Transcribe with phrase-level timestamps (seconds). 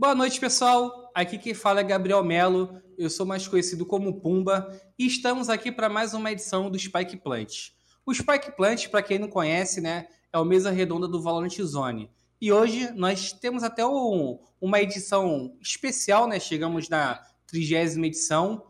[0.00, 1.10] Boa noite, pessoal.
[1.12, 2.80] Aqui quem fala é Gabriel Melo.
[2.96, 7.16] Eu sou mais conhecido como Pumba e estamos aqui para mais uma edição do Spike
[7.16, 7.70] Plant.
[8.06, 12.08] O Spike Plant, para quem não conhece, né, é o mesa redonda do Valorant Zone.
[12.40, 16.38] E hoje nós temos até um, uma edição especial, né?
[16.38, 18.66] Chegamos na trigésima edição.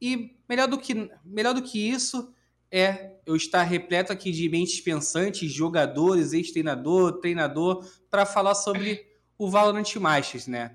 [0.00, 2.32] E melhor do que, melhor do que isso
[2.70, 9.10] é eu estar repleto aqui de mentes pensantes, jogadores, ex-treinador, treinador, para falar sobre
[9.42, 10.72] o Valorant Masters, né?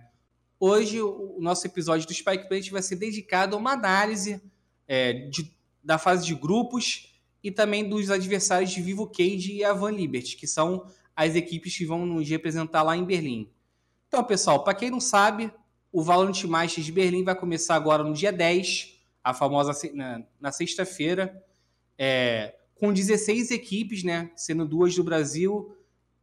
[0.59, 4.41] Hoje o nosso episódio do Spike Plant vai ser dedicado a uma análise
[4.85, 9.71] é, de, da fase de grupos e também dos adversários de Vivo Cage e a
[9.71, 10.85] Van Liberty, que são
[11.15, 13.49] as equipes que vão nos representar lá em Berlim.
[14.09, 15.49] Então, pessoal, para quem não sabe,
[15.89, 20.51] o Valorant Masters de Berlim vai começar agora no dia 10, a famosa na, na
[20.51, 21.41] sexta-feira,
[21.97, 25.73] é, com 16 equipes, né, sendo duas do Brasil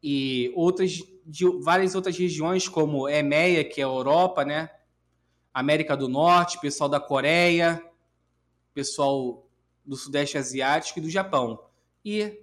[0.03, 4.70] e outras de várias outras regiões, como EMEA, que é a Europa, né,
[5.53, 7.83] América do Norte, pessoal da Coreia,
[8.72, 9.47] pessoal
[9.84, 11.61] do Sudeste Asiático e do Japão.
[12.05, 12.41] E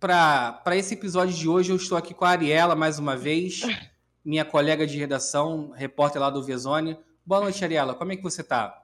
[0.00, 3.62] para esse episódio de hoje, eu estou aqui com a Ariela mais uma vez,
[4.24, 6.98] minha colega de redação, repórter lá do Vezone.
[7.24, 7.94] Boa noite, Ariela.
[7.94, 8.82] Como é que você está?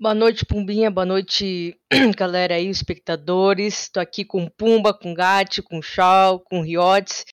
[0.00, 0.90] Boa noite, Pumbinha.
[0.90, 1.76] Boa noite,
[2.16, 3.82] galera aí, espectadores.
[3.82, 7.24] Estou aqui com Pumba, com Gatti, com Shaw, com Riotes,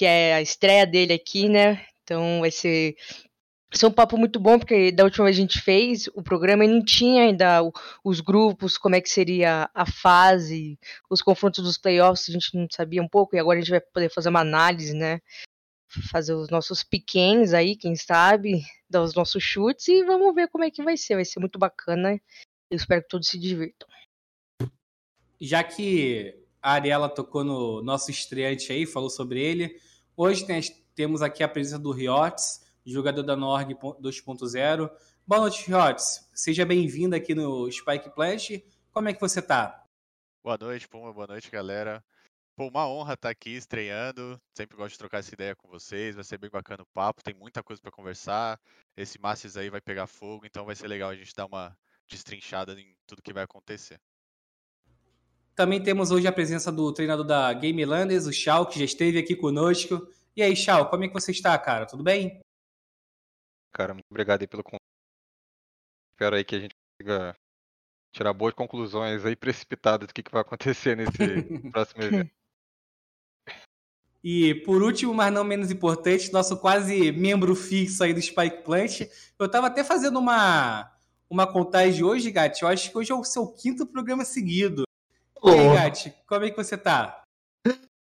[0.00, 1.84] que é a estreia dele aqui, né?
[2.02, 2.96] Então vai ser
[3.70, 6.64] isso é um papo muito bom, porque da última vez a gente fez o programa
[6.64, 7.60] e não tinha ainda
[8.02, 10.78] os grupos, como é que seria a fase,
[11.10, 13.80] os confrontos dos playoffs, a gente não sabia um pouco, e agora a gente vai
[13.80, 15.20] poder fazer uma análise, né?
[16.10, 20.64] Fazer os nossos pequenos aí, quem sabe, dar os nossos chutes e vamos ver como
[20.64, 21.16] é que vai ser.
[21.16, 22.18] Vai ser muito bacana.
[22.70, 23.86] Eu espero que todos se divirtam.
[25.38, 29.78] Já que a Ariela tocou no nosso estreante aí, falou sobre ele,
[30.20, 30.46] hoje
[30.94, 34.90] temos aqui a presença do Riotes jogador da Norg 2.0.
[35.26, 36.28] Boa noite, Riotes.
[36.34, 38.50] Seja bem-vindo aqui no Spike Plant.
[38.92, 39.84] Como é que você tá?
[40.42, 41.12] Boa noite, Puma.
[41.12, 42.04] Boa noite, galera.
[42.56, 44.40] Pô, uma honra estar aqui estreando.
[44.54, 46.14] Sempre gosto de trocar essa ideia com vocês.
[46.14, 47.22] Vai ser bem bacana o papo.
[47.22, 48.60] Tem muita coisa para conversar.
[48.96, 51.76] Esse Masters aí vai pegar fogo, então vai ser legal a gente dar uma
[52.08, 54.00] destrinchada em tudo que vai acontecer.
[55.60, 59.18] Também temos hoje a presença do treinador da Game Landers, o Shao, que já esteve
[59.18, 60.08] aqui conosco.
[60.34, 61.84] E aí, Shao, como é que você está, cara?
[61.84, 62.40] Tudo bem?
[63.70, 64.80] Cara, muito obrigado aí pelo convite.
[66.14, 67.36] Espero aí que a gente consiga
[68.10, 71.12] tirar boas conclusões aí precipitadas do que, que vai acontecer nesse
[71.70, 72.32] próximo evento.
[74.24, 79.02] E por último, mas não menos importante, nosso quase membro fixo aí do Spike Plant.
[79.38, 80.90] Eu estava até fazendo uma,
[81.28, 82.62] uma contagem hoje, Gatti.
[82.62, 84.84] Eu acho que hoje é o seu quinto programa seguido.
[85.44, 87.22] E aí, Gatti, como é que você tá?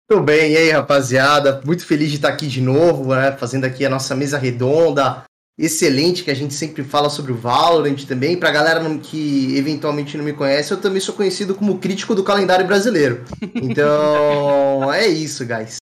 [0.09, 1.62] Tudo bem, e aí, rapaziada?
[1.65, 3.32] Muito feliz de estar aqui de novo, né?
[3.32, 5.25] Fazendo aqui a nossa mesa redonda,
[5.59, 8.38] excelente que a gente sempre fala sobre o Valorant também.
[8.38, 12.66] Pra galera que eventualmente não me conhece, eu também sou conhecido como crítico do calendário
[12.66, 13.25] brasileiro.
[13.54, 15.76] Então, é isso, guys.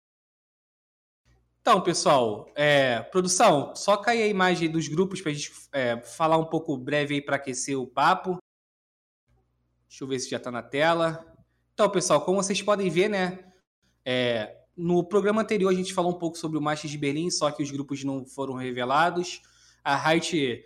[1.62, 6.46] Então, pessoal, é, produção, só cair a imagem dos grupos pra gente é, falar um
[6.46, 8.38] pouco breve aí para aquecer o papo.
[9.88, 11.29] Deixa eu ver se já tá na tela.
[11.80, 13.40] Então, pessoal, como vocês podem ver, né?
[14.04, 17.50] É, no programa anterior a gente falou um pouco sobre o Masters de Berlim, só
[17.52, 19.42] que os grupos não foram revelados.
[19.82, 20.62] A Riot,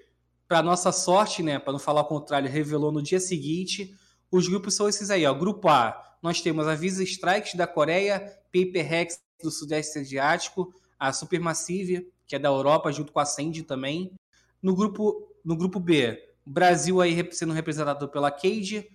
[0.47, 3.95] para nossa sorte, né, para não falar o contrário, revelou no dia seguinte.
[4.31, 5.35] Os grupos são esses aí, ó.
[5.35, 8.19] Grupo A, nós temos a Visa Strikes da Coreia,
[8.51, 13.61] Paper Rex do Sudeste Asiático, a Supermassive, que é da Europa, junto com a Sandy
[13.61, 14.13] também.
[14.59, 18.89] No grupo, no grupo B, Brasil aí sendo representado pela Cage,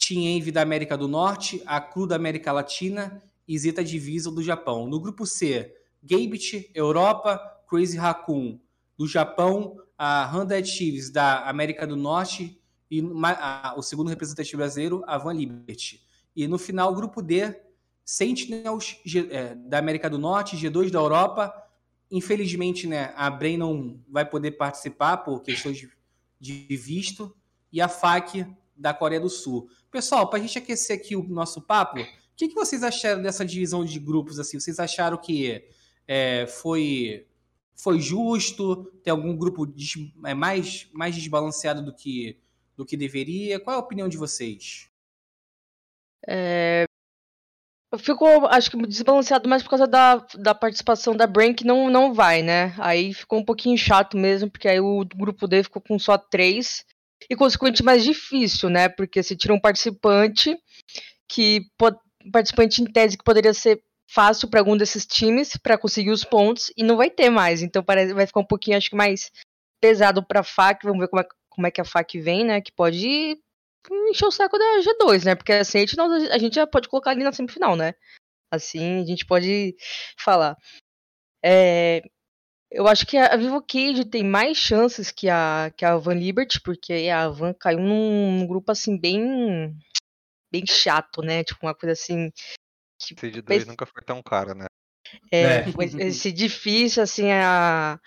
[0.00, 4.42] Team Envy da América do Norte, a Cru da América Latina e Zeta Division do
[4.42, 4.86] Japão.
[4.86, 7.38] No grupo C, Gambit, Europa,
[7.68, 8.58] Crazy Raccoon
[8.96, 12.58] do Japão, a Hundred Chiefs da América do Norte
[12.90, 13.02] e
[13.76, 16.02] o segundo representante brasileiro, a Van Liberty.
[16.34, 17.54] E no final, grupo D,
[18.04, 21.52] Sentinels G, é, da América do Norte, G2 da Europa.
[22.10, 25.90] Infelizmente, né, a Brain não vai poder participar por questões de,
[26.40, 27.36] de visto.
[27.72, 28.46] E a FAC
[28.80, 29.68] da Coreia do Sul.
[29.90, 32.06] Pessoal, para a gente aquecer aqui o nosso papo, o
[32.36, 34.38] que, que, vocês acharam dessa divisão de grupos?
[34.38, 34.58] assim?
[34.58, 35.62] Vocês acharam que
[36.08, 37.26] é, foi
[37.76, 38.84] foi justo?
[39.02, 39.94] Tem algum grupo des,
[40.24, 42.38] é, mais, mais desbalanceado do que,
[42.76, 43.58] do que deveria?
[43.58, 44.90] Qual é a opinião de vocês?
[46.28, 46.84] É,
[47.98, 52.12] ficou, acho que desbalanceado mais por causa da, da participação da Brain, que não, não
[52.12, 52.74] vai, né?
[52.78, 56.84] Aí ficou um pouquinho chato mesmo, porque aí o grupo D ficou com só três.
[57.28, 58.88] E, consequentemente, mais difícil, né?
[58.88, 60.56] Porque se tira um participante
[61.28, 61.62] que.
[62.24, 66.24] Um participante em tese que poderia ser fácil para algum desses times para conseguir os
[66.24, 67.62] pontos e não vai ter mais.
[67.62, 69.30] Então parece vai ficar um pouquinho, acho que mais
[69.80, 70.84] pesado para a FAC.
[70.84, 72.60] Vamos ver como é, como é que a FAC vem, né?
[72.60, 73.38] Que pode
[74.10, 75.34] encher o saco da G2, né?
[75.34, 77.94] Porque assim a gente, não, a gente já pode colocar ali na semifinal, né?
[78.52, 79.74] Assim a gente pode
[80.18, 80.56] falar.
[81.42, 82.02] É,
[82.70, 86.60] eu acho que a Vivo Cage tem mais chances que a, que a Van Liberty,
[86.60, 89.76] porque a Van caiu num, num grupo assim bem
[90.50, 91.44] bem chato, né?
[91.44, 92.30] Tipo, uma coisa assim.
[92.98, 94.66] Que Seed 2 nunca foi tão cara, né?
[95.30, 95.62] É, é.
[95.72, 97.98] foi esse difícil, assim, a.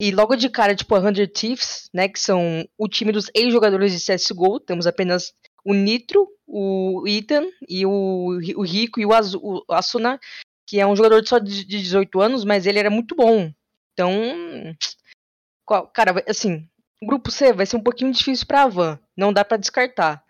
[0.00, 2.08] E logo de cara, tipo, a 100 Thieves, né?
[2.08, 4.58] Que são o time dos ex-jogadores de CSGO.
[4.58, 5.32] Temos apenas
[5.64, 10.18] o Nitro, o Ethan e o, o Rico e o, Azu, o Asuna,
[10.66, 13.52] que é um jogador só de 18 anos, mas ele era muito bom.
[14.00, 16.68] Então, cara, assim,
[17.02, 18.98] o grupo C vai ser um pouquinho difícil pra Van.
[19.16, 20.24] Não dá para descartar.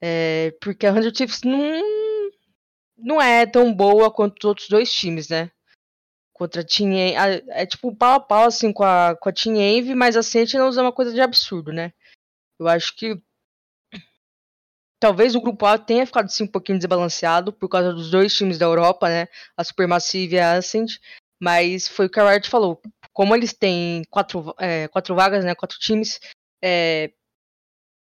[0.00, 1.82] É, porque a 100 Chiefs não,
[2.96, 5.50] não é tão boa quanto os outros dois times, né?
[6.32, 7.44] Contra a Team Envy.
[7.48, 10.76] É tipo pau a pau assim com a, com a Team Envy, mas a Sentinels
[10.76, 11.92] é uma coisa de absurdo, né?
[12.58, 13.20] Eu acho que
[15.00, 18.58] talvez o grupo A tenha ficado assim um pouquinho desbalanceado por causa dos dois times
[18.58, 19.28] da Europa, né?
[19.56, 20.98] A Supermassive e a Ascent.
[21.40, 22.80] Mas foi o que a Riot falou.
[23.12, 25.54] Como eles têm quatro, é, quatro vagas, né?
[25.54, 26.20] Quatro times,
[26.62, 27.12] é,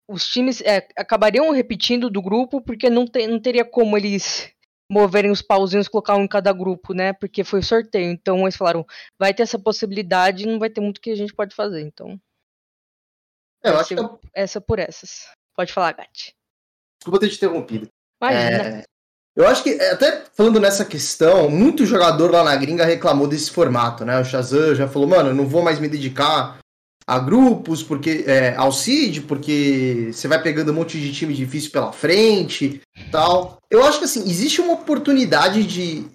[0.09, 4.51] os times é, acabariam repetindo do grupo, porque não, te, não teria como eles
[4.89, 7.11] moverem os pauzinhos, colocar um em cada grupo, né?
[7.13, 8.09] Porque foi sorteio.
[8.09, 8.85] Então eles falaram,
[9.19, 11.81] vai ter essa possibilidade não vai ter muito que a gente pode fazer.
[11.81, 12.19] Então.
[13.63, 14.27] É, eu acho que...
[14.33, 15.29] Essa por essas.
[15.53, 16.33] Pode falar, Gatti.
[16.99, 17.87] Desculpa ter te interrompido.
[18.21, 18.79] Imagina.
[18.79, 18.83] É...
[19.37, 24.03] Eu acho que, até falando nessa questão, muito jogador lá na gringa reclamou desse formato,
[24.03, 24.19] né?
[24.19, 26.57] O Shazam já falou, mano, eu não vou mais me dedicar
[27.05, 31.69] a grupos, porque é, ao CID, porque você vai pegando um monte de time difícil
[31.69, 32.81] pela frente
[33.11, 33.59] tal.
[33.69, 36.07] Eu acho que assim, existe uma oportunidade de,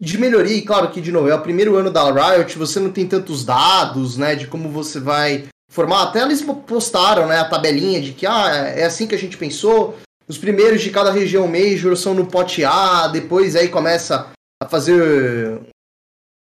[0.00, 2.90] de melhoria, e claro que, de novo, é o primeiro ano da Riot, você não
[2.90, 6.04] tem tantos dados, né, de como você vai formar.
[6.04, 9.98] Até eles postaram, né, a tabelinha de que, ah, é assim que a gente pensou,
[10.28, 14.30] os primeiros de cada região Major são no pote A, depois aí começa
[14.62, 15.60] a fazer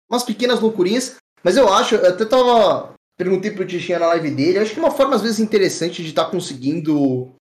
[0.09, 4.59] umas pequenas loucurinhas, mas eu acho, eu até tava Perguntei pro Tichinha na live dele.
[4.59, 7.33] Acho que uma forma, às vezes, interessante de estar tá conseguindo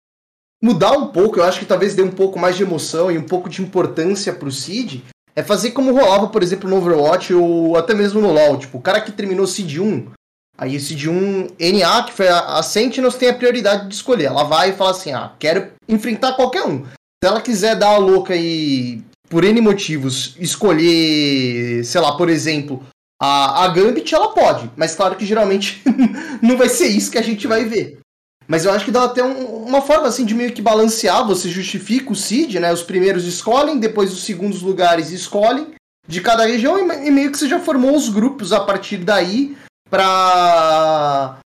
[0.61, 3.23] mudar um pouco, eu acho que talvez dê um pouco mais de emoção e um
[3.23, 5.05] pouco de importância pro Cid,
[5.37, 8.59] é fazer como rolava, por exemplo, no Overwatch ou até mesmo no LoL.
[8.59, 10.11] Tipo, o cara que terminou Cid 1,
[10.59, 14.25] aí o Cid 1 NA, que foi a, a Sentinels, tem a prioridade de escolher.
[14.25, 16.85] Ela vai e fala assim, ah, quero enfrentar qualquer um.
[16.85, 22.85] Se ela quiser dar a louca e, por N motivos, escolher, sei lá, por exemplo,
[23.21, 25.83] a, a Gambit ela pode, mas claro que geralmente
[26.43, 27.99] não vai ser isso que a gente vai ver.
[28.47, 31.49] Mas eu acho que dá até um, uma forma assim de meio que balancear, você
[31.49, 32.73] justifica o seed, né?
[32.73, 35.75] Os primeiros escolhem, depois os segundos lugares escolhem
[36.07, 39.55] de cada região e, e meio que você já formou os grupos a partir daí
[39.91, 41.39] para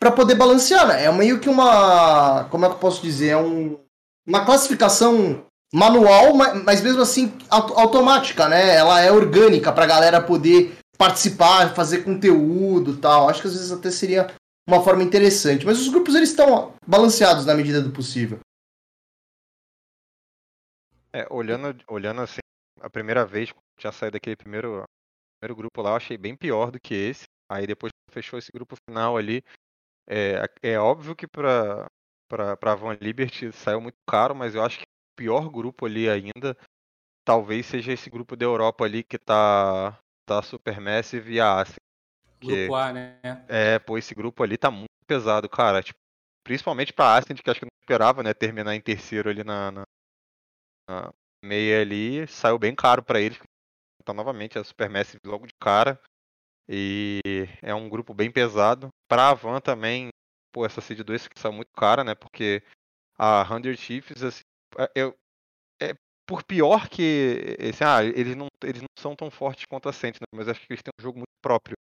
[0.00, 1.04] para poder balancear, né?
[1.04, 3.78] É meio que uma, como é que eu posso dizer, é um,
[4.24, 8.76] uma classificação manual, mas, mas mesmo assim automática, né?
[8.76, 13.28] Ela é orgânica para a galera poder participar, fazer conteúdo tal.
[13.28, 14.28] Acho que às vezes até seria
[14.68, 15.66] uma forma interessante.
[15.66, 18.38] Mas os grupos eles estão balanceados na medida do possível.
[21.12, 22.40] É, olhando, olhando assim,
[22.80, 24.84] a primeira vez que tinha saído daquele primeiro,
[25.40, 27.24] primeiro grupo lá, eu achei bem pior do que esse.
[27.50, 29.42] Aí depois fechou esse grupo final ali.
[30.08, 31.86] É, é óbvio que para
[32.28, 36.54] para Van Liberty saiu muito caro, mas eu acho que o pior grupo ali ainda
[37.24, 41.78] talvez seja esse grupo da Europa ali que tá tá Supermassive e a Ascent.
[42.40, 43.18] Grupo A, né?
[43.48, 45.82] É, pô, esse grupo ali tá muito pesado, cara.
[45.82, 45.98] Tipo,
[46.44, 49.82] principalmente pra Ascent, que acho que não esperava, né, terminar em terceiro ali na, na,
[50.88, 51.12] na
[51.42, 52.26] meia ali.
[52.26, 53.38] Saiu bem caro para eles.
[54.02, 56.00] Então, novamente, a Supermassive logo de cara.
[56.68, 57.20] E
[57.62, 58.88] é um grupo bem pesado.
[59.08, 60.10] Pra Van também,
[60.52, 62.14] pô, essa Seed 2 que saiu muito cara, né?
[62.14, 62.62] Porque
[63.18, 64.42] a 100 Chiefs, assim,
[64.78, 65.14] é, eu,
[65.80, 65.94] é,
[66.26, 70.26] por pior que esse, ah, eles não, eles não são tão fortes quanto a Sentinel,
[70.34, 71.74] mas acho que eles têm um jogo muito próprio.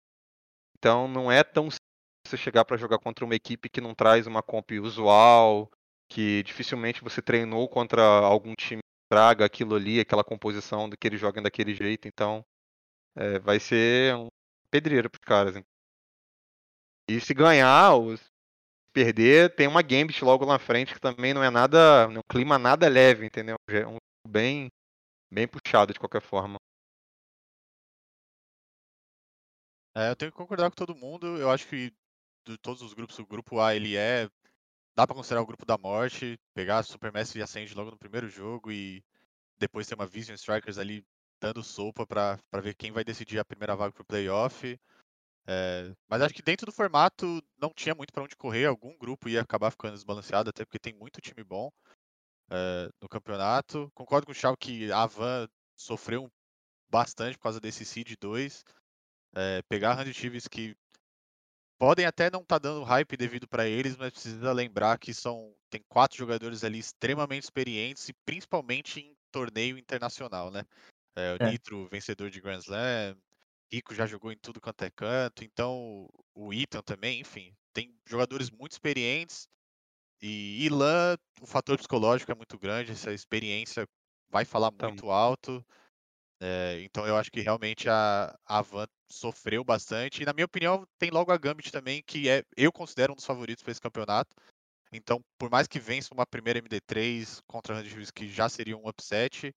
[0.77, 1.79] Então não é tão simples
[2.27, 5.69] você chegar para jogar contra uma equipe que não traz uma comp usual,
[6.09, 11.07] que dificilmente você treinou contra algum time que traga aquilo ali, aquela composição do que
[11.07, 12.07] eles jogam daquele jeito.
[12.07, 12.43] Então
[13.15, 14.27] é, vai ser um
[14.75, 15.63] pedreiro para os caras.
[17.07, 18.15] E se ganhar ou
[18.91, 22.89] perder, tem uma Gambit logo na frente que também não é nada, um clima nada
[22.89, 23.55] leve, entendeu?
[23.69, 24.69] É um bem,
[25.31, 26.57] bem puxado de qualquer forma.
[29.95, 31.37] É, eu tenho que concordar com todo mundo.
[31.37, 31.93] Eu acho que
[32.45, 34.29] de todos os grupos, o grupo A ele é.
[34.93, 38.29] Dá para considerar o grupo da morte, pegar a Supermassive e Ascend logo no primeiro
[38.29, 39.03] jogo e
[39.57, 41.05] depois ter uma Vision Strikers ali
[41.39, 44.79] dando sopa para ver quem vai decidir a primeira vaga para o playoff.
[45.47, 49.29] É, mas acho que dentro do formato não tinha muito para onde correr, algum grupo
[49.29, 51.71] ia acabar ficando desbalanceado, até porque tem muito time bom
[52.49, 53.91] é, no campeonato.
[53.93, 56.31] Concordo com o Chau que a Van sofreu
[56.89, 58.63] bastante por causa desse Seed 2.
[59.35, 60.75] É, pegar Randy Chiefs que
[61.77, 65.53] podem até não estar tá dando hype devido para eles, mas precisa lembrar que são
[65.69, 70.63] tem quatro jogadores ali extremamente experientes e principalmente em torneio internacional, né?
[71.15, 71.51] É, o é.
[71.51, 73.17] Nitro, vencedor de Grand Slam,
[73.71, 78.49] Rico já jogou em tudo quanto é canto, então o Ethan também, enfim, tem jogadores
[78.49, 79.47] muito experientes
[80.21, 83.87] e Ilan, o fator psicológico é muito grande, essa experiência
[84.29, 85.63] vai falar muito alto.
[86.41, 90.21] É, então eu acho que realmente a, a Van sofreu bastante.
[90.21, 93.25] E na minha opinião, tem logo a Gambit também, que é eu considero um dos
[93.25, 94.35] favoritos para esse campeonato.
[94.91, 98.87] Então, por mais que vença uma primeira MD3 contra a Randy que já seria um
[98.87, 99.53] upset,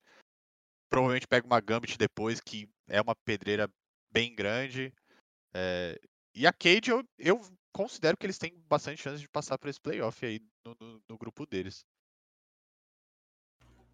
[0.91, 3.71] provavelmente pega uma Gambit depois, que é uma pedreira
[4.11, 4.93] bem grande.
[5.55, 5.99] É,
[6.35, 7.41] e a Cade, eu, eu
[7.73, 11.19] considero que eles têm bastante chance de passar para esse playoff aí no, no, no
[11.19, 11.85] grupo deles.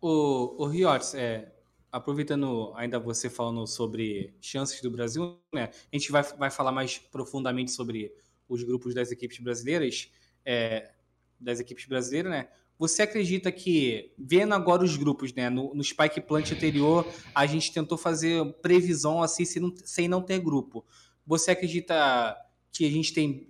[0.01, 0.73] O, o
[1.17, 1.53] é,
[1.91, 5.71] aproveitando ainda você falando sobre chances do Brasil, né?
[5.93, 8.15] A gente vai, vai falar mais profundamente sobre
[8.49, 10.11] os grupos das equipes brasileiras,
[10.45, 10.93] é,
[11.41, 12.49] das equipes brasileiras, né?
[12.79, 15.49] Você acredita que, vendo agora os grupos, né?
[15.49, 20.21] No, no Spike Plant anterior, a gente tentou fazer previsão assim sem não, sem não
[20.21, 20.85] ter grupo.
[21.27, 22.37] Você acredita
[22.73, 23.49] que a gente tem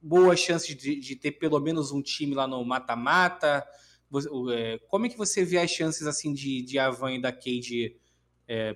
[0.00, 3.66] boas chances de, de ter pelo menos um time lá no mata-mata?
[4.52, 7.96] É, como é que você vê as chances assim de, de Avan e da Cade
[8.48, 8.74] é,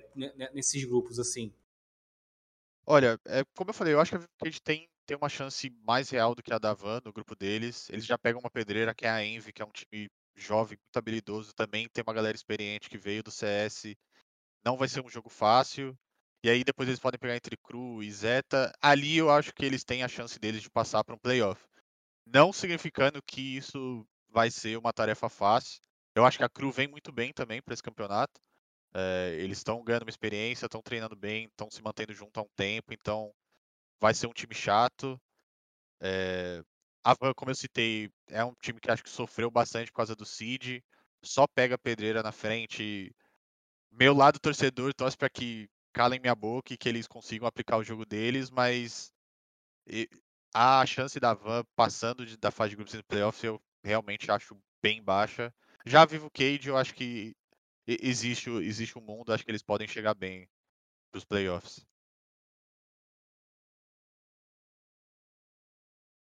[0.53, 1.51] nesses grupos assim?
[2.85, 6.09] Olha, é, como eu falei, eu acho que a Cade tem, tem uma chance mais
[6.09, 7.89] real do que a da Van no grupo deles.
[7.89, 10.97] Eles já pegam uma pedreira que é a Envy, que é um time jovem, muito
[10.97, 11.87] habilidoso também.
[11.89, 13.95] Tem uma galera experiente que veio do CS.
[14.63, 15.97] Não vai ser um jogo fácil.
[16.43, 18.71] E aí depois eles podem pegar entre Cru e Zeta.
[18.81, 21.61] Ali eu acho que eles têm a chance deles de passar para um playoff.
[22.25, 25.81] Não significando que isso vai ser uma tarefa fácil.
[26.15, 28.39] Eu acho que a Cru vem muito bem também para esse campeonato.
[28.93, 32.49] É, eles estão ganhando uma experiência, estão treinando bem, estão se mantendo junto há um
[32.55, 33.33] tempo, então
[34.05, 35.19] vai ser um time chato.
[35.99, 36.63] É,
[37.03, 40.15] a Van, como eu citei, é um time que acho que sofreu bastante por causa
[40.15, 40.79] do Seed,
[41.23, 43.11] só pega pedreira na frente.
[43.91, 47.83] Meu lado torcedor torce para que calem minha boca e que eles consigam aplicar o
[47.83, 49.11] jogo deles, mas
[50.53, 54.55] a chance da Van passando de, da fase de grupos no playoffs eu realmente acho
[54.83, 55.51] bem baixa.
[55.83, 57.35] Já Vivo Cage, eu acho que
[57.87, 60.47] existe, existe um mundo, acho que eles podem chegar bem
[61.09, 61.83] para os playoffs.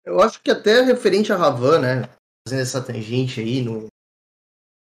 [0.06, 2.10] Eu acho que até referente a Ravan, né?
[2.48, 3.88] Fazendo essa tangente aí no,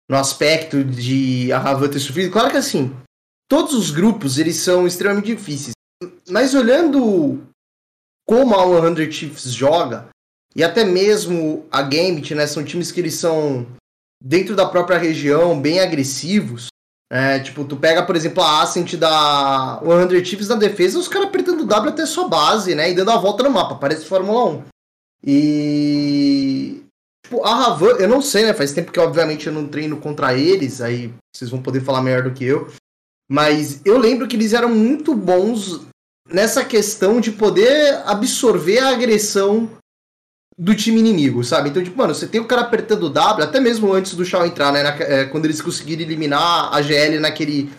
[0.09, 2.31] no aspecto de a Ravan ter sofrido.
[2.31, 2.95] Claro que assim,
[3.47, 5.73] todos os grupos eles são extremamente difíceis.
[6.29, 7.45] Mas olhando
[8.27, 10.09] como a 100 Chiefs joga,
[10.55, 12.47] e até mesmo a Gambit, né?
[12.47, 13.65] São times que eles são,
[14.21, 16.67] dentro da própria região, bem agressivos.
[17.11, 19.79] É, tipo, tu pega, por exemplo, a Ascent da
[20.09, 22.89] 100 Chiefs na defesa, os caras apertando W até sua base, né?
[22.89, 24.63] E dando a volta no mapa, parece Fórmula 1.
[25.25, 26.83] E.
[27.25, 28.53] Tipo, a Ravan, eu não sei, né?
[28.53, 32.23] Faz tempo que, obviamente, eu não treino contra eles, aí vocês vão poder falar melhor
[32.23, 32.71] do que eu.
[33.31, 35.81] Mas eu lembro que eles eram muito bons
[36.29, 39.69] nessa questão de poder absorver a agressão
[40.57, 41.69] do time inimigo, sabe?
[41.69, 44.45] Então, tipo, mano, você tem o cara apertando o W, até mesmo antes do Shao
[44.45, 44.83] entrar, né?
[44.83, 47.71] Na, é, quando eles conseguiram eliminar a GL naquele,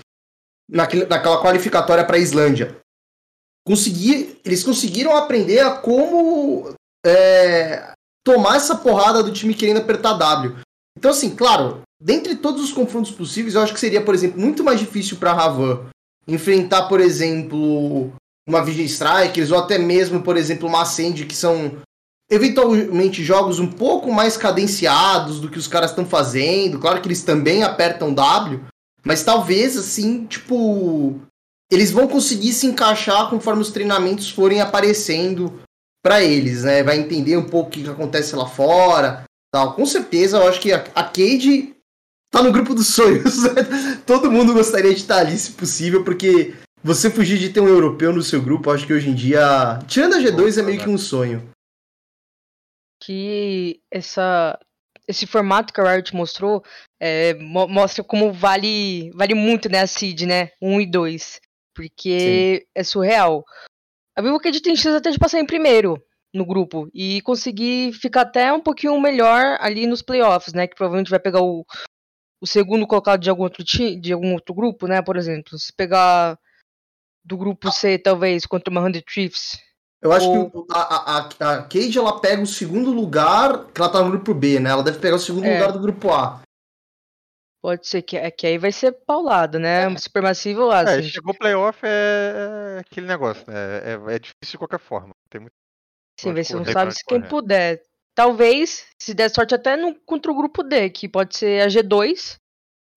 [0.69, 2.77] naquele naquela qualificatória pra Islândia.
[3.67, 6.75] Consegui, eles conseguiram aprender a como
[7.05, 7.93] é,
[8.25, 10.57] tomar essa porrada do time querendo apertar W.
[10.97, 14.65] Então, assim, claro, dentre todos os confrontos possíveis, eu acho que seria, por exemplo, muito
[14.65, 15.87] mais difícil pra Ravan
[16.27, 18.13] enfrentar, por exemplo,
[18.49, 21.77] uma Vision Strikers, ou até mesmo, por exemplo, uma Ascend, que são
[22.31, 26.79] eventualmente jogos um pouco mais cadenciados do que os caras estão fazendo.
[26.79, 28.65] Claro que eles também apertam W,
[29.05, 31.21] mas talvez assim, tipo,
[31.71, 35.61] eles vão conseguir se encaixar conforme os treinamentos forem aparecendo
[36.05, 36.83] para eles, né?
[36.83, 39.75] Vai entender um pouco o que, acontece lá fora, tal.
[39.75, 41.75] Com certeza, eu acho que a, Cade
[42.31, 43.43] tá no grupo dos sonhos.
[43.55, 44.03] Né?
[44.07, 48.13] Todo mundo gostaria de estar ali, se possível, porque você fugir de ter um europeu
[48.13, 50.99] no seu grupo, acho que hoje em dia, tirando a G2 é meio que um
[50.99, 51.55] sonho
[53.05, 54.59] que essa,
[55.07, 56.65] esse formato que a Riot mostrou
[56.99, 61.41] é, mo mostra como vale, vale muito, né, a seed, né, 1 e 2,
[61.75, 62.67] porque Sim.
[62.75, 63.45] é surreal.
[64.17, 66.03] A Vivocat tem chance até de passar em primeiro
[66.33, 71.11] no grupo e conseguir ficar até um pouquinho melhor ali nos playoffs, né, que provavelmente
[71.11, 71.65] vai pegar o,
[72.41, 75.01] o segundo colocado de algum outro time, de algum outro grupo, né?
[75.01, 76.39] Por exemplo, se pegar
[77.25, 79.59] do grupo C, talvez, contra uma Hundred Chiefs.
[80.03, 80.51] Eu acho Ou...
[80.51, 84.35] que a, a, a Cage ela pega o segundo lugar, que ela tá no grupo
[84.35, 84.71] B, né?
[84.71, 85.55] Ela deve pegar o segundo é.
[85.55, 86.43] lugar do grupo A.
[87.65, 89.91] Pode ser que, é, que aí vai ser paulado, né?
[89.91, 89.97] É.
[89.97, 90.99] Supermassive ou assim.
[90.99, 93.55] É, chegou playoff é, é aquele negócio, né?
[93.57, 95.15] É, é difícil de qualquer forma.
[95.31, 95.55] Tem muito.
[96.21, 97.83] Sim, vai ser um sabe se quem puder.
[98.15, 102.39] Talvez, se der sorte, até no, contra o grupo D, que pode ser a G2,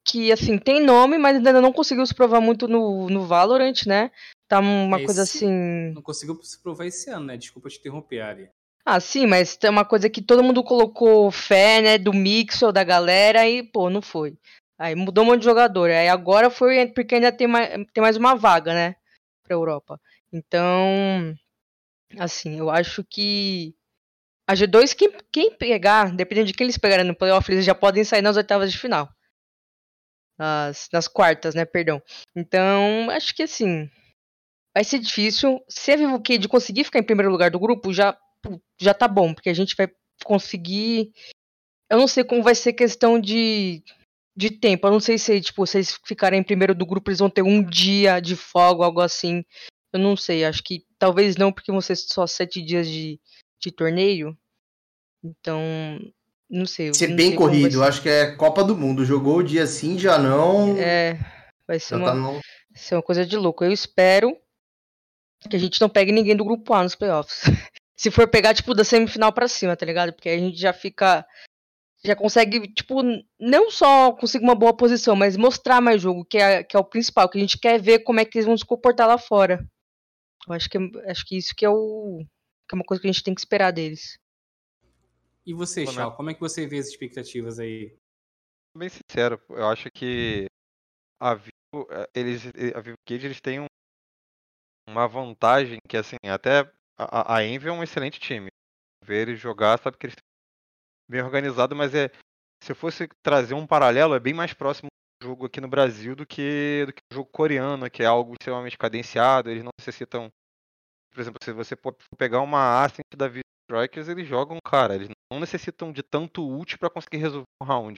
[0.05, 4.11] que assim, tem nome, mas ainda não conseguiu se provar muito no, no Valorant, né?
[4.49, 5.93] Tá uma esse coisa assim.
[5.93, 7.37] Não conseguiu se provar esse ano, né?
[7.37, 8.49] Desculpa te interromper, Ari.
[8.89, 11.97] Ah, sim, mas tem uma coisa que todo mundo colocou fé, né?
[11.97, 14.37] Do Mixel, da galera, e, pô, não foi.
[14.79, 15.89] Aí mudou um monte de jogador.
[15.89, 18.95] Aí agora foi porque ainda tem mais, tem mais uma vaga, né?
[19.43, 19.99] Pra Europa.
[20.31, 21.35] Então,
[22.17, 23.75] assim, eu acho que
[24.47, 28.05] a G2, quem, quem pegar, dependendo de quem eles pegarem no playoff, eles já podem
[28.05, 29.09] sair nas oitavas de final.
[30.39, 31.65] Nas, nas quartas, né?
[31.65, 32.01] Perdão.
[32.33, 33.89] Então, acho que assim.
[34.73, 35.59] Vai ser difícil.
[35.67, 38.17] Se a Vivo Cade conseguir ficar em primeiro lugar do grupo, já,
[38.79, 39.89] já tá bom, porque a gente vai
[40.23, 41.11] conseguir.
[41.89, 43.83] Eu não sei como vai ser questão de
[44.37, 44.85] de tempo.
[44.85, 47.63] Eu não sei se, tipo, se eles ficarem primeiro do grupo, eles vão ter um
[47.63, 49.43] dia de folga, algo assim.
[49.91, 53.19] Eu não sei, acho que talvez não, porque vão ser só sete dias de,
[53.59, 54.37] de torneio.
[55.23, 55.59] Então,
[56.47, 56.93] não sei.
[56.93, 57.83] Ser bem corrido, ser.
[57.83, 59.03] acho que é Copa do Mundo.
[59.03, 60.77] Jogou o dia sim, já não.
[60.77, 61.17] É,
[61.67, 62.39] vai ser, uma, tá no...
[62.75, 63.63] ser uma coisa de louco.
[63.63, 64.37] Eu espero
[65.49, 67.41] que a gente não pegue ninguém do grupo A nos playoffs.
[67.97, 70.13] Se for pegar, tipo, da semifinal para cima, tá ligado?
[70.13, 71.25] Porque a gente já fica
[72.05, 73.01] já consegue, tipo,
[73.39, 76.83] não só conseguir uma boa posição, mas mostrar mais jogo, que é, que é o
[76.83, 79.67] principal, que a gente quer ver como é que eles vão se comportar lá fora.
[80.47, 80.77] Eu acho que,
[81.09, 82.23] acho que isso que é o
[82.69, 84.19] que é uma coisa que a gente tem que esperar deles.
[85.45, 87.97] E você, Chal, como é que você vê as expectativas aí?
[88.77, 90.45] Bem sincero, eu acho que
[91.19, 93.65] a Vivo, eh, eles, eh, a Vivo Cage, eles têm um,
[94.89, 98.47] uma vantagem que, assim, até a, a Envy é um excelente time.
[99.03, 100.15] Ver eles jogar, sabe que eles
[101.09, 102.09] bem organizado, mas é
[102.63, 104.87] se eu fosse trazer um paralelo, é bem mais próximo
[105.21, 108.33] do jogo aqui no Brasil do que do que o jogo coreano, que é algo
[108.33, 110.29] extremamente cadenciado, eles não necessitam
[111.17, 111.75] por exemplo, se você
[112.15, 116.77] pegar uma Ascent da Vista Strikers, eles jogam, cara, eles não necessitam de tanto ult
[116.77, 117.95] para conseguir resolver um round.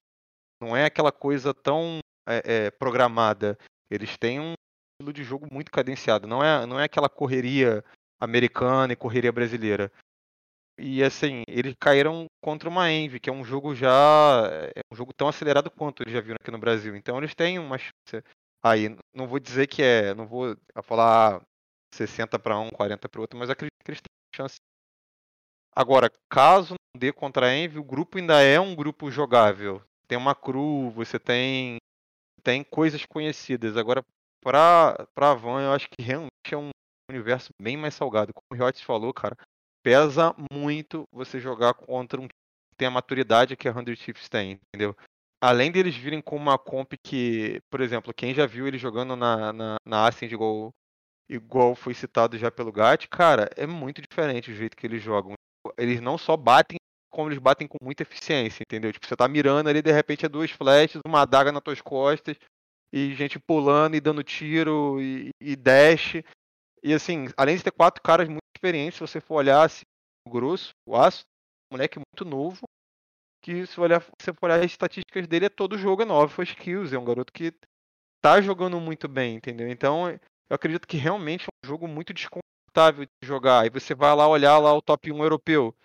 [0.64, 3.58] Não é aquela coisa tão é, é, programada.
[3.92, 4.54] Eles têm um
[4.96, 6.28] estilo de jogo muito cadenciado.
[6.28, 7.84] Não é, não é aquela correria
[8.20, 9.92] americana e correria brasileira.
[10.78, 14.48] E assim, eles caíram contra uma Envy, que é um jogo já.
[14.76, 16.96] É um jogo tão acelerado quanto eles já viram aqui no Brasil.
[16.96, 18.24] Então eles têm uma chance.
[18.64, 20.14] Aí, não vou dizer que é.
[20.14, 21.42] Não vou falar
[21.94, 24.56] 60 para um, 40 para outro, mas acredito que eles têm chance.
[25.76, 29.82] Agora, caso não dê contra a Envy, o grupo ainda é um grupo jogável.
[30.08, 31.78] Tem uma cru, você tem.
[32.42, 33.76] Tem coisas conhecidas.
[33.76, 34.02] Agora,
[34.42, 36.70] para a Van, eu acho que realmente é um
[37.10, 38.34] universo bem mais salgado.
[38.34, 39.36] Como o Riot falou, cara,
[39.84, 42.36] pesa muito você jogar contra um que
[42.78, 44.96] tem a maturidade que a 100 Chiefs tem, entendeu?
[45.42, 49.54] Além deles virem com uma comp que, por exemplo, quem já viu ele jogando na,
[49.54, 50.72] na, na Ascend igual,
[51.30, 55.34] igual foi citado já pelo Gat, cara, é muito diferente o jeito que eles jogam.
[55.78, 56.78] Eles não só batem,
[57.10, 58.92] como eles batem com muita eficiência, entendeu?
[58.92, 62.38] Tipo, você tá mirando ali, de repente é duas flashes, uma adaga nas tuas costas,
[62.92, 66.22] e gente pulando e dando tiro e, e dash.
[66.84, 69.84] E assim, além de ter quatro caras muito experientes, se você for olhar assim,
[70.26, 71.24] o grosso, o aço,
[71.72, 72.64] um moleque muito novo,
[73.42, 76.94] que se, você for olhar as estatísticas dele, é todo jogo é 9 foi skills,
[76.94, 77.54] é um garoto que
[78.22, 79.70] tá jogando muito bem, entendeu?
[79.70, 83.62] Então, eu acredito que realmente é um jogo muito desconfortável de jogar.
[83.62, 85.76] Aí você vai lá olhar lá o top 1 europeu.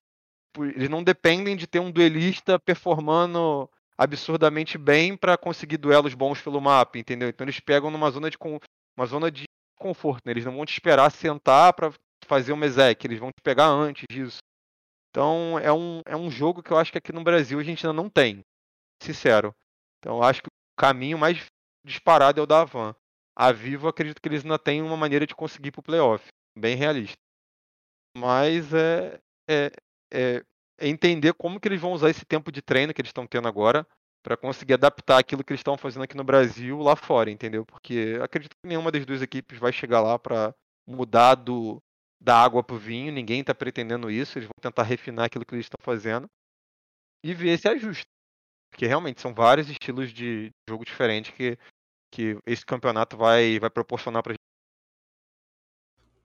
[0.58, 6.60] Eles não dependem de ter um duelista performando absurdamente bem para conseguir duelos bons pelo
[6.60, 7.28] mapa, entendeu?
[7.28, 8.36] Então eles pegam numa zona de
[8.96, 9.44] uma zona de
[9.84, 10.32] conforto, né?
[10.32, 11.92] Eles não vão te esperar sentar para
[12.24, 14.38] fazer uma exec, eles vão te pegar antes disso.
[15.10, 17.86] Então é um, é um jogo que eu acho que aqui no Brasil a gente
[17.86, 18.42] ainda não tem,
[19.02, 19.54] sincero.
[19.98, 21.44] Então eu acho que o caminho mais
[21.84, 22.96] disparado é o da Avan.
[23.36, 26.76] A Vivo acredito que eles ainda têm uma maneira de conseguir para o playoff, bem
[26.76, 27.18] realista.
[28.16, 29.20] Mas é,
[29.50, 29.72] é,
[30.10, 30.44] é,
[30.78, 33.48] é entender como que eles vão usar esse tempo de treino que eles estão tendo
[33.48, 33.86] agora
[34.24, 37.64] para conseguir adaptar aquilo que eles estão fazendo aqui no Brasil lá fora, entendeu?
[37.66, 40.54] Porque acredito que nenhuma das duas equipes vai chegar lá para
[40.86, 41.78] mudar do,
[42.18, 45.54] da água para o vinho, ninguém está pretendendo isso, eles vão tentar refinar aquilo que
[45.54, 46.26] eles estão fazendo
[47.22, 48.06] e ver se ajusta.
[48.72, 51.58] Porque realmente são vários estilos de jogo diferentes que,
[52.10, 54.38] que esse campeonato vai, vai proporcionar para gente.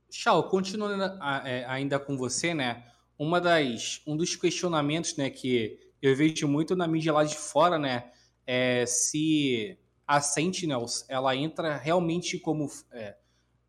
[0.09, 1.03] Chau, continuando
[1.45, 2.91] é, ainda com você, né?
[3.17, 7.77] Uma das, um dos questionamentos né, que eu vejo muito na mídia lá de fora,
[7.77, 8.11] né?
[8.51, 13.15] é, se a Sentinels ela entra realmente como é,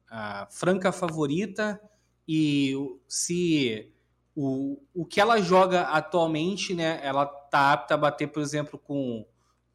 [0.09, 1.79] a franca favorita
[2.27, 2.75] e
[3.07, 3.93] se
[4.35, 9.27] o, o que ela joga atualmente, né, ela tá apta a bater, por exemplo, com,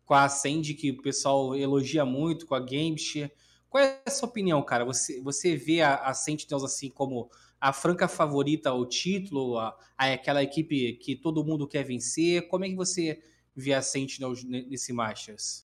[0.04, 3.32] com a Ascend, que o pessoal elogia muito, com a Gameshare.
[3.70, 4.84] Qual é a sua opinião, cara?
[4.86, 7.30] Você, você vê a, a Sentinels assim como
[7.66, 12.48] a franca favorita ao título, a, a, aquela equipe que todo mundo quer vencer?
[12.48, 13.20] Como é que você
[13.56, 15.68] vê a Sentinels nesse Masters?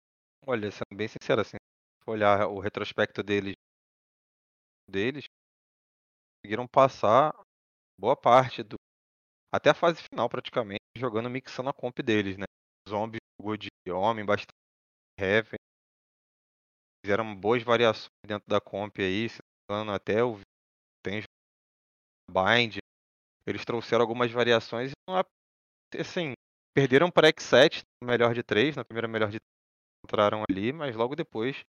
[0.46, 1.57] Olha, sendo bem sincero, assim,
[2.07, 3.55] olhar o retrospecto deles,
[4.87, 5.24] deles
[6.42, 7.33] conseguiram passar
[7.98, 8.77] boa parte do
[9.51, 12.44] até a fase final praticamente jogando mixando a comp deles, né?
[12.87, 14.53] Zombie jogou de homem, bastante
[15.18, 15.57] heavy.
[17.03, 19.38] Fizeram boas variações dentro da comp aí, se
[19.70, 20.38] não até o
[21.03, 21.22] tem
[22.31, 22.79] bind.
[23.47, 26.33] Eles trouxeram algumas variações e assim,
[26.75, 29.38] perderam para X7, melhor de três, na primeira melhor de
[30.05, 31.61] entraram ali, mas logo depois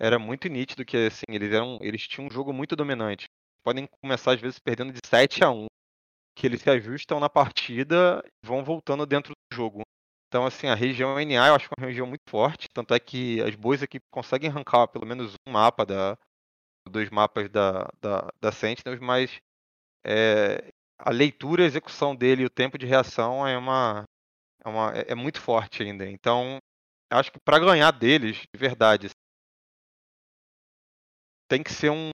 [0.00, 3.26] era muito nítido que assim, eles eram, eles tinham um jogo muito dominante.
[3.64, 5.66] Podem começar às vezes perdendo de 7 a 1,
[6.36, 9.82] que eles se ajustam na partida e vão voltando dentro do jogo.
[10.28, 13.00] Então, assim, a região NA eu acho que é uma região muito forte, tanto é
[13.00, 16.16] que as boas equipes conseguem arrancar pelo menos um mapa da
[16.88, 19.38] dois mapas da, da, da Sentinels, mas
[20.04, 24.04] é, a leitura, a execução dele e o tempo de reação é uma
[24.64, 26.08] é, uma, é, é muito forte ainda.
[26.08, 26.58] Então,
[27.10, 29.08] acho que para ganhar deles, de verdade,
[31.48, 32.10] tem que ser um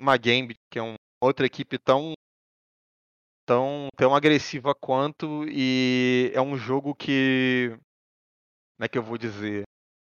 [0.00, 2.14] uma game que é uma outra equipe tão
[3.46, 7.70] tão tão agressiva quanto e é um jogo que
[8.76, 9.64] como é que eu vou dizer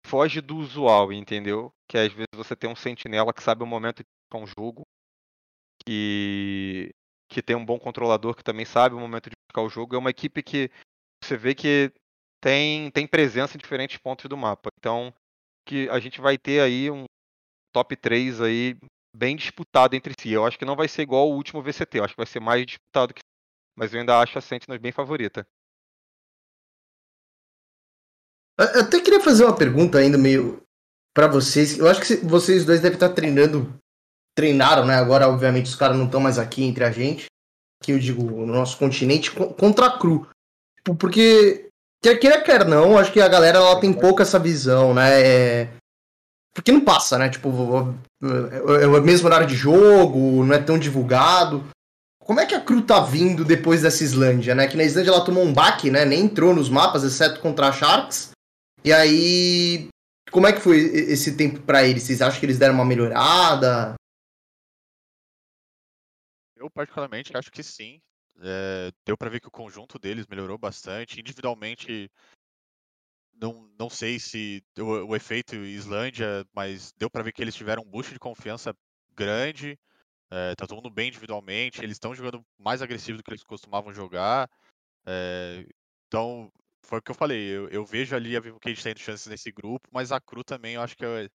[0.07, 1.73] foge do usual, entendeu?
[1.89, 4.83] Que às vezes você tem um sentinela que sabe o momento de ficar um jogo
[5.87, 6.91] que
[7.29, 9.95] que tem um bom controlador que também sabe o momento de ficar o jogo.
[9.95, 10.71] É uma equipe que
[11.25, 11.91] você vê que
[12.43, 14.69] tem, tem presença em diferentes pontos do mapa.
[14.79, 15.15] Então,
[15.67, 17.05] que a gente vai ter aí um
[17.73, 18.77] top 3 aí
[19.17, 20.31] bem disputado entre si.
[20.31, 22.41] Eu acho que não vai ser igual o último VCT, eu acho que vai ser
[22.41, 23.23] mais disputado que
[23.75, 25.47] mas eu ainda acho a Sentinels bem favorita.
[28.59, 30.63] Eu até queria fazer uma pergunta ainda meio
[31.15, 31.79] para vocês.
[31.79, 33.81] Eu acho que vocês dois devem estar treinando,
[34.35, 34.95] treinaram, né?
[34.97, 37.27] Agora, obviamente, os caras não estão mais aqui entre a gente.
[37.83, 40.29] Que eu digo, no nosso continente, contra a Cru.
[40.77, 41.69] Tipo, porque,
[42.03, 45.21] quer queira, quer não, acho que a galera ela tem pouca essa visão, né?
[45.21, 45.69] É...
[46.55, 47.29] Porque não passa, né?
[47.29, 47.95] Tipo,
[48.81, 51.65] é o mesmo horário de jogo, não é tão divulgado.
[52.25, 54.69] Como é que a Cru tá vindo depois dessa Islândia, né?
[54.69, 56.05] Que na Islândia ela tomou um baque, né?
[56.05, 58.31] Nem entrou nos mapas, exceto contra a Sharks.
[58.85, 59.89] E aí,
[60.31, 62.05] como é que foi esse tempo para eles?
[62.05, 63.95] Vocês acham que eles deram uma melhorada?
[66.63, 68.01] Eu particularmente acho que sim.
[68.41, 71.19] É, deu para ver que o conjunto deles melhorou bastante.
[71.19, 72.09] Individualmente,
[73.35, 77.83] não, não sei se o, o efeito Islândia, mas deu para ver que eles tiveram
[77.83, 78.73] um boost de confiança
[79.17, 79.77] grande.
[80.31, 81.83] É, tá todo mundo bem individualmente.
[81.83, 84.49] Eles estão jogando mais agressivo do que eles costumavam jogar.
[85.05, 85.67] É,
[86.07, 86.49] então,
[86.81, 87.41] foi o que eu falei.
[87.41, 90.77] Eu, eu vejo ali a Vivo Cage tendo chances nesse grupo, mas a Cru também
[90.77, 91.29] eu acho que é,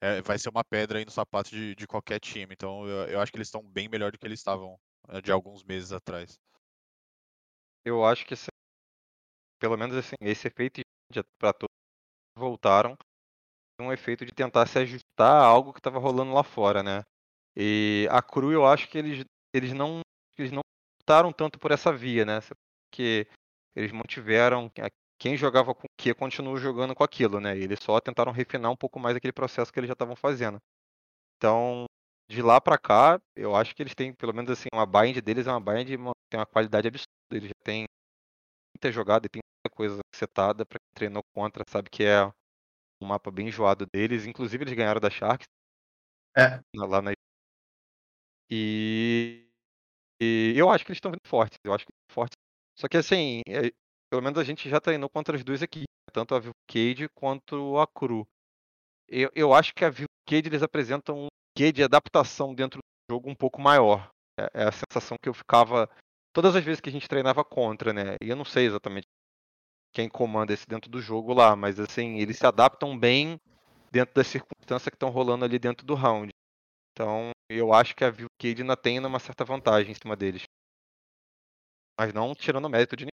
[0.00, 2.52] é, vai ser uma pedra aí no sapato de, de qualquer time.
[2.52, 5.32] Então, eu, eu acho que eles estão bem melhor do que eles estavam né, de
[5.32, 6.38] alguns meses atrás.
[7.84, 8.48] Eu acho que esse,
[9.58, 10.80] pelo menos assim, esse efeito
[11.38, 11.68] para todos
[12.36, 12.96] voltaram
[13.80, 17.04] um efeito de tentar se ajustar a algo que estava rolando lá fora, né?
[17.56, 20.00] E a Cru eu acho que eles eles não
[20.36, 20.62] eles não
[21.00, 22.40] lutaram tanto por essa via, né?
[22.90, 23.28] Porque
[23.74, 24.70] eles mantiveram
[25.18, 27.56] quem jogava com o que continuou jogando com aquilo, né?
[27.56, 30.58] Eles só tentaram refinar um pouco mais aquele processo que eles já estavam fazendo.
[31.36, 31.86] Então,
[32.30, 35.46] de lá para cá, eu acho que eles têm, pelo menos assim, uma bind deles
[35.46, 35.88] é uma bind
[36.30, 37.08] tem uma qualidade absurda.
[37.32, 37.86] Eles já têm
[38.74, 42.24] muita jogada e tem muita coisa setada para quem treinou contra, sabe que é
[43.02, 44.26] um mapa bem enjoado deles.
[44.26, 45.46] Inclusive eles ganharam da Sharks.
[46.36, 46.60] É.
[46.74, 47.12] Lá na
[48.50, 49.46] e,
[50.20, 51.58] e eu acho que eles estão vindo fortes.
[51.64, 52.36] Eu acho que fortes.
[52.78, 53.72] Só que assim, é,
[54.10, 57.78] pelo menos a gente já treinou contra as duas aqui, tanto a Vivo Cade quanto
[57.78, 58.26] a Cru.
[59.08, 63.14] Eu, eu acho que a Vivo Cade eles apresentam um quê de adaptação dentro do
[63.14, 64.10] jogo um pouco maior.
[64.38, 65.90] É, é, a sensação que eu ficava
[66.32, 68.16] todas as vezes que a gente treinava contra, né?
[68.22, 69.06] E eu não sei exatamente
[69.92, 73.40] quem comanda esse dentro do jogo lá, mas assim, eles se adaptam bem
[73.90, 76.30] dentro das circunstâncias que estão rolando ali dentro do round.
[76.92, 80.44] Então, eu acho que a Vivo Cade ainda tem uma certa vantagem em cima deles.
[81.98, 83.17] Mas não tirando mérito de ninguém.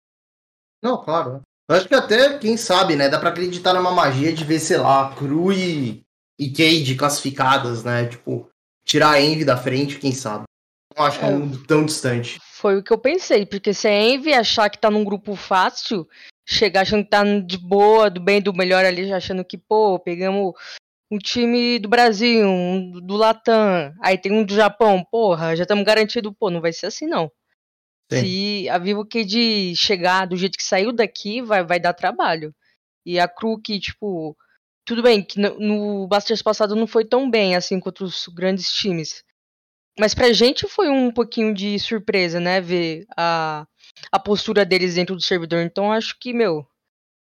[0.83, 1.43] Não, claro.
[1.69, 3.09] Eu acho que até, quem sabe, né?
[3.09, 6.03] Dá pra acreditar numa magia de ver, sei lá, Cru e
[6.39, 8.07] e Cade classificadas, né?
[8.07, 8.49] Tipo,
[8.85, 10.45] tirar a Envy da frente, quem sabe.
[10.97, 12.39] Não acho que é um tão distante.
[12.41, 16.09] Foi o que eu pensei, porque se a Envy achar que tá num grupo fácil,
[16.47, 20.55] chegar achando que tá de boa, do bem, do melhor ali, achando que, pô, pegamos
[21.11, 25.85] um time do Brasil, um do Latam, aí tem um do Japão, porra, já estamos
[25.85, 27.31] garantidos, pô, não vai ser assim não.
[28.11, 28.21] Sim.
[28.21, 32.55] Se a Vivo de chegar do jeito que saiu daqui, vai, vai dar trabalho.
[33.05, 34.37] E a Cru que, tipo,
[34.85, 38.73] tudo bem que no, no Masters passado não foi tão bem assim contra os grandes
[38.73, 39.23] times.
[39.99, 43.67] Mas pra gente foi um pouquinho de surpresa, né, ver a,
[44.13, 45.61] a postura deles dentro do servidor.
[45.61, 46.67] Então acho que, meu,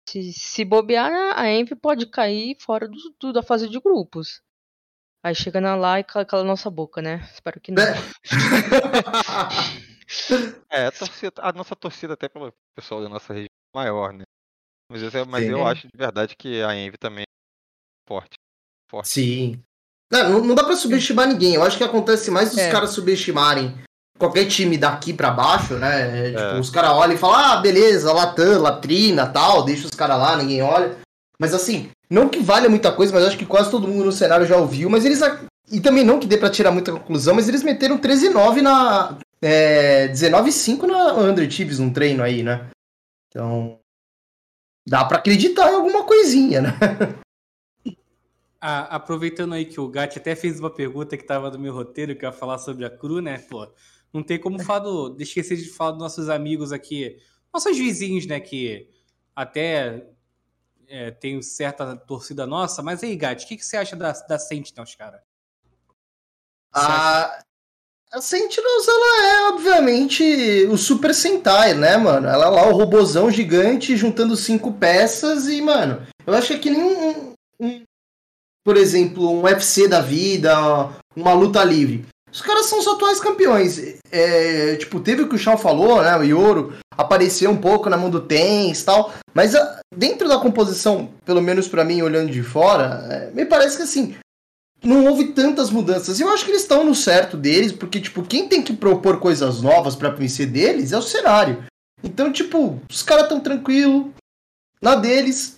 [0.08, 4.42] se, se bobear, a Env pode cair fora do, do, da fase de grupos.
[5.22, 7.28] Aí chega na lá e cala, cala nossa boca, né?
[7.32, 7.82] Espero que não.
[10.70, 14.12] É, é a, torcida, a nossa torcida até pelo pessoal da nossa região é maior,
[14.12, 14.24] né?
[14.90, 18.34] Mas, eu, mas eu acho de verdade que a Envy também é forte.
[18.88, 19.08] forte.
[19.08, 19.62] Sim.
[20.12, 21.54] Não, não dá pra subestimar ninguém.
[21.54, 22.70] Eu acho que acontece mais os é.
[22.70, 23.74] caras subestimarem
[24.18, 26.28] qualquer time daqui para baixo, né?
[26.28, 26.60] É, tipo, é.
[26.60, 30.62] os caras olham e falam, ah, beleza, Latam, Latrina, tal, deixa os caras lá, ninguém
[30.62, 30.96] olha.
[31.38, 34.46] Mas assim, não que valha muita coisa, mas acho que quase todo mundo no cenário
[34.46, 35.20] já ouviu, mas eles.
[35.70, 39.18] E também não que dê pra tirar muita conclusão, mas eles meteram 13-9 na.
[39.46, 42.70] É, 19-5 na Under Chiefs, um treino aí, né?
[43.28, 43.78] Então.
[44.88, 46.70] Dá pra acreditar em alguma coisinha, né?
[48.66, 52.16] Ah, aproveitando aí que o Gatti até fez uma pergunta que tava no meu roteiro,
[52.16, 53.36] que eu ia falar sobre a Cru, né?
[53.36, 53.70] Pô,
[54.10, 57.18] não tem como falar do, de esquecer de falar dos nossos amigos aqui,
[57.52, 58.40] nossos vizinhos, né?
[58.40, 58.88] Que
[59.36, 60.06] até
[60.88, 62.82] é, tem certa torcida nossa.
[62.82, 65.22] Mas aí, Gatti, o que, que você acha da, da Sentinels, cara?
[66.72, 67.44] A,
[68.14, 72.28] a Sentinels, ela é, obviamente, o Super Sentai, né, mano?
[72.28, 76.82] Ela lá, o robozão gigante, juntando cinco peças e, mano, eu acho que é nem
[76.82, 77.82] um, um
[78.64, 80.56] por exemplo, um UFC da vida,
[81.16, 82.06] uma luta livre.
[82.32, 83.98] Os caras são os atuais campeões.
[84.10, 86.16] É, tipo, teve o que o Chão falou, né?
[86.16, 89.12] O Yoro apareceu um pouco na mão do Tens e tal.
[89.32, 93.44] Mas a, ah, dentro da composição, pelo menos para mim, olhando de fora, é, me
[93.44, 94.16] parece que assim.
[94.84, 96.20] Não houve tantas mudanças.
[96.20, 99.62] Eu acho que eles estão no certo deles, porque, tipo, quem tem que propor coisas
[99.62, 101.64] novas para vencer deles é o cenário.
[102.02, 104.12] Então, tipo, os caras tão tranquilo
[104.82, 105.56] na deles.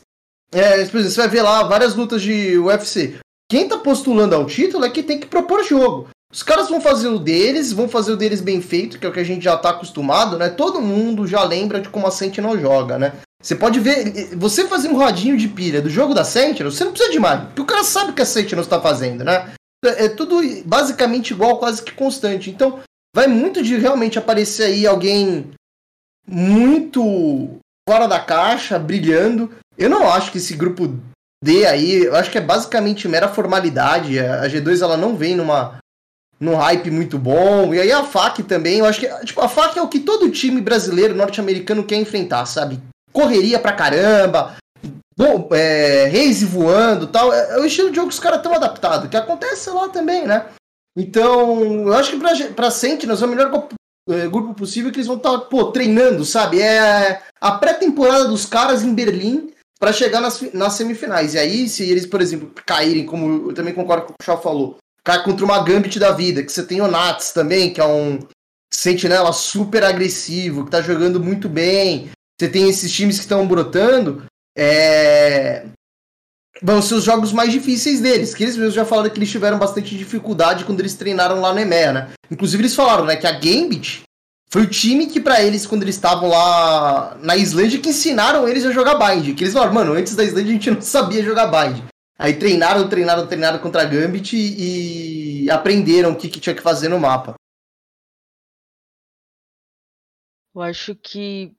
[0.52, 3.18] É, por exemplo, você vai ver lá várias lutas de UFC.
[3.50, 6.08] Quem tá postulando ao título é que tem que propor jogo.
[6.32, 9.12] Os caras vão fazer o deles, vão fazer o deles bem feito, que é o
[9.12, 10.48] que a gente já tá acostumado, né?
[10.48, 13.12] Todo mundo já lembra de como a Sentinel joga, né?
[13.46, 16.90] Você pode ver, você fazer um rodinho de pilha do jogo da Sentinel, você não
[16.90, 19.52] precisa de mais, porque o cara sabe o que a Sentinel está fazendo, né?
[19.84, 22.50] É, é tudo basicamente igual, quase que constante.
[22.50, 22.80] Então,
[23.14, 25.52] vai muito de realmente aparecer aí alguém
[26.26, 29.52] muito fora da caixa, brilhando.
[29.78, 30.98] Eu não acho que esse grupo
[31.40, 34.18] D aí, eu acho que é basicamente mera formalidade.
[34.18, 35.78] A G2 ela não vem numa
[36.40, 37.72] num hype muito bom.
[37.72, 40.32] E aí a FAC também, eu acho que tipo, a FAC é o que todo
[40.32, 42.80] time brasileiro, norte-americano quer enfrentar, sabe?
[43.16, 44.58] Correria pra caramba,
[45.16, 46.10] bom, é,
[46.44, 47.32] voando tal.
[47.32, 50.26] É, é, o estilo de jogo que os caras estão adaptados, que acontece lá também,
[50.26, 50.44] né?
[50.94, 53.68] Então, eu acho que pra, pra Sentinels é o melhor
[54.10, 56.60] é, grupo possível que eles vão estar, tá, pô, treinando, sabe?
[56.60, 59.50] É a pré-temporada dos caras em Berlim
[59.80, 61.32] para chegar nas, nas semifinais.
[61.32, 64.76] E aí, se eles, por exemplo, caírem, como eu também concordo com o Shaw falou,
[65.02, 68.18] cair contra uma Gambit da vida, que você tem o Nats também, que é um
[68.70, 72.10] sentinela super agressivo, que tá jogando muito bem.
[72.38, 74.24] Você tem esses times que estão brotando.
[74.56, 75.66] É...
[76.62, 79.58] Vão ser os jogos mais difíceis deles, que eles mesmos já falaram que eles tiveram
[79.58, 82.10] bastante dificuldade quando eles treinaram lá no EMEA, né?
[82.30, 84.04] Inclusive eles falaram, né, que a Gambit
[84.48, 88.64] foi o time que para eles, quando eles estavam lá na Islândia, que ensinaram eles
[88.64, 89.34] a jogar Bind.
[89.34, 91.84] Que eles falaram, mano, antes da Islândia a gente não sabia jogar Bind.
[92.18, 96.88] Aí treinaram, treinaram, treinaram contra a Gambit e aprenderam o que, que tinha que fazer
[96.88, 97.34] no mapa.
[100.54, 101.52] Eu acho que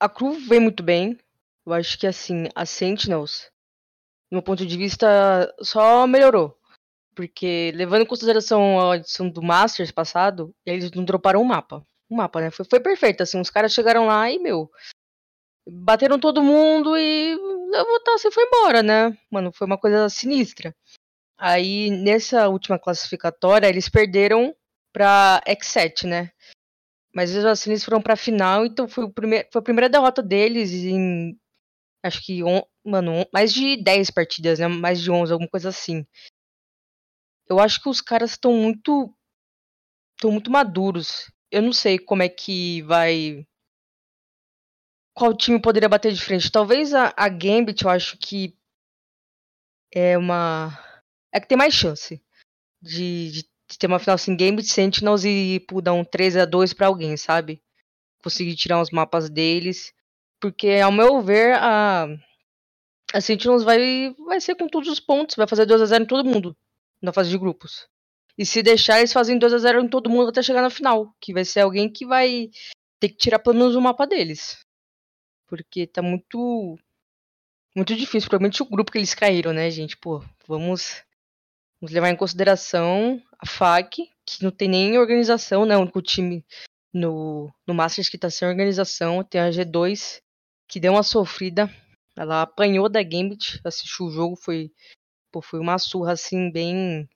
[0.00, 1.18] a Cru vem muito bem.
[1.66, 3.50] Eu acho que assim, a Sentinels,
[4.30, 6.56] do meu ponto de vista, só melhorou.
[7.14, 11.84] Porque, levando em consideração a edição do Masters passado, eles não droparam um mapa.
[12.10, 12.50] Um mapa, né?
[12.50, 14.70] Foi, foi perfeito, assim, os caras chegaram lá e, meu,
[15.68, 17.34] bateram todo mundo e
[17.70, 19.16] levantaram assim foi embora, né?
[19.30, 20.74] Mano, foi uma coisa sinistra.
[21.38, 24.54] Aí, nessa última classificatória, eles perderam
[24.92, 26.32] pra X7, né?
[27.14, 30.72] Mas assim, eles foram pra final, então foi, o primeir, foi a primeira derrota deles
[30.72, 31.38] em.
[32.02, 34.68] Acho que, on, mano, mais de 10 partidas, né?
[34.68, 36.06] Mais de 11, alguma coisa assim.
[37.48, 39.12] Eu acho que os caras estão muito.
[40.16, 41.30] estão muito maduros.
[41.50, 43.44] Eu não sei como é que vai.
[45.12, 46.50] Qual time poderia bater de frente?
[46.50, 48.56] Talvez a, a Gambit, eu acho que.
[49.92, 50.78] É uma.
[51.32, 52.22] É que tem mais chance
[52.80, 56.44] de, de, de ter uma final assim, Gambit, Sentinels e pô, dar um 3 a
[56.44, 57.62] 2 pra alguém, sabe?
[58.22, 59.92] Conseguir tirar uns mapas deles.
[60.40, 62.08] Porque, ao meu ver, a,
[63.12, 66.56] a Sentinels vai, vai ser com todos os pontos, vai fazer 2x0 em todo mundo
[67.00, 67.88] na fase de grupos.
[68.36, 71.14] E se deixar, eles fazem 2x0 em todo mundo até chegar na final.
[71.20, 72.50] Que vai ser alguém que vai
[72.98, 74.64] ter que tirar pelo menos o mapa deles.
[75.46, 76.78] Porque tá muito.
[77.76, 78.28] Muito difícil.
[78.28, 79.96] Provavelmente o grupo que eles caíram, né, gente?
[79.96, 81.02] Pô, vamos.
[81.80, 85.76] Vamos levar em consideração a FAC, que não tem nem organização, né?
[85.76, 86.44] O único time
[86.92, 89.24] no, no Masters que tá sem organização.
[89.24, 90.20] Tem a G2,
[90.68, 91.70] que deu uma sofrida.
[92.16, 94.70] Ela apanhou da Gambit, assistiu o jogo, foi,
[95.32, 97.08] pô, foi uma surra assim, bem.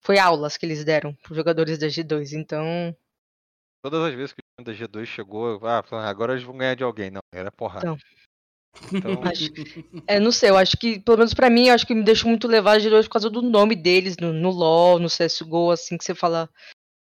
[0.00, 2.32] Foi aulas que eles deram pros jogadores da G2.
[2.32, 2.94] Então,
[3.82, 6.84] Todas as vezes que o time da G2 chegou, ah, agora eles vão ganhar de
[6.84, 7.10] alguém.
[7.10, 7.84] Não, era porrada.
[7.84, 7.98] Então.
[8.92, 9.50] Então, Acho-
[10.06, 12.26] É, não sei, eu acho que, pelo menos pra mim, eu acho que me deixa
[12.26, 15.96] muito levar de dois por causa do nome deles no, no LoL, no CSGO, assim,
[15.96, 16.48] que você fala,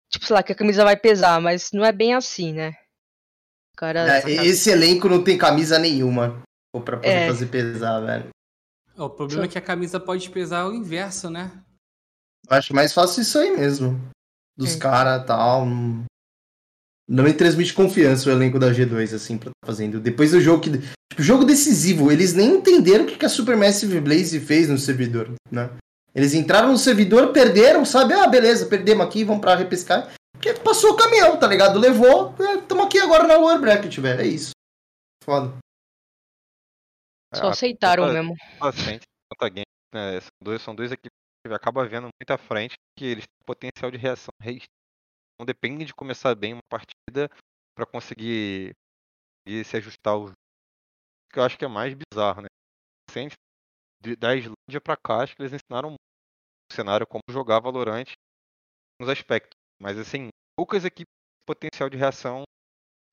[0.10, 2.74] tipo, sei lá, que a camisa vai pesar, mas não é bem assim, né?
[3.76, 6.42] Cara, É, esse elenco não tem camisa nenhuma
[6.86, 7.26] pra poder É.
[7.26, 8.30] fazer pesar, velho.
[8.96, 11.52] O problema é que a camisa pode pesar o inverso, né?
[12.50, 14.00] Eu acho mais fácil isso aí mesmo.
[14.56, 14.80] Dos Sim.
[14.80, 15.66] caras e tal.
[15.66, 16.04] Não,
[17.12, 20.00] não me transmite confiança o elenco da G2, assim, pra tá fazendo.
[20.00, 20.70] Depois do jogo que.
[21.10, 25.34] Tipo, jogo decisivo, eles nem entenderam o que que a Supermassive Blaze fez no servidor,
[25.52, 25.70] né?
[26.16, 28.14] Eles entraram no servidor, perderam, sabe?
[28.14, 30.10] Ah, beleza, perdemos aqui, vamos pra repescar.
[30.32, 31.78] Porque passou o caminhão, tá ligado?
[31.78, 34.22] Levou, estamos aqui agora na lower bracket, velho.
[34.22, 34.52] É isso.
[35.24, 35.54] Foda.
[37.36, 38.36] só aceitaram a- mesmo.
[39.54, 41.12] Game, né, são, dois, são duas equipes
[41.46, 44.32] que acaba vendo muito à frente, que eles têm potencial de reação.
[45.42, 47.28] Não depende de começar bem uma partida
[47.76, 48.76] para conseguir,
[49.66, 50.38] se ajustar ao jogo.
[51.34, 52.48] Que eu acho que é mais bizarro, né?
[54.04, 56.00] De- da Islândia pra cá, acho que eles ensinaram muito
[56.72, 58.06] o cenário como jogar Valorant
[59.00, 59.58] nos aspectos.
[59.82, 61.12] Mas assim, poucas equipes
[61.48, 62.44] potencial de reação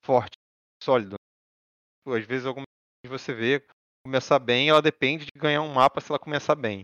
[0.04, 0.36] forte,
[0.84, 1.16] sólido.
[2.06, 2.66] Às vezes algumas
[3.02, 3.66] vezes você vê
[4.04, 6.82] começar bem, ela depende de ganhar um mapa se ela começar bem.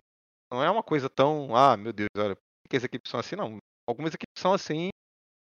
[0.50, 2.34] Não é uma coisa tão, ah, meu Deus, olha,
[2.70, 3.36] que as equipes são assim?
[3.36, 3.58] Não.
[3.86, 4.88] Algumas equipes são assim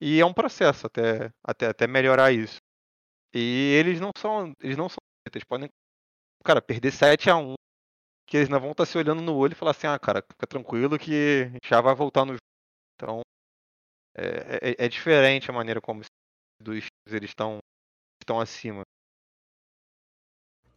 [0.01, 2.59] e é um processo até, até, até melhorar isso.
[3.35, 4.99] E eles não são, eles não são,
[5.33, 5.69] eles podem,
[6.45, 7.55] cara, perder 7 a 1
[8.27, 10.47] que eles não vão estar se olhando no olho e falar assim, ah, cara, fica
[10.47, 12.41] tranquilo que já vai voltar no jogo.
[12.97, 13.23] Então,
[14.17, 16.03] é, é, é diferente a maneira como
[16.61, 17.59] dos eles estão
[18.21, 18.83] estão acima.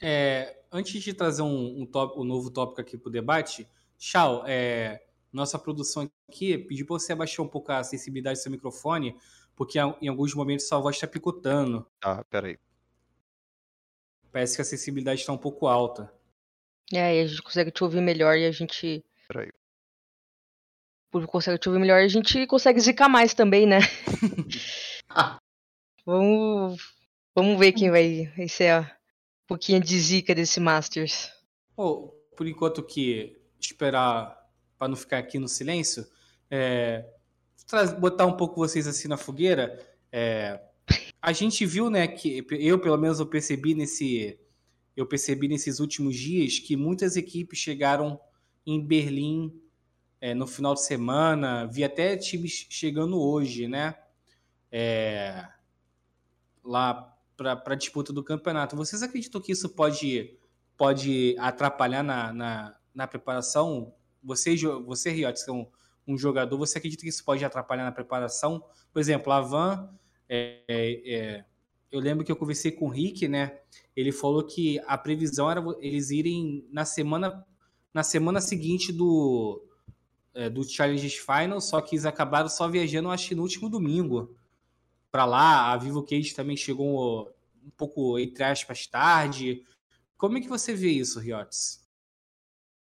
[0.02, 3.68] É, antes de trazer um, um, top- um novo tópico aqui para o debate,
[4.00, 5.00] Chau, é,
[5.32, 9.16] nossa produção aqui pediu para você abaixar um pouco a sensibilidade do seu microfone,
[9.56, 11.86] porque em alguns momentos sua voz está picotando.
[12.04, 12.58] Ah, peraí.
[14.32, 16.12] Parece que a sensibilidade está um pouco alta.
[16.94, 19.04] É, aí a gente consegue te ouvir melhor e a gente.
[19.28, 19.50] Peraí.
[21.10, 23.80] Por consegue te ouvir melhor e a gente consegue zicar mais também, né?
[26.06, 26.96] vamos,
[27.36, 31.30] vamos ver quem vai, vai ser a um pouquinho de zica desse Masters.
[31.76, 34.41] Pô, por enquanto que esperar
[34.82, 36.08] para não ficar aqui no silêncio,
[36.50, 37.06] é,
[38.00, 39.80] botar um pouco vocês assim na fogueira.
[40.12, 40.60] é,
[41.22, 44.40] a gente viu, né, que eu pelo menos eu percebi nesse
[44.98, 48.20] eu percebi nesses últimos dias que muitas equipes chegaram
[48.66, 49.54] em Berlim
[50.20, 53.96] é, no final de semana, vi até times chegando hoje, né?
[54.72, 55.48] É,
[56.64, 58.76] lá para a disputa do campeonato.
[58.76, 60.40] Vocês acreditam que isso pode,
[60.76, 63.94] pode atrapalhar na, na, na preparação?
[64.24, 64.56] Você,
[64.86, 65.68] você Riot, que é um,
[66.08, 68.64] um jogador, você acredita que isso pode atrapalhar na preparação?
[68.92, 69.90] Por exemplo, a Van,
[70.28, 71.46] é, é,
[71.92, 73.60] eu lembro que eu conversei com o Rick, né?
[73.96, 77.46] Ele falou que a previsão era eles irem na semana,
[77.94, 79.64] na semana seguinte do,
[80.34, 84.36] é, do Challenges Final, só que eles acabaram só viajando, acho que no último domingo
[85.12, 85.72] para lá.
[85.72, 87.30] A Vivo Cage também chegou
[87.64, 89.64] um pouco, entre aspas, tarde.
[90.18, 91.81] Como é que você vê isso, Riotes?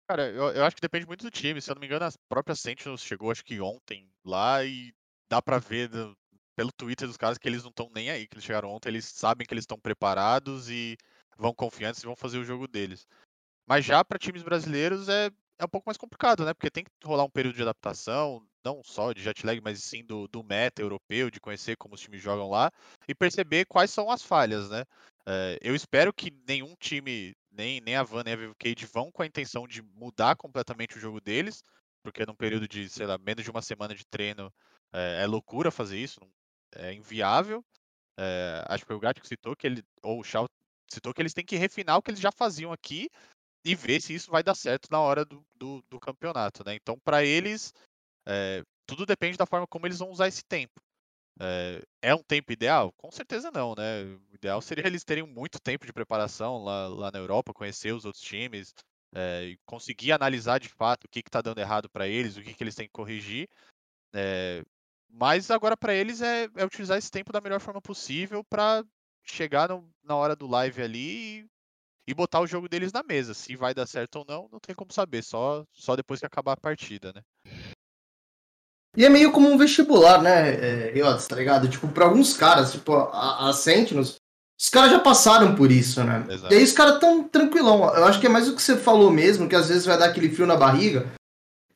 [0.08, 1.60] Cara, eu, eu acho que depende muito do time.
[1.60, 4.92] Se eu não me engano, a própria Sentinels chegou, acho que ontem lá e
[5.30, 6.16] dá pra ver do-
[6.56, 9.04] pelo Twitter dos caras que eles não estão nem aí, que eles chegaram ontem, eles
[9.06, 10.96] sabem que eles estão preparados e
[11.36, 13.06] vão confiantes e vão fazer o jogo deles.
[13.66, 16.54] Mas já para times brasileiros é, é um pouco mais complicado, né?
[16.54, 20.04] Porque tem que rolar um período de adaptação, não só de jet lag, mas sim
[20.04, 22.70] do, do meta europeu, de conhecer como os times jogam lá
[23.08, 24.84] e perceber quais são as falhas, né?
[25.26, 29.10] É, eu espero que nenhum time, nem, nem a Van nem a Vivo Cage, vão
[29.10, 31.62] com a intenção de mudar completamente o jogo deles,
[32.02, 34.52] porque num período de, sei lá, menos de uma semana de treino
[34.92, 36.20] é, é loucura fazer isso,
[36.74, 37.64] é inviável.
[38.18, 40.46] É, acho que foi o Gato que citou que ele, ou o Shao
[40.90, 43.10] citou que eles têm que refinar o que eles já faziam aqui
[43.64, 46.74] e ver se isso vai dar certo na hora do, do, do campeonato, né?
[46.74, 47.74] Então, para eles,
[48.26, 50.80] é, tudo depende da forma como eles vão usar esse tempo.
[51.40, 52.92] É, é um tempo ideal?
[52.96, 54.02] Com certeza não, né?
[54.30, 58.04] O ideal seria eles terem muito tempo de preparação lá, lá na Europa, conhecer os
[58.04, 58.74] outros times,
[59.14, 62.54] é, e conseguir analisar de fato o que está dando errado para eles, o que,
[62.54, 63.48] que eles têm que corrigir.
[64.12, 64.62] É,
[65.08, 68.84] mas agora para eles é, é, utilizar esse tempo da melhor forma possível para
[69.24, 71.46] chegar no, na hora do live ali e,
[72.08, 73.34] e, botar o jogo deles na mesa.
[73.34, 76.52] Se vai dar certo ou não, não tem como saber, só, só depois que acabar
[76.52, 77.22] a partida, né?
[78.96, 81.68] E é meio como um vestibular, né, Riots, tá ligado?
[81.68, 84.16] Tipo, pra alguns caras, tipo, a, a Sentinels,
[84.60, 86.24] os caras já passaram por isso, né?
[86.28, 86.52] Exato.
[86.52, 87.84] E aí os caras tão tranquilão.
[87.94, 90.06] Eu acho que é mais o que você falou mesmo, que às vezes vai dar
[90.06, 91.06] aquele frio na barriga.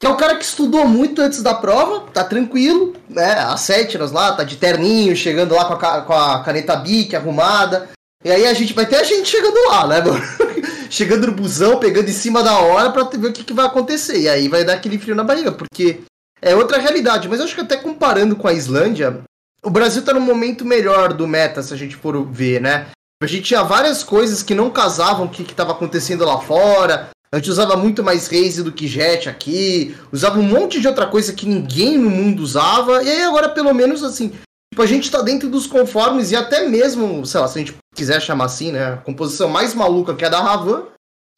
[0.00, 3.34] Que é o cara que estudou muito antes da prova, tá tranquilo, né?
[3.38, 7.88] As Sentinels lá, tá de terninho, chegando lá com a, com a caneta Bic arrumada.
[8.24, 10.20] E aí a gente vai ter a gente chegando lá, né, mano?
[10.90, 14.18] chegando no busão, pegando em cima da hora pra ver o que, que vai acontecer.
[14.18, 16.00] E aí vai dar aquele frio na barriga, porque
[16.42, 17.28] é outra realidade.
[17.28, 19.22] Mas eu acho que até comparando com a Islândia,
[19.62, 22.88] o Brasil tá num momento melhor do meta, se a gente for ver, né?
[23.22, 27.10] A gente tinha várias coisas que não casavam com o que estava acontecendo lá fora.
[27.32, 29.96] A gente usava muito mais Raze do que Jet aqui.
[30.10, 33.02] Usava um monte de outra coisa que ninguém no mundo usava.
[33.02, 34.30] E aí agora, pelo menos, assim,
[34.70, 37.76] tipo, a gente tá dentro dos conformes e até mesmo, sei lá, se a gente
[37.94, 38.94] quiser chamar assim, né?
[38.94, 40.82] A composição mais maluca que é a da Ravan.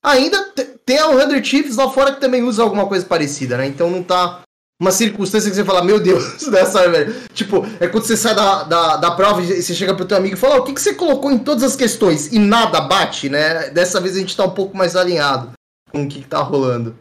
[0.03, 0.53] Ainda
[0.85, 3.67] tem a 100 Chiefs lá fora que também usa alguma coisa parecida, né?
[3.67, 4.43] Então não tá
[4.85, 7.15] uma circunstância que você fala, meu Deus, dessa, velho.
[7.31, 10.35] Tipo, é quando você sai da, da, da prova e você chega pro teu amigo
[10.35, 13.71] e fala, o que, que você colocou em todas as questões e nada bate, né?
[13.71, 15.53] Dessa vez a gente tá um pouco mais alinhado
[15.91, 16.97] com o que, que tá rolando.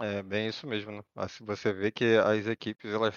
[0.00, 1.02] É bem isso mesmo, né?
[1.14, 3.14] Assim, você vê que as equipes elas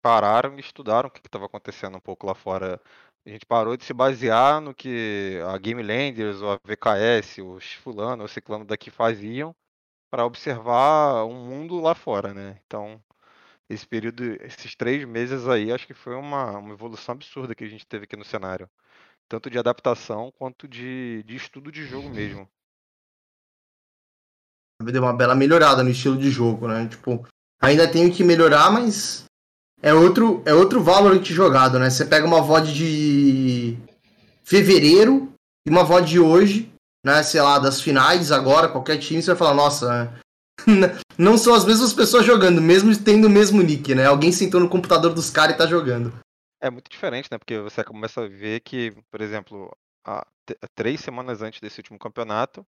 [0.00, 2.80] pararam e estudaram o que estava acontecendo um pouco lá fora.
[3.26, 7.72] A gente parou de se basear no que a Game Landers, ou a VKS, os
[7.74, 9.54] fulano, ou ciclano daqui faziam
[10.10, 12.58] para observar um mundo lá fora, né?
[12.66, 13.00] Então,
[13.68, 17.68] esse período, esses três meses aí, acho que foi uma, uma evolução absurda que a
[17.68, 18.68] gente teve aqui no cenário.
[19.28, 22.48] Tanto de adaptação quanto de, de estudo de jogo mesmo.
[24.82, 26.88] Deu uma bela melhorada no estilo de jogo, né?
[26.88, 27.24] Tipo,
[27.60, 29.24] ainda tenho que melhorar, mas
[29.80, 31.88] é outro, é outro Valorant jogado, né?
[31.88, 33.78] Você pega uma VOD de
[34.42, 35.32] fevereiro
[35.64, 36.72] e uma VOD de hoje,
[37.04, 40.12] né, sei lá, das finais agora, qualquer time, você vai falar, nossa,
[41.18, 44.06] não são as mesmas pessoas jogando, mesmo tendo o mesmo nick, né?
[44.06, 46.12] Alguém sentou no computador dos caras e tá jogando.
[46.60, 47.38] É muito diferente, né?
[47.38, 49.74] Porque você começa a ver que, por exemplo,
[50.04, 50.26] há
[50.74, 52.66] três semanas antes desse último campeonato,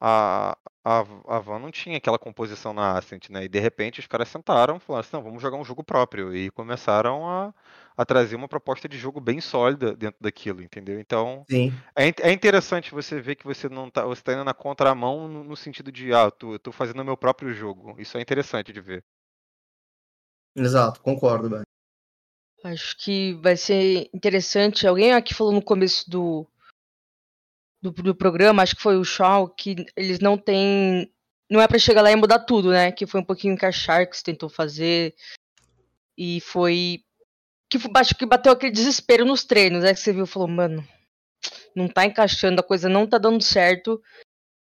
[0.00, 0.98] a, a,
[1.28, 3.44] a Van não tinha aquela composição na Ascent, né?
[3.44, 6.34] E de repente os caras sentaram e falaram assim, não, vamos jogar um jogo próprio.
[6.34, 7.54] E começaram a,
[7.96, 10.98] a trazer uma proposta de jogo bem sólida dentro daquilo, entendeu?
[10.98, 11.44] Então
[11.96, 15.44] é, é, interessante você ver que você não tá, você tá indo na contramão no,
[15.44, 17.94] no sentido de ah, eu tô, eu tô fazendo o meu próprio jogo.
[17.98, 19.04] Isso é interessante de ver.
[20.54, 21.64] Exato, concordo, velho.
[22.64, 24.86] Acho que vai ser interessante.
[24.86, 26.46] Alguém aqui falou no começo do,
[27.82, 31.12] do, do programa, acho que foi o Shaw, que eles não têm.
[31.50, 32.92] Não é para chegar lá e mudar tudo, né?
[32.92, 35.14] Que foi um pouquinho que a Sharks tentou fazer.
[36.16, 37.04] E foi
[37.78, 39.94] que acho que bateu aquele desespero nos treinos, né?
[39.94, 40.86] Que você viu, falou, mano,
[41.74, 44.02] não tá encaixando, a coisa não tá dando certo,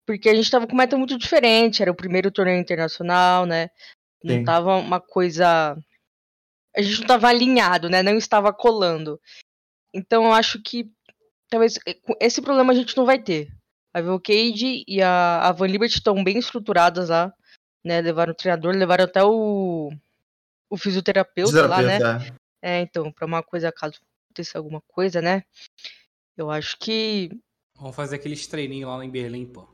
[0.05, 3.69] porque a gente tava com meta muito diferente, era o primeiro torneio internacional, né?
[4.23, 4.43] Não Sim.
[4.43, 5.75] tava uma coisa.
[6.75, 8.03] A gente não tava alinhado, né?
[8.03, 9.19] Não estava colando.
[9.93, 10.89] Então eu acho que
[11.49, 11.79] talvez
[12.19, 13.49] esse problema a gente não vai ter.
[13.93, 17.31] A Cage e a, a Van Liberty estão bem estruturadas lá,
[17.83, 18.01] né?
[18.01, 19.91] Levaram o treinador, levaram até o,
[20.69, 21.99] o fisioterapeuta lá, né?
[22.64, 22.78] É.
[22.78, 23.99] É, então, pra uma coisa, caso
[24.34, 25.43] aconteça alguma coisa, né?
[26.38, 27.30] Eu acho que.
[27.78, 29.68] Vamos fazer aqueles treininhos lá em Berlim, pô.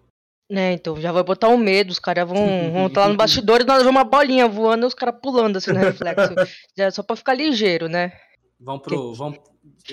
[0.52, 2.36] É, então, já vai botar um medo, os caras vão,
[2.74, 5.58] vão estar lá no bastidor e nós vamos uma bolinha voando e os caras pulando
[5.58, 6.34] assim no reflexo.
[6.76, 8.12] já, só pra ficar ligeiro, né?
[8.60, 9.38] Vão pro, vão,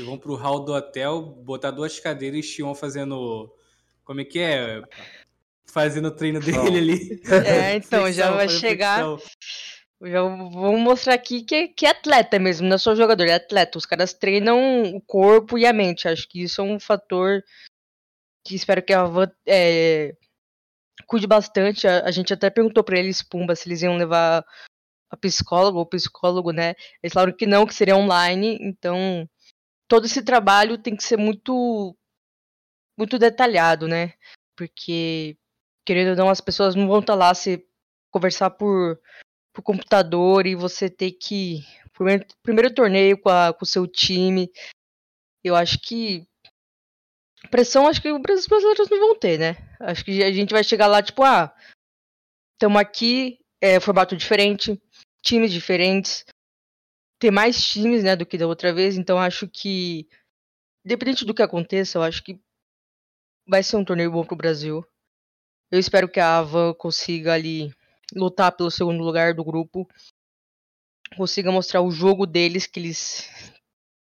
[0.04, 3.52] vão pro hall do hotel, botar duas cadeiras e Xion fazendo.
[4.02, 4.82] Como é que é?
[5.66, 7.22] Fazendo o treino dele ali.
[7.46, 9.04] É, então, já vai chegar.
[10.02, 13.78] Já vou mostrar aqui que, que é atleta mesmo, não é só jogador, é atleta.
[13.78, 16.06] Os caras treinam o corpo e a mente.
[16.06, 17.42] Acho que isso é um fator
[18.44, 20.14] que espero que a Van é,
[21.06, 21.88] cuide bastante.
[21.88, 24.44] A, a, gente até perguntou para eles, Pumba, se eles iam levar
[25.10, 26.74] a psicóloga ou psicólogo, né?
[27.02, 28.58] Eles falaram que não, que seria online.
[28.60, 29.28] Então,
[29.88, 31.96] todo esse trabalho tem que ser muito,
[32.98, 34.12] muito detalhado, né?
[34.56, 35.38] Porque,
[35.86, 37.66] querendo ou não, as pessoas não vão estar tá lá se
[38.10, 39.00] conversar por
[39.56, 41.64] pro computador e você ter que.
[41.94, 44.52] Primeiro, primeiro torneio com, a, com o seu time.
[45.42, 46.26] Eu acho que.
[47.50, 49.56] Pressão, acho que os brasileiros não vão ter, né?
[49.80, 51.54] Acho que a gente vai chegar lá, tipo, ah,
[52.54, 54.80] estamos aqui, é, formato diferente,
[55.22, 56.24] times diferentes.
[57.18, 60.08] ter mais times, né, do que da outra vez, então acho que,
[60.84, 62.40] independente do que aconteça, eu acho que
[63.46, 64.84] vai ser um torneio bom pro Brasil.
[65.70, 67.72] Eu espero que a Avan consiga ali
[68.14, 69.88] lutar pelo segundo lugar do grupo,
[71.16, 73.28] consiga mostrar o jogo deles que eles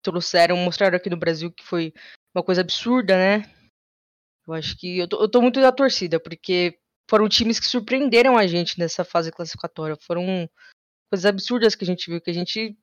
[0.01, 1.93] trouxeram, mostraram aqui no Brasil que foi
[2.35, 3.51] uma coisa absurda, né?
[4.47, 6.77] Eu acho que eu tô, eu tô muito da torcida, porque
[7.09, 9.97] foram times que surpreenderam a gente nessa fase classificatória.
[10.01, 10.49] Foram
[11.11, 12.77] coisas absurdas que a gente viu, que a gente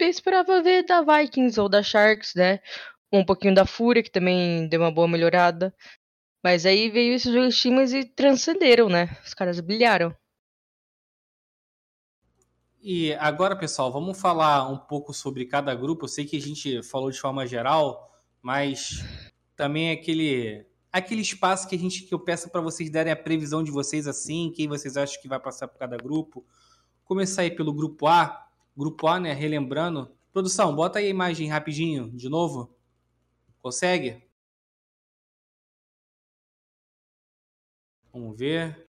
[0.00, 2.60] esperava ver da Vikings ou da Sharks, né?
[3.12, 5.74] Um pouquinho da Fúria, que também deu uma boa melhorada.
[6.44, 9.06] Mas aí veio esses dois times e transcenderam, né?
[9.24, 10.14] Os caras brilharam.
[12.80, 16.04] E agora, pessoal, vamos falar um pouco sobre cada grupo.
[16.04, 18.08] Eu sei que a gente falou de forma geral,
[18.40, 19.04] mas
[19.56, 23.16] também é aquele aquele espaço que a gente que eu peço para vocês darem a
[23.16, 26.46] previsão de vocês assim, quem vocês acham que vai passar por cada grupo.
[27.04, 28.46] Começar aí pelo grupo A.
[28.76, 30.14] Grupo A, né, relembrando.
[30.32, 32.76] Produção, bota aí a imagem rapidinho de novo.
[33.60, 34.22] Consegue?
[38.12, 38.87] Vamos ver.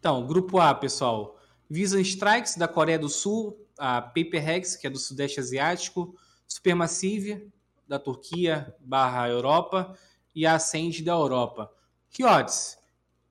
[0.00, 1.38] Então, grupo A, pessoal.
[1.68, 3.54] Vision Strikes, da Coreia do Sul.
[3.78, 6.16] A Paper Rex, que é do Sudeste Asiático.
[6.48, 7.52] Supermassive,
[7.86, 9.94] da Turquia barra Europa.
[10.34, 11.70] E a Ascend, da Europa.
[12.08, 12.78] Kiotes,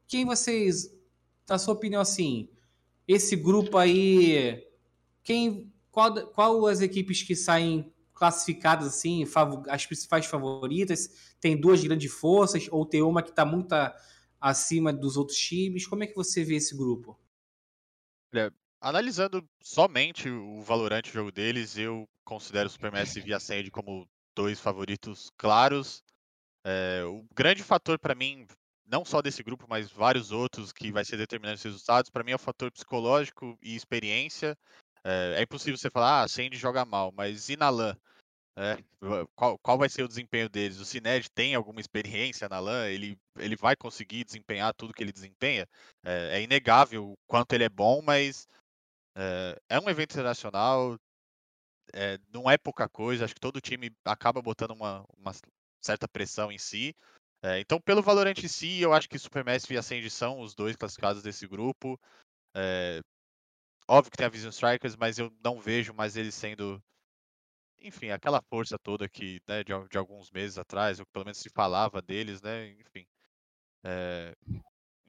[0.07, 0.95] quem vocês,
[1.49, 2.47] na sua opinião, assim,
[3.07, 4.63] esse grupo aí,
[5.24, 9.26] quem, qual, qual as equipes que saem classificadas assim,
[9.70, 11.34] as principais favoritas?
[11.39, 13.74] Tem duas grandes forças ou tem uma que está muito
[14.40, 15.88] acima dos outros times?
[15.88, 17.20] Como é que você vê esse grupo?
[18.34, 23.72] Olha, analisando somente o Valorant, o jogo deles, eu considero o Supermassive e a Ascend
[23.72, 26.04] como dois favoritos claros.
[26.64, 28.46] É, o grande fator para mim,
[28.86, 32.32] não só desse grupo, mas vários outros que vai ser determinante os resultados, para mim
[32.32, 34.58] é o fator psicológico e experiência.
[35.04, 37.98] É, é impossível você falar, ah, Sandy joga mal, mas e na LAN?
[38.62, 38.78] É,
[39.36, 40.80] qual, qual vai ser o desempenho deles?
[40.80, 42.89] O Cined tem alguma experiência na LAN?
[42.89, 45.66] Ele, ele vai conseguir desempenhar tudo que ele desempenha?
[46.03, 48.49] É, é inegável o quanto ele é bom, mas
[49.16, 50.99] é, é um evento internacional,
[51.93, 53.24] é, não é pouca coisa.
[53.24, 55.32] Acho que todo time acaba botando uma, uma
[55.80, 56.93] certa pressão em si.
[57.41, 60.76] É, então, pelo Valorant em si, eu acho que Supermassive e Ascend são os dois
[60.76, 61.97] classificados desse grupo.
[62.53, 62.99] É,
[63.88, 66.84] óbvio que tem a Vision Strikers, mas eu não vejo mais eles sendo
[67.82, 71.49] enfim, aquela força toda que, né, de, de alguns meses atrás, ou pelo menos se
[71.49, 73.05] falava deles, né, enfim.
[73.84, 74.36] É,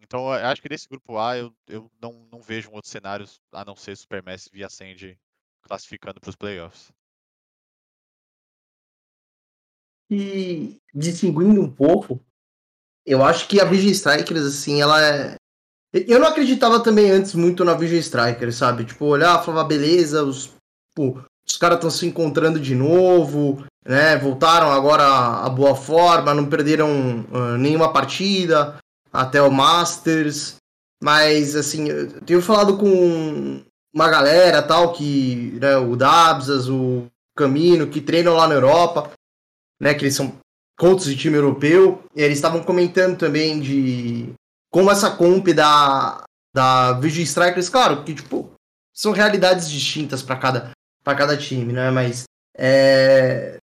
[0.02, 3.26] então, eu acho que nesse grupo A eu, eu não, não vejo um outro cenário
[3.52, 5.18] a não ser Supermassive e Ascend
[5.62, 6.92] classificando para os playoffs.
[10.10, 12.20] E distinguindo um pouco,
[13.06, 15.36] eu acho que a Vision Strikers, assim, ela é.
[15.92, 18.84] Eu não acreditava também antes muito na Vision Strikers, sabe?
[18.84, 20.52] Tipo, olhar, falava, beleza, os,
[21.50, 24.16] os caras estão se encontrando de novo, né?
[24.16, 28.76] Voltaram agora a, boa forma, não perderam uh, nenhuma partida
[29.12, 30.56] até o Masters.
[31.02, 37.88] Mas assim, eu tenho falado com uma galera tal que, né, o Dabsas, o Camino,
[37.88, 39.10] que treinam lá na Europa,
[39.80, 39.92] né?
[39.94, 40.34] Que eles são
[40.78, 42.04] coaches de time europeu.
[42.14, 44.32] Eles estavam comentando também de
[44.70, 46.22] como essa comp da
[46.54, 48.50] da Vigil Strikers, claro, que tipo
[48.92, 50.72] são realidades distintas para cada
[51.02, 51.90] para cada time, né?
[51.90, 52.24] Mas
[52.56, 53.58] é,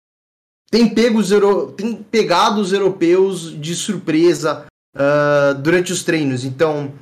[0.69, 4.65] tem, pego os euro, tem pegado os europeus de surpresa
[4.95, 6.43] uh, durante os treinos.
[6.43, 6.93] Então,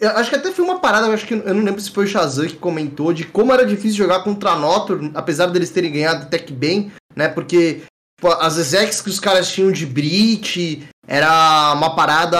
[0.00, 2.06] eu acho que até foi uma parada, eu acho que eu não lembro se foi
[2.06, 5.92] o Shazam que comentou de como era difícil jogar contra a Notor, apesar deles terem
[5.92, 7.28] ganhado até que bem, né?
[7.28, 7.82] Porque
[8.20, 12.38] pô, as execs que os caras tinham de Brit era uma parada.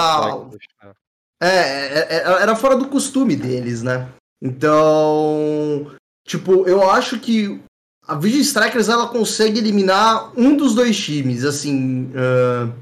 [1.41, 4.09] É, é, é, era fora do costume deles, né?
[4.41, 5.89] Então,
[6.25, 7.61] Tipo, eu acho que
[8.07, 12.73] a Vision Strikers ela consegue eliminar um dos dois times, assim, uh,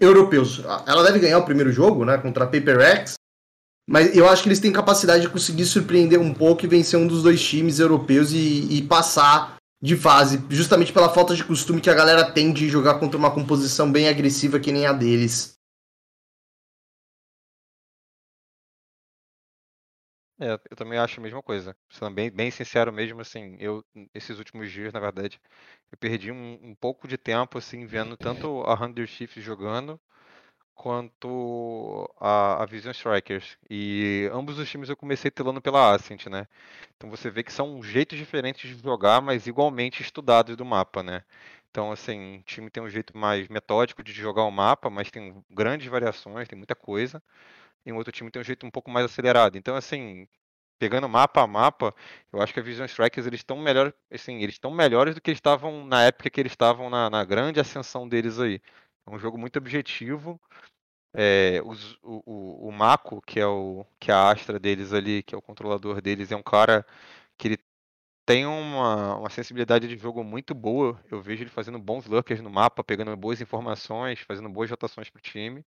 [0.00, 0.60] europeus.
[0.86, 3.14] Ela deve ganhar o primeiro jogo, né, contra a Paper X,
[3.88, 7.06] mas eu acho que eles têm capacidade de conseguir surpreender um pouco e vencer um
[7.06, 11.88] dos dois times europeus e, e passar de fase, justamente pela falta de costume que
[11.88, 15.57] a galera tem de jogar contra uma composição bem agressiva que nem a deles.
[20.40, 21.76] É, eu também acho a mesma coisa.
[21.90, 23.84] Sendo bem, bem sincero mesmo, assim, eu,
[24.14, 25.40] esses últimos dias, na verdade,
[25.90, 30.00] eu perdi um, um pouco de tempo, assim, vendo tanto a Hunter Chiefs jogando,
[30.74, 33.58] quanto a, a Vision Strikers.
[33.70, 36.46] E ambos os times eu comecei telando pela Ascent, né?
[36.96, 41.24] Então você vê que são jeitos diferentes de jogar, mas igualmente estudados do mapa, né?
[41.70, 45.34] Então, assim, o time tem um jeito mais metódico de jogar o mapa, mas tem
[45.50, 47.22] grandes variações, tem muita coisa
[47.88, 49.56] e um outro time tem um jeito um pouco mais acelerado.
[49.56, 50.28] Então, assim,
[50.78, 51.94] pegando mapa a mapa,
[52.32, 55.30] eu acho que a Vision Strikers eles estão melhor, assim, eles estão melhores do que
[55.30, 58.60] eles estavam na época que eles estavam na, na grande ascensão deles aí.
[59.06, 60.40] É um jogo muito objetivo.
[61.14, 65.22] É, os, o, o, o Mako, que é, o, que é a Astra deles ali,
[65.22, 66.86] que é o controlador deles, é um cara
[67.38, 67.58] que ele
[68.26, 71.00] tem uma, uma sensibilidade de jogo muito boa.
[71.10, 75.20] Eu vejo ele fazendo bons lurkers no mapa, pegando boas informações, fazendo boas rotações pro
[75.22, 75.64] time.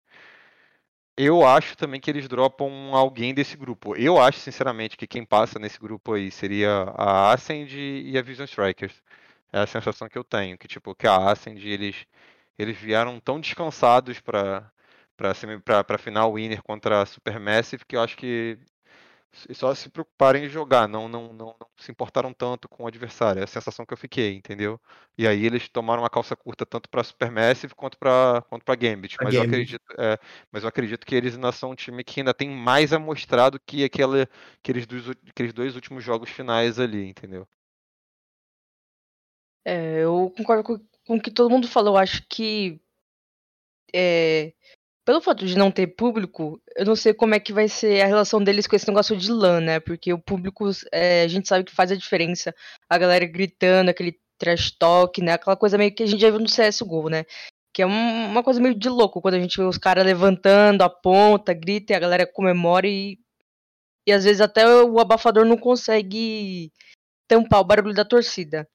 [1.23, 3.95] Eu acho também que eles dropam alguém desse grupo.
[3.95, 8.45] Eu acho, sinceramente, que quem passa nesse grupo aí seria a Ascend e a Vision
[8.45, 9.03] Strikers.
[9.53, 12.07] É a sensação que eu tenho, que tipo, que a Ascend, eles,
[12.57, 14.71] eles vieram tão descansados para
[15.15, 18.57] para final winner contra a Supermassive que eu acho que
[19.53, 23.39] só se preocuparem em jogar, não, não, não, não, se importaram tanto com o adversário.
[23.39, 24.79] É a sensação que eu fiquei, entendeu?
[25.17, 29.17] E aí eles tomaram uma calça curta tanto para Supermassive quanto para quanto para Gambit.
[29.21, 29.37] Mas, Gambit.
[29.37, 30.19] Eu acredito, é,
[30.51, 33.49] mas eu acredito que eles ainda são um time que ainda tem mais a mostrar
[33.49, 34.27] do que aquele,
[34.59, 37.47] aqueles, dois, aqueles dois últimos jogos finais ali, entendeu?
[39.63, 41.95] É, eu concordo com, com o que todo mundo falou.
[41.95, 42.81] Eu acho que
[43.93, 44.53] é,
[45.11, 48.05] pelo fato de não ter público, eu não sei como é que vai ser a
[48.05, 49.77] relação deles com esse negócio de LAN, né?
[49.81, 52.55] Porque o público, é, a gente sabe que faz a diferença.
[52.89, 55.33] A galera gritando, aquele trash talk, né?
[55.33, 57.25] Aquela coisa meio que a gente já viu no CSGO, né?
[57.73, 60.89] Que é uma coisa meio de louco, quando a gente vê os caras levantando a
[60.89, 63.19] ponta, grita e a galera comemora e,
[64.07, 66.71] e às vezes até o abafador não consegue
[67.27, 68.65] tampar o barulho da torcida.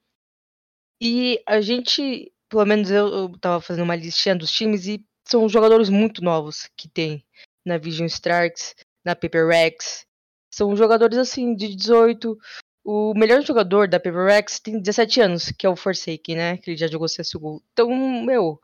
[1.01, 5.47] E a gente, pelo menos eu, eu tava fazendo uma listinha dos times e são
[5.49, 7.23] jogadores muito novos que tem
[7.65, 10.05] na Vision Strikes, na Paper Rex.
[10.53, 12.37] São jogadores assim de 18.
[12.83, 16.57] O melhor jogador da Paper Rex tem 17 anos, que é o Forsaken, né?
[16.57, 17.61] Que ele já jogou CSGO.
[17.73, 17.89] Então,
[18.23, 18.59] meu,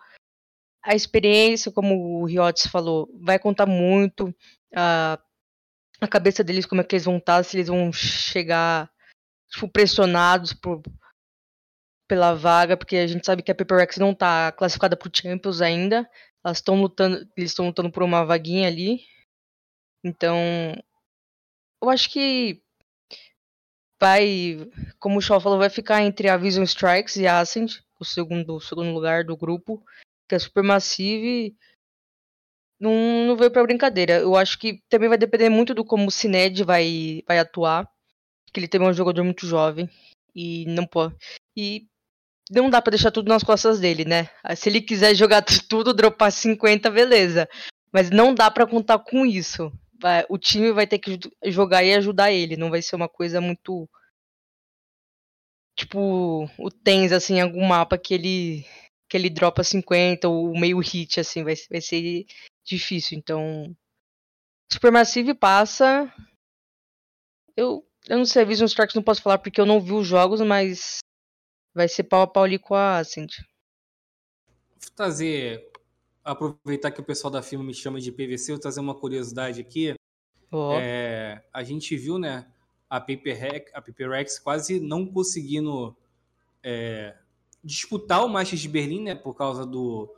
[0.82, 4.34] a experiência, como o Riotes falou, vai contar muito.
[4.74, 5.20] A,
[6.00, 8.90] a cabeça deles, como é que eles vão estar, se eles vão chegar
[9.50, 10.82] tipo, pressionados por,
[12.08, 15.12] pela vaga, porque a gente sabe que a Paper Rex não está classificada para o
[15.14, 16.10] Champions ainda.
[16.44, 19.06] Elas estão lutando, eles estão lutando por uma vaguinha ali.
[20.04, 20.38] Então,
[21.82, 22.62] eu acho que
[24.02, 24.58] vai,
[25.00, 27.42] como o Shaw falou, vai ficar entre a Vision Strikes e a
[28.00, 29.82] o segundo, o segundo lugar do grupo,
[30.28, 31.56] que é Supermassive.
[32.80, 32.92] Não,
[33.28, 34.20] não veio para brincadeira.
[34.20, 37.90] Eu acho que também vai depender muito do como o Cined vai, vai atuar.
[38.52, 39.90] Que ele também é um jogador muito jovem.
[40.36, 41.16] E não pode.
[41.56, 41.88] E
[42.52, 44.30] não dá para deixar tudo nas costas dele, né?
[44.56, 47.48] Se ele quiser jogar tudo, dropar 50, beleza.
[47.92, 49.72] Mas não dá para contar com isso.
[50.30, 52.58] O time vai ter que jogar e ajudar ele.
[52.58, 53.90] Não vai ser uma coisa muito.
[55.76, 58.66] Tipo, o Tens, assim, algum mapa que ele
[59.10, 62.26] que ele dropa 50 ou meio hit, assim, vai, vai ser
[62.66, 63.16] difícil.
[63.18, 63.76] Então,
[64.72, 66.12] Supermassive passa.
[67.56, 70.42] Eu, eu não sei, Vision Strikes não posso falar porque eu não vi os jogos,
[70.42, 70.98] mas
[71.74, 73.38] vai ser pau a pau ali com a Ascent.
[74.80, 75.72] Vou trazer,
[76.24, 79.96] aproveitar que o pessoal da firma me chama de PVC, vou trazer uma curiosidade aqui.
[80.52, 80.74] Oh.
[80.74, 82.48] É, a gente viu, né,
[82.90, 85.98] a Paper, a Paper Rex quase não conseguindo
[86.62, 87.16] é,
[87.64, 90.14] disputar o Masters de Berlim, né, por causa do,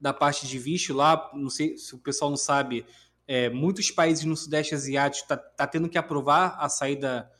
[0.00, 1.30] da parte de visto lá.
[1.34, 2.84] Não sei se o pessoal não sabe,
[3.28, 7.30] é, muitos países no Sudeste Asiático tá, tá tendo que aprovar a saída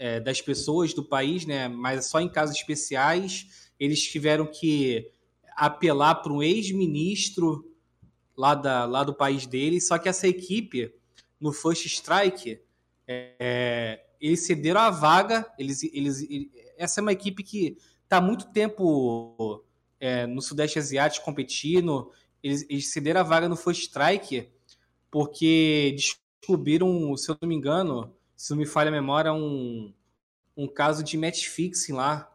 [0.00, 1.68] é, das pessoas do país, né?
[1.68, 5.12] Mas só em casos especiais eles tiveram que
[5.54, 7.70] apelar para um ex-ministro
[8.34, 9.86] lá, da, lá do país deles.
[9.86, 10.94] Só que essa equipe
[11.38, 12.62] no First Strike
[13.06, 15.46] é, eles cederam a vaga.
[15.58, 16.26] Eles, eles,
[16.78, 19.62] essa é uma equipe que está há muito tempo
[20.00, 22.10] é, no Sudeste Asiático competindo.
[22.42, 24.48] Eles, eles cederam a vaga no First Strike
[25.10, 29.92] porque descobriram, se eu não me engano, se não me falha a memória, um,
[30.56, 32.26] um caso de match fixing lá.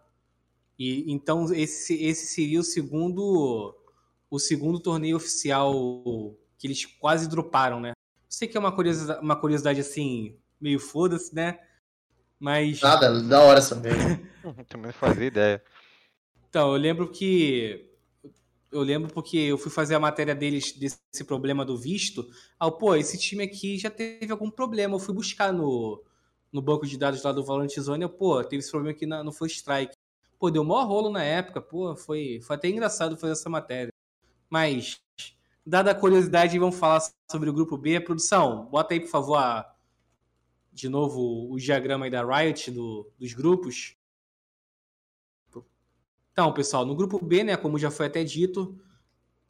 [0.77, 3.75] E então esse, esse seria o segundo
[4.29, 5.73] o segundo torneio oficial
[6.59, 7.93] que eles quase droparam, né?
[8.29, 11.57] Sei que é uma curiosidade, uma curiosidade assim, meio foda-se, né?
[12.39, 12.81] Mas.
[12.81, 13.95] Nada, da hora saber.
[14.69, 15.63] Também fazia ideia.
[16.47, 17.94] Então, eu lembro que.
[18.75, 22.29] Eu lembro porque eu fui fazer a matéria deles desse problema do visto.
[22.59, 24.95] Ah, pô, esse time aqui já teve algum problema.
[24.95, 26.03] Eu fui buscar no,
[26.51, 29.31] no banco de dados lá do Valorant Zone, pô, teve esse problema aqui na, no
[29.31, 29.95] First Strike.
[30.37, 33.93] Pô, deu maior rolo na época, pô, foi, foi até engraçado fazer essa matéria.
[34.49, 34.99] Mas,
[35.65, 37.01] dada a curiosidade, vamos falar
[37.31, 38.01] sobre o grupo B.
[38.01, 39.73] Produção, bota aí, por favor, a,
[40.73, 43.95] de novo o diagrama aí da Riot do, dos grupos.
[46.35, 48.77] Então, pessoal, no grupo B, né, como já foi até dito,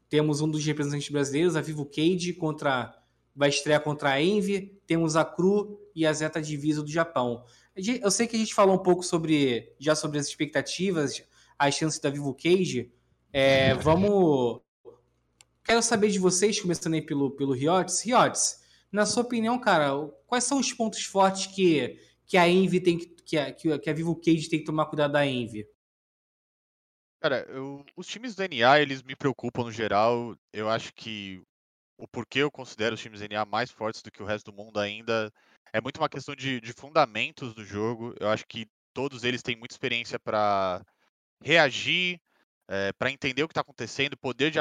[0.07, 2.95] temos um dos representantes brasileiros, a Vivo Cade, contra
[3.35, 7.43] vai estrear contra a Envy, temos a Cru e a Zeta Divisa do Japão.
[7.75, 11.23] Eu sei que a gente falou um pouco sobre já sobre as expectativas,
[11.57, 12.93] as chances da Vivo Cage.
[13.33, 14.61] É, vamos.
[15.63, 17.99] Quero saber de vocês, começando aí pelo, pelo Riotes.
[18.05, 18.59] Riotes,
[18.91, 19.89] na sua opinião, cara,
[20.27, 23.93] quais são os pontos fortes que, que a Envy tem que, que a, que a
[23.93, 25.67] Vivo Cage tem que tomar cuidado da Envy?
[27.21, 30.35] Cara, eu, os times do NA, eles me preocupam no geral.
[30.53, 31.41] Eu acho que
[31.97, 34.79] o porquê eu considero os times NA mais fortes do que o resto do mundo
[34.79, 35.31] ainda
[35.73, 38.13] é muito uma questão de, de fundamentos do jogo.
[38.19, 40.81] Eu acho que todos eles têm muita experiência para
[41.43, 42.19] reagir,
[42.67, 44.59] é, para entender o que está acontecendo, poder de,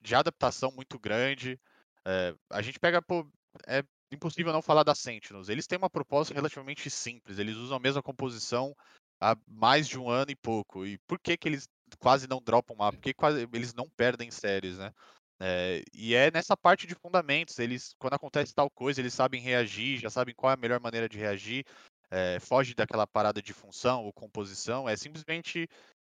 [0.00, 1.58] de, adaptação muito grande.
[2.06, 3.26] É, a gente pega, pô,
[3.66, 5.48] é impossível não falar da Sentinels.
[5.48, 8.74] Eles têm uma proposta relativamente simples, eles usam a mesma composição
[9.20, 10.86] há mais de um ano e pouco.
[10.86, 14.78] E por que, que eles quase não dropam mapa, porque quase, eles não perdem séries,
[14.78, 14.92] né?
[15.40, 19.98] É, e é nessa parte de fundamentos, eles, quando acontece tal coisa, eles sabem reagir,
[19.98, 21.64] já sabem qual é a melhor maneira de reagir,
[22.10, 25.68] é, foge daquela parada de função ou composição, é simplesmente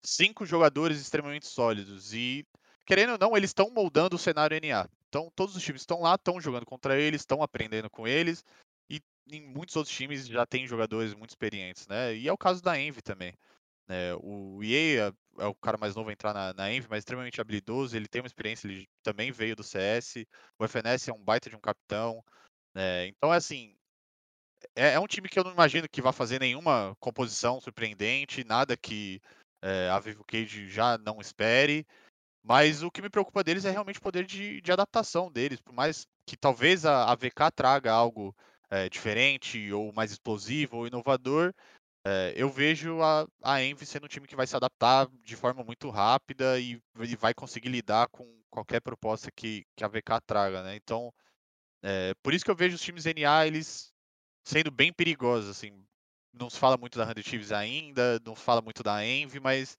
[0.04, 2.44] cinco jogadores extremamente sólidos e,
[2.84, 4.88] querendo ou não, eles estão moldando o cenário NA.
[5.08, 8.44] Então, todos os times estão lá, estão jogando contra eles, estão aprendendo com eles,
[8.90, 9.00] e
[9.30, 12.14] em muitos outros times já tem jogadores muito experientes, né?
[12.14, 13.32] E é o caso da Envy também.
[13.88, 17.40] É, o EA é, o cara mais novo a entrar na, na Envy, mas extremamente
[17.40, 17.96] habilidoso.
[17.96, 20.26] Ele tem uma experiência, ele também veio do CS.
[20.58, 22.22] O FNS é um baita de um capitão.
[22.74, 23.06] Né?
[23.08, 23.76] Então, é assim.
[24.74, 28.76] É, é, um time que eu não imagino que vá fazer nenhuma composição surpreendente, nada
[28.76, 29.20] que
[29.62, 31.86] é, a Vivo Cage já não espere.
[32.42, 35.60] Mas o que me preocupa deles é realmente o poder de, de adaptação deles.
[35.60, 38.34] Por mais que talvez a, a VK traga algo
[38.70, 41.52] é, diferente, ou mais explosivo, ou inovador,
[42.08, 45.64] é, eu vejo a, a Envy sendo um time que vai se adaptar de forma
[45.64, 50.62] muito rápida e, e vai conseguir lidar com qualquer proposta que, que a VK traga,
[50.62, 50.76] né?
[50.76, 51.12] Então,
[51.82, 53.92] é, por isso que eu vejo os times NA, eles
[54.44, 55.84] sendo bem perigosos, assim.
[56.32, 59.76] Não se fala muito da Hundred Thieves ainda, não se fala muito da Envy, mas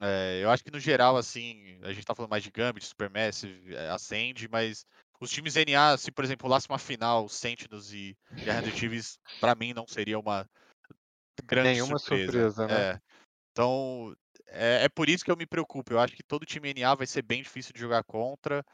[0.00, 3.76] é, eu acho que no geral, assim, a gente tá falando mais de Gambit, Supermassive,
[3.76, 4.86] Ascend, mas
[5.20, 9.18] os times NA, se por exemplo rolasse uma final, Sentinels e, e a Hundred Thieves,
[9.38, 10.48] pra mim não seria uma
[11.44, 12.90] grande Nenhuma surpresa, surpresa né?
[12.90, 13.00] É.
[13.52, 14.16] Então,
[14.46, 15.92] é, é, por isso que eu me preocupo.
[15.92, 18.64] Eu acho que todo time NA vai ser bem difícil de jogar contra.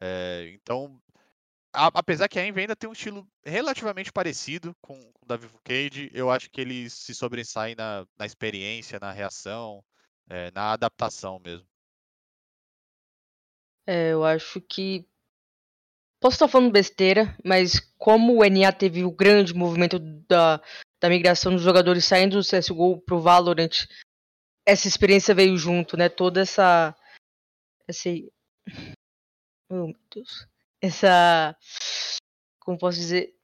[0.00, 1.00] É, então,
[1.72, 5.36] a, apesar que a Envy ainda tem um estilo relativamente parecido com, com o da
[5.36, 9.84] Vivo Cage, eu acho que eles se sobressaem na, na experiência, na reação,
[10.28, 11.66] é, na adaptação mesmo.
[13.86, 15.06] É, eu acho que.
[16.18, 20.60] Posso estar falando besteira, mas como o NA teve o grande movimento da,
[21.00, 23.86] da migração dos jogadores saindo do CSGO pro Valorant,
[24.66, 26.08] essa experiência veio junto, né?
[26.08, 26.94] Toda essa.
[27.86, 28.10] Essa.
[29.70, 30.46] Oh, meu Deus.
[30.80, 31.56] Essa.
[32.60, 33.34] Como posso dizer?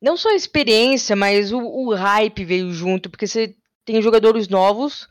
[0.00, 5.08] Não só a experiência, mas o, o hype veio junto, porque você tem jogadores novos,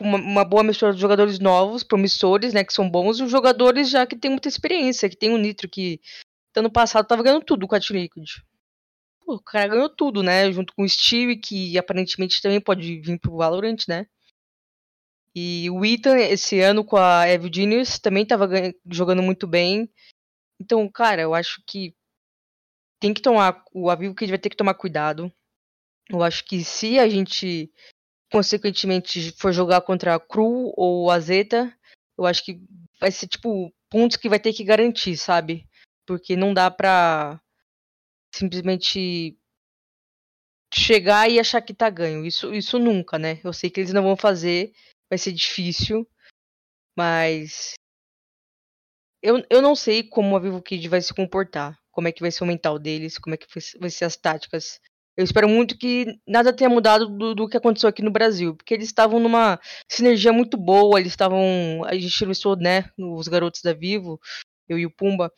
[0.00, 2.64] uma, uma, boa mistura de jogadores novos, promissores, né?
[2.64, 5.68] Que são bons, e os jogadores já que tem muita experiência, que tem o Nitro,
[5.68, 6.00] que
[6.56, 8.26] ano passado tava ganhando tudo com a Team Liquid
[9.26, 10.50] o cara ganhou tudo, né?
[10.52, 14.06] Junto com o Steve, que aparentemente também pode vir pro Valorant, né?
[15.34, 18.48] E o Ethan, esse ano com a Evil Genius, também tava
[18.90, 19.90] jogando muito bem.
[20.58, 21.94] Então, cara, eu acho que
[22.98, 23.62] tem que tomar.
[23.74, 25.30] O Avivo que vai ter que tomar cuidado.
[26.08, 27.70] Eu acho que se a gente,
[28.32, 31.70] consequentemente, for jogar contra a Cru ou a Zeta,
[32.16, 32.58] eu acho que
[32.98, 35.68] vai ser, tipo, pontos que vai ter que garantir, sabe?
[36.06, 37.40] Porque não dá pra
[38.36, 39.36] simplesmente
[40.72, 42.24] chegar e achar que tá ganho.
[42.24, 43.40] Isso, isso nunca, né?
[43.42, 44.72] Eu sei que eles não vão fazer,
[45.10, 46.06] vai ser difícil,
[46.96, 47.74] mas
[49.22, 52.30] eu, eu não sei como a Vivo Kid vai se comportar, como é que vai
[52.30, 53.46] ser o mental deles, como é que
[53.80, 54.80] vai ser as táticas.
[55.16, 58.74] Eu espero muito que nada tenha mudado do, do que aconteceu aqui no Brasil, porque
[58.74, 59.58] eles estavam numa
[59.90, 61.82] sinergia muito boa, eles estavam.
[61.86, 64.20] A gente entrevistou, né, os garotos da Vivo,
[64.68, 65.32] eu e o Pumba,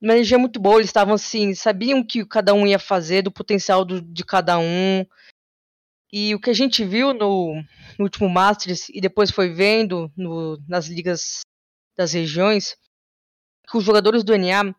[0.00, 3.84] uma energia muito boa, eles estavam assim, sabiam que cada um ia fazer, do potencial
[3.84, 5.04] do, de cada um.
[6.12, 7.54] E o que a gente viu no,
[7.98, 11.40] no último Masters e depois foi vendo no, nas ligas
[11.96, 12.76] das regiões,
[13.68, 14.74] que os jogadores do NA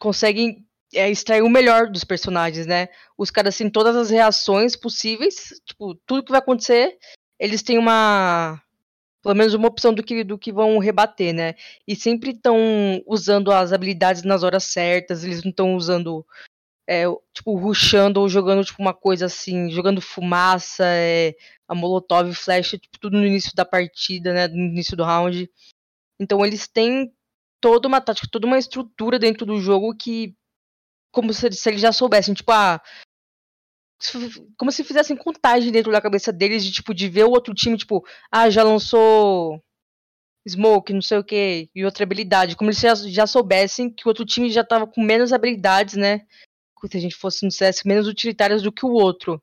[0.00, 2.88] conseguem é, extrair o melhor dos personagens, né?
[3.16, 6.96] Os caras têm todas as reações possíveis, tipo, tudo que vai acontecer,
[7.38, 8.60] eles têm uma
[9.26, 11.56] pelo menos uma opção do que, do que vão rebater, né?
[11.84, 12.56] E sempre estão
[13.04, 16.24] usando as habilidades nas horas certas, eles não estão usando,
[16.88, 21.34] é, tipo, rushando ou jogando, tipo, uma coisa assim, jogando fumaça, é,
[21.66, 24.46] a molotov, flash, tipo, tudo no início da partida, né?
[24.46, 25.50] No início do round.
[26.20, 27.12] Então eles têm
[27.60, 30.36] toda uma tática, toda uma estrutura dentro do jogo que
[31.10, 32.80] como se, se eles já soubessem, tipo, ah,
[34.56, 37.78] como se fizessem contagem dentro da cabeça deles de tipo de ver o outro time
[37.78, 39.62] tipo ah já lançou
[40.48, 42.56] smoke não sei o que e outra habilidade.
[42.56, 46.26] Como eles já, já soubessem que o outro time já tava com menos habilidades né?
[46.88, 49.42] Se a gente fosse no CS menos utilitárias do que o outro.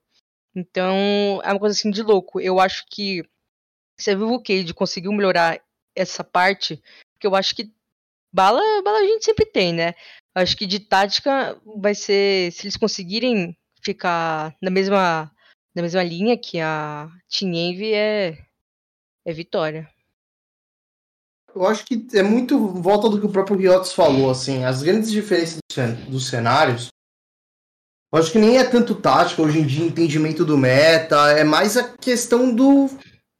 [0.56, 2.39] Então é uma coisa assim de louco.
[2.39, 3.22] Eu acho que
[3.99, 5.60] você viu o Cade conseguiu melhorar
[5.95, 6.82] essa parte
[7.14, 7.72] porque eu acho que
[8.34, 9.93] bala bala a gente sempre tem né?
[10.34, 15.31] Acho que de tática vai ser se eles conseguirem ficar na mesma,
[15.75, 18.38] na mesma linha que a Team Envy é,
[19.25, 19.89] é vitória.
[21.55, 25.11] Eu acho que é muito volta do que o próprio Riots falou, assim, as grandes
[25.11, 25.59] diferenças
[26.07, 26.88] dos cenários.
[28.11, 31.77] Eu acho que nem é tanto tática hoje em dia, entendimento do meta, é mais
[31.77, 32.89] a questão do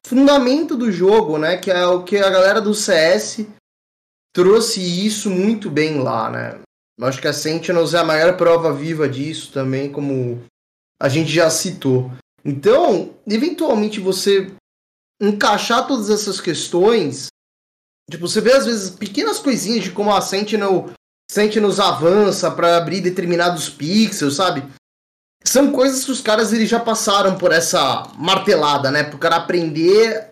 [0.06, 1.58] fundamento do jogo, né?
[1.58, 3.48] Que é o que a galera do CS
[4.34, 6.62] trouxe isso muito bem lá, né?
[7.04, 10.44] Acho que a Sentinels é a maior prova viva disso também, como
[11.00, 12.12] a gente já citou.
[12.46, 14.52] Então, eventualmente você
[15.22, 17.28] encaixar todas essas questões,
[18.10, 20.92] tipo, você vê às vezes pequenas coisinhas de como a Sentinel,
[21.30, 24.64] Sentinels avança para abrir determinados pixels, sabe?
[25.44, 29.04] São coisas que os caras eles já passaram por essa martelada, né?
[29.04, 30.32] Pro cara aprender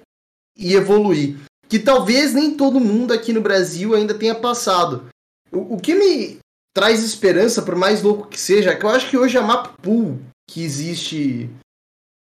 [0.58, 1.38] e evoluir.
[1.68, 5.10] Que talvez nem todo mundo aqui no Brasil ainda tenha passado.
[5.52, 6.41] O, o que me
[6.74, 10.20] traz esperança, por mais louco que seja, que eu acho que hoje a map pool
[10.50, 11.50] que existe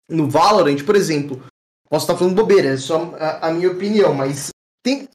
[0.09, 1.43] no Valorant, por exemplo,
[1.89, 4.49] posso estar falando bobeira, é só a, a minha opinião, mas
[4.83, 5.07] tem,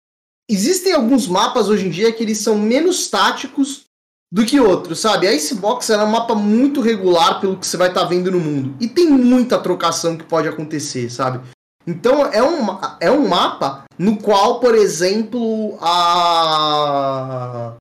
[0.48, 3.84] existem alguns mapas hoje em dia que eles são menos táticos
[4.32, 5.26] do que outros, sabe?
[5.26, 8.38] A Icebox é um mapa muito regular pelo que você vai estar tá vendo no
[8.38, 8.76] mundo.
[8.80, 11.40] E tem muita trocação que pode acontecer, sabe?
[11.86, 17.74] Então é um, é um mapa no qual, por exemplo, a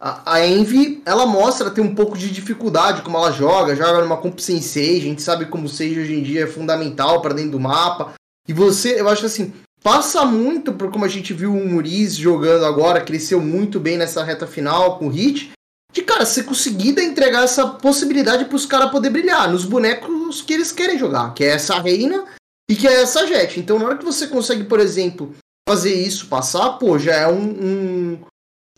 [0.00, 4.16] a, a Envy, ela mostra ter um pouco de dificuldade como ela joga, joga numa
[4.16, 7.60] comp sem a gente sabe como Sage hoje em dia é fundamental para dentro do
[7.60, 8.14] mapa.
[8.48, 12.64] E você, eu acho assim, passa muito por como a gente viu o Muriz jogando
[12.64, 15.50] agora, cresceu muito bem nessa reta final com o Hit.
[15.92, 20.54] De cara, você conseguir entregar essa possibilidade para os caras poder brilhar nos bonecos que
[20.54, 22.24] eles querem jogar, que é essa reina
[22.70, 23.60] e que é essa jet.
[23.60, 25.34] Então, na hora que você consegue, por exemplo,
[25.68, 28.18] fazer isso passar, pô, já é um, um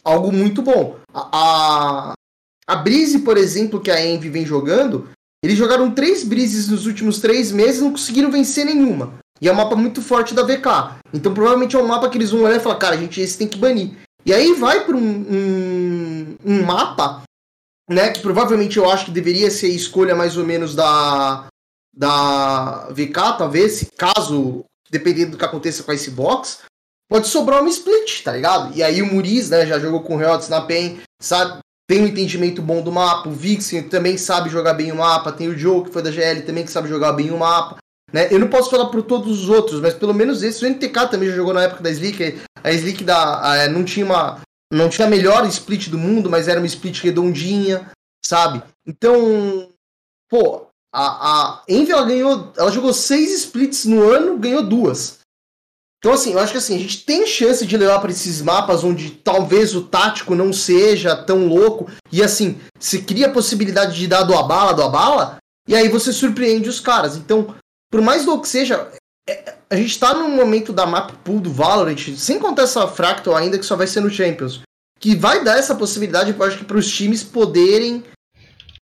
[0.05, 0.97] algo muito bom.
[1.13, 2.13] A, a,
[2.67, 5.09] a Brise, por exemplo, que a Envy vem jogando,
[5.43, 9.15] eles jogaram três Brises nos últimos três meses e não conseguiram vencer nenhuma.
[9.41, 11.01] E é um mapa muito forte da VK.
[11.13, 13.37] Então provavelmente é um mapa que eles vão olhar e falar, cara, a gente esse
[13.37, 13.91] tem que banir.
[14.25, 17.23] E aí vai para um, um, um, mapa,
[17.91, 21.47] né, que provavelmente eu acho que deveria ser a escolha mais ou menos da,
[21.93, 26.61] da VK, talvez, caso, dependendo do que aconteça com a Icebox,
[27.13, 28.75] pode sobrar uma split, tá ligado?
[28.75, 32.07] E aí o Muriz, né, já jogou com o Helts na PEN, sabe, tem um
[32.07, 35.85] entendimento bom do mapa, o Vixen também sabe jogar bem o mapa, tem o Joe,
[35.85, 37.77] que foi da GL, também que sabe jogar bem o mapa.
[38.11, 38.29] Né?
[38.31, 41.29] Eu não posso falar por todos os outros, mas pelo menos esse, o NTK também
[41.29, 44.41] já jogou na época da Slick, a Slick da, a, não tinha uma
[44.73, 47.91] não tinha a melhor split do mundo, mas era uma split redondinha,
[48.25, 48.63] sabe?
[48.87, 49.69] Então,
[50.31, 55.22] pô, a, a Envy ela ganhou, ela jogou seis splits no ano, ganhou duas.
[56.03, 58.83] Então, assim, eu acho que assim, a gente tem chance de levar para esses mapas
[58.83, 61.89] onde talvez o tático não seja tão louco.
[62.11, 65.37] E assim, se cria a possibilidade de dar do a bala, do a bala,
[65.69, 67.17] e aí você surpreende os caras.
[67.17, 67.55] Então,
[67.89, 68.91] por mais louco que seja,
[69.29, 73.37] é, a gente tá num momento da map pool do Valorant, sem contar essa Fractal
[73.37, 74.61] ainda, que só vai ser no Champions.
[74.99, 78.03] Que vai dar essa possibilidade, eu acho que, para os times poderem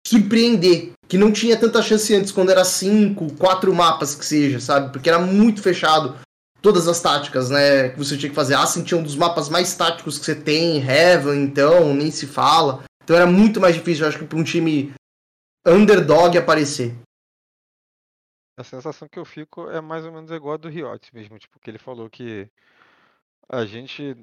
[0.06, 0.92] surpreender.
[1.08, 4.92] Que não tinha tanta chance antes, quando era cinco, quatro mapas que seja, sabe?
[4.92, 6.14] Porque era muito fechado
[6.66, 8.54] todas as táticas, né, que você tinha que fazer.
[8.54, 12.82] Ascent é um dos mapas mais táticos que você tem, Heaven, então, nem se fala.
[13.04, 14.92] Então era muito mais difícil, eu acho que para um time
[15.64, 16.92] underdog aparecer.
[18.58, 21.60] A sensação que eu fico é mais ou menos igual a do Riot mesmo, tipo,
[21.60, 22.50] que ele falou que
[23.48, 24.16] a gente,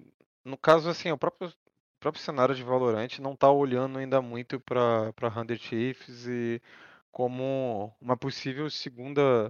[0.43, 4.59] no caso assim, o próprio, o próprio cenário de Valorant não tá olhando ainda muito
[4.59, 6.61] para para Hundred Chiefs e
[7.09, 9.49] como uma possível segunda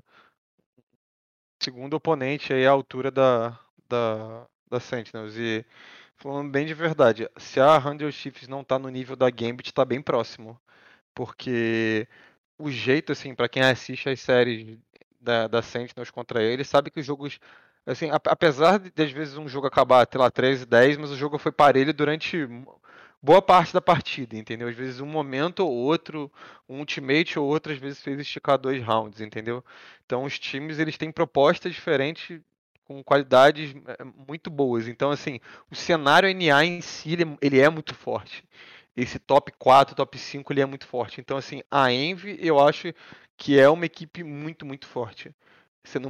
[1.63, 3.57] segundo oponente aí à altura da,
[3.87, 5.35] da, da Sentinels.
[5.37, 5.65] E
[6.17, 9.85] falando bem de verdade, se a Handle Chiefs não tá no nível da Gambit, tá
[9.85, 10.59] bem próximo.
[11.13, 12.07] Porque
[12.57, 14.77] o jeito, assim, para quem assiste as séries
[15.21, 17.39] da, da Sentinels contra ele, sabe que os jogos.
[17.85, 21.37] Assim, apesar de às vezes um jogo acabar, sei lá, 13 10, mas o jogo
[21.37, 22.47] foi parelho durante
[23.23, 24.67] boa parte da partida, entendeu?
[24.67, 26.31] Às vezes um momento ou outro,
[26.67, 29.63] um ultimate ou outro, às vezes fez esticar dois rounds, entendeu?
[30.05, 32.41] Então os times eles têm propostas diferentes
[32.85, 34.87] com qualidades eh, muito boas.
[34.87, 35.39] Então assim,
[35.71, 38.43] o cenário NA em si ele, ele é muito forte.
[38.95, 41.21] esse top 4, top 5 ele é muito forte.
[41.21, 42.93] Então, assim, a Envy eu acho
[43.37, 45.33] que é uma equipe muito, muito forte.
[45.83, 46.09] Sendo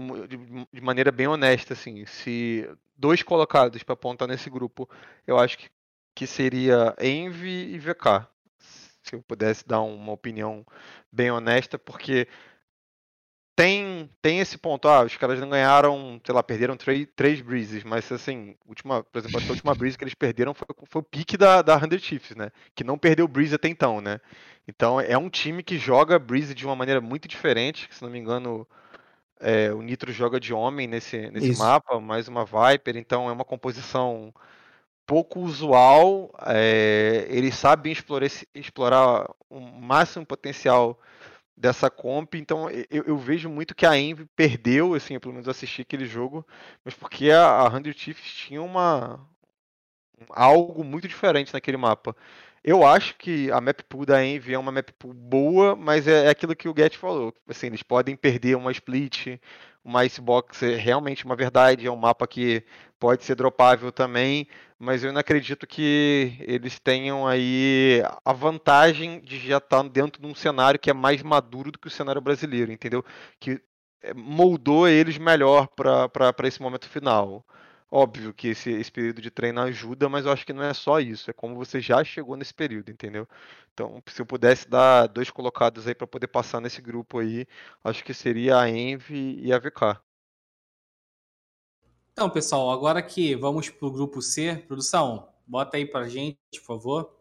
[0.71, 4.89] de maneira bem honesta, assim, se dois colocados para apontar nesse grupo,
[5.25, 5.69] eu acho que,
[6.15, 8.27] que seria Envy e VK.
[9.03, 10.65] Se eu pudesse dar uma opinião
[11.11, 12.27] bem honesta, porque
[13.55, 17.83] tem, tem esse ponto, ah, os caras não ganharam, sei lá, perderam três, três breezes,
[17.83, 21.37] mas assim, última, por exemplo, a última breeze que eles perderam foi, foi o pique
[21.37, 22.49] da, da Hunter Chiefs, né?
[22.73, 24.19] Que não perdeu breeze até então, né?
[24.67, 28.17] Então é um time que joga breeze de uma maneira muito diferente, se não me
[28.17, 28.67] engano,
[29.39, 33.45] é, o Nitro joga de homem nesse, nesse mapa, mais uma Viper, então é uma
[33.45, 34.33] composição
[35.05, 40.99] pouco usual, é, eles sabem explorar, explorar o máximo potencial
[41.55, 45.81] dessa comp, então eu, eu, vejo muito que a Envy perdeu, assim, pelo menos assisti
[45.81, 46.45] aquele jogo,
[46.83, 49.19] mas porque a, a Hundred Chiefs tinha uma
[50.29, 52.15] algo muito diferente naquele mapa.
[52.63, 56.27] Eu acho que a map pool da Envy é uma map pool boa, mas é,
[56.27, 57.33] é aquilo que o Get falou.
[57.47, 59.37] Assim, eles podem perder uma split,
[59.83, 62.63] uma Icebox é realmente uma verdade, é um mapa que
[62.97, 64.47] pode ser dropável também,
[64.83, 70.27] mas eu não acredito que eles tenham aí a vantagem de já estar dentro de
[70.27, 73.03] um cenário que é mais maduro do que o cenário brasileiro, entendeu?
[73.39, 73.61] Que
[74.01, 77.45] é, moldou eles melhor para esse momento final.
[77.89, 80.99] Óbvio que esse, esse período de treino ajuda, mas eu acho que não é só
[80.99, 83.27] isso, é como você já chegou nesse período, entendeu?
[83.73, 87.45] Então, se eu pudesse dar dois colocados aí para poder passar nesse grupo aí,
[87.83, 90.01] acho que seria a Envy e a VK.
[92.13, 96.63] Então, pessoal, agora que vamos para o grupo C, produção, bota aí para gente, por
[96.63, 97.11] favor,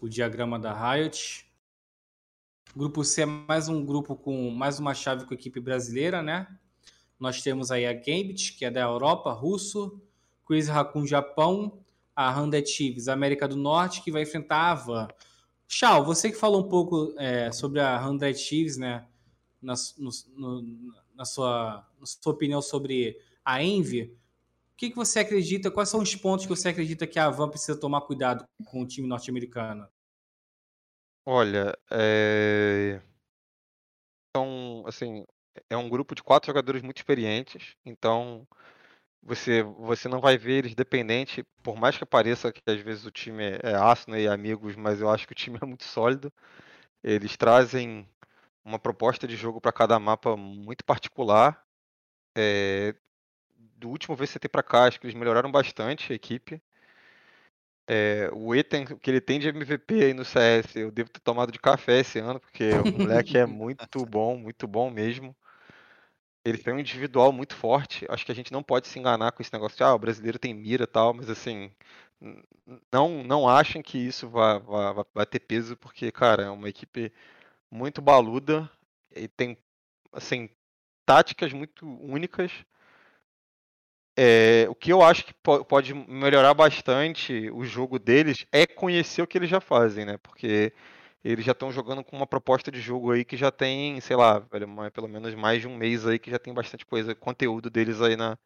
[0.00, 1.48] o diagrama da Riot.
[2.74, 6.48] Grupo C é mais um grupo com mais uma chave com a equipe brasileira, né?
[7.20, 10.02] Nós temos aí a Gambit, que é da Europa, russo,
[10.44, 11.80] Crazy Raccoon, Japão,
[12.14, 15.08] a Handet Chiefs, América do Norte, que vai enfrentar a Avan.
[15.68, 19.06] Chau, você que falou um pouco é, sobre a Handet Chiefs, né,
[19.62, 24.02] na, no, no, na, sua, na sua opinião sobre a Envy,
[24.72, 27.48] o que, que você acredita, quais são os pontos que você acredita que a Avan
[27.50, 29.88] precisa tomar cuidado com o time norte-americano?
[31.26, 33.00] Olha, é...
[34.30, 35.24] então, assim,
[35.68, 38.46] é um grupo de quatro jogadores muito experientes, então
[39.22, 43.10] você, você não vai ver eles dependente, por mais que pareça que às vezes o
[43.10, 46.32] time é, é ácido e amigos, mas eu acho que o time é muito sólido.
[47.02, 48.08] Eles trazem
[48.64, 51.64] uma proposta de jogo para cada mapa muito particular.
[52.36, 52.94] É,
[53.80, 56.62] do último VCT para cá, acho que eles melhoraram bastante a equipe.
[57.88, 61.18] É, o Ethan, o que ele tem de MVP aí no CS, eu devo ter
[61.20, 65.34] tomado de café esse ano, porque o moleque é muito bom, muito bom mesmo.
[66.44, 68.06] Ele tem um individual muito forte.
[68.08, 70.38] Acho que a gente não pode se enganar com esse negócio de ah, o brasileiro
[70.38, 71.70] tem mira e tal, mas assim,
[72.92, 77.12] não não achem que isso vai, vai, vai ter peso, porque, cara, é uma equipe
[77.70, 78.70] muito baluda
[79.14, 79.56] e tem
[80.12, 80.48] assim
[81.04, 82.52] táticas muito únicas.
[84.16, 85.32] É, o que eu acho que
[85.68, 90.18] pode melhorar bastante o jogo deles é conhecer o que eles já fazem, né?
[90.18, 90.72] Porque
[91.24, 94.40] eles já estão jogando com uma proposta de jogo aí que já tem, sei lá,
[94.92, 98.16] pelo menos mais de um mês aí que já tem bastante coisa, conteúdo deles aí
[98.16, 98.38] na,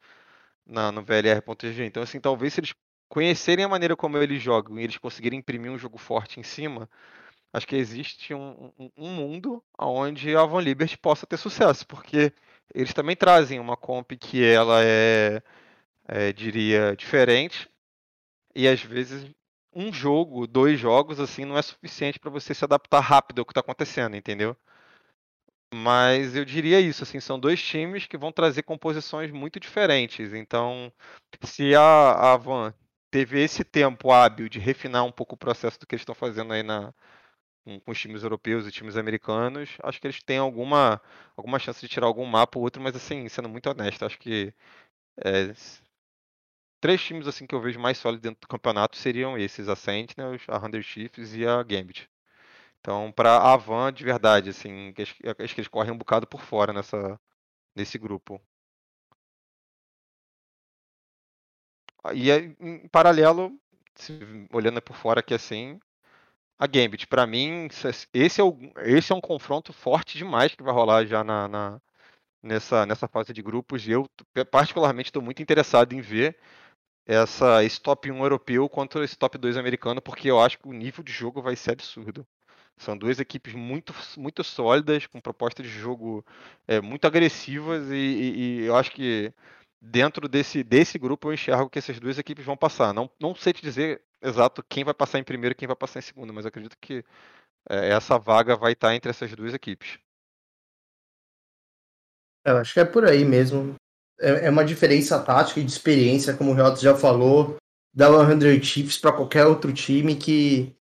[0.66, 1.84] na no VLR.g.
[1.86, 2.74] Então, assim, talvez se eles
[3.08, 6.88] conhecerem a maneira como eles jogam e eles conseguirem imprimir um jogo forte em cima,
[7.52, 12.32] acho que existe um, um, um mundo onde a Van Liberty possa ter sucesso, porque
[12.74, 15.42] eles também trazem uma comp que ela é,
[16.08, 17.70] é diria, diferente
[18.54, 19.30] e às vezes
[19.74, 23.52] um jogo, dois jogos, assim, não é suficiente para você se adaptar rápido ao que
[23.52, 24.56] está acontecendo, entendeu?
[25.74, 30.32] Mas eu diria isso, assim, são dois times que vão trazer composições muito diferentes.
[30.32, 30.92] Então,
[31.42, 32.72] se a, a Van
[33.10, 36.52] teve esse tempo hábil de refinar um pouco o processo do que eles estão fazendo
[36.52, 36.94] aí na,
[37.64, 41.00] com, com, os times europeus e times americanos, acho que eles têm alguma,
[41.36, 44.54] alguma chance de tirar algum mapa ou outro, mas assim, sendo muito honesto, acho que
[45.18, 45.54] é,
[46.80, 50.42] três times assim que eu vejo mais sólidos dentro do campeonato seriam esses, a Sentinels,
[50.48, 52.08] a Hunter Chiefs e a Gambit.
[52.80, 56.42] Então, para a Van, de verdade, assim, acho, acho que eles correm um bocado por
[56.42, 57.18] fora nessa,
[57.74, 58.40] nesse grupo.
[62.14, 63.58] E em paralelo,
[64.52, 65.80] olhando por fora aqui assim,
[66.58, 67.68] a Gambit, para mim,
[68.12, 71.80] esse é, o, esse é um confronto forte demais que vai rolar já na, na
[72.44, 73.86] nessa, nessa fase de grupos.
[73.88, 74.08] E eu,
[74.50, 76.36] particularmente, estou muito interessado em ver
[77.06, 80.72] essa, esse top 1 europeu contra esse top 2 americano, porque eu acho que o
[80.72, 82.26] nível de jogo vai ser absurdo.
[82.76, 86.24] São duas equipes muito, muito sólidas, com propostas de jogo
[86.66, 89.32] é, muito agressivas, e, e, e, eu acho que
[89.80, 92.92] dentro desse, desse grupo eu enxergo que essas duas equipes vão passar.
[92.92, 95.98] Não, não sei te dizer exato quem vai passar em primeiro e quem vai passar
[95.98, 97.04] em segundo, mas acredito que
[97.68, 99.98] é, essa vaga vai estar entre essas duas equipes.
[102.44, 103.74] Eu acho que é por aí mesmo.
[104.20, 107.56] É, é uma diferença tática e de experiência, como o Renato já falou,
[107.94, 110.74] da 100 Chiefs para qualquer outro time que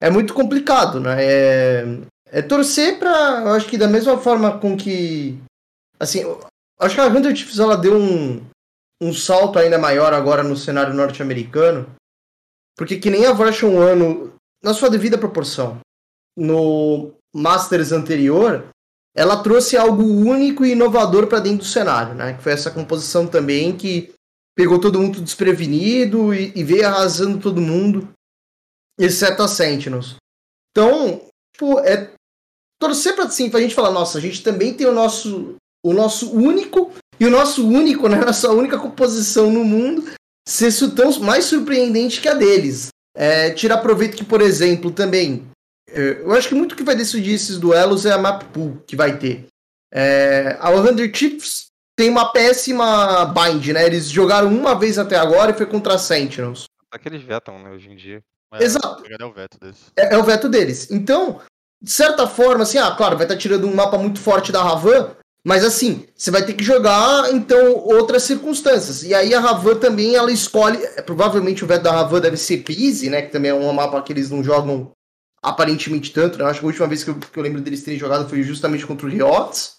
[0.00, 1.16] é muito complicado, né?
[1.24, 1.84] É,
[2.26, 5.38] é torcer para, eu acho que da mesma forma com que,
[5.98, 6.22] assim,
[6.78, 8.44] acho que a 100 Chiefs ela deu um,
[9.00, 11.86] um salto ainda maior agora no cenário norte-americano,
[12.76, 15.80] porque que nem a Version 1, na sua devida proporção,
[16.36, 18.68] no Masters anterior,
[19.14, 22.34] ela trouxe algo único e inovador para dentro do cenário, né?
[22.34, 24.12] Que foi essa composição também que
[24.56, 28.08] pegou todo mundo desprevenido e, e veio arrasando todo mundo,
[28.98, 30.16] exceto a Sentinels.
[30.70, 32.12] Então, tipo, é
[32.80, 36.32] torcer para assim, pra gente falar, nossa, a gente também tem o nosso o nosso
[36.32, 40.04] único e o nosso único, né, nossa única composição no mundo
[40.48, 42.88] ser tão mais surpreendente que a deles.
[43.14, 45.46] É, tirar proveito que, por exemplo, também
[45.92, 48.96] é, eu acho que muito que vai decidir esses duelos é a map pool que
[48.96, 49.46] vai ter.
[49.92, 53.84] É, a 100 Chiefs tem uma péssima bind, né?
[53.84, 56.64] Eles jogaram uma vez até agora e foi contra a Sentinels.
[56.92, 58.22] É que eles vetam, né, hoje em dia.
[58.54, 59.02] É, Exato.
[59.06, 59.92] É o veto deles.
[59.96, 60.90] É, é, o veto deles.
[60.90, 61.40] Então,
[61.80, 65.14] de certa forma, assim, ah, claro, vai estar tirando um mapa muito forte da Ravan,
[65.44, 69.02] mas assim, você vai ter que jogar, então, outras circunstâncias.
[69.02, 72.58] E aí a Ravan também, ela escolhe, é, provavelmente o veto da Ravan deve ser
[72.58, 74.92] Pise, né, que também é um mapa que eles não jogam
[75.42, 76.44] aparentemente tanto, né?
[76.44, 78.42] Eu acho que a última vez que eu, que eu lembro deles terem jogado foi
[78.44, 79.74] justamente contra o Riots.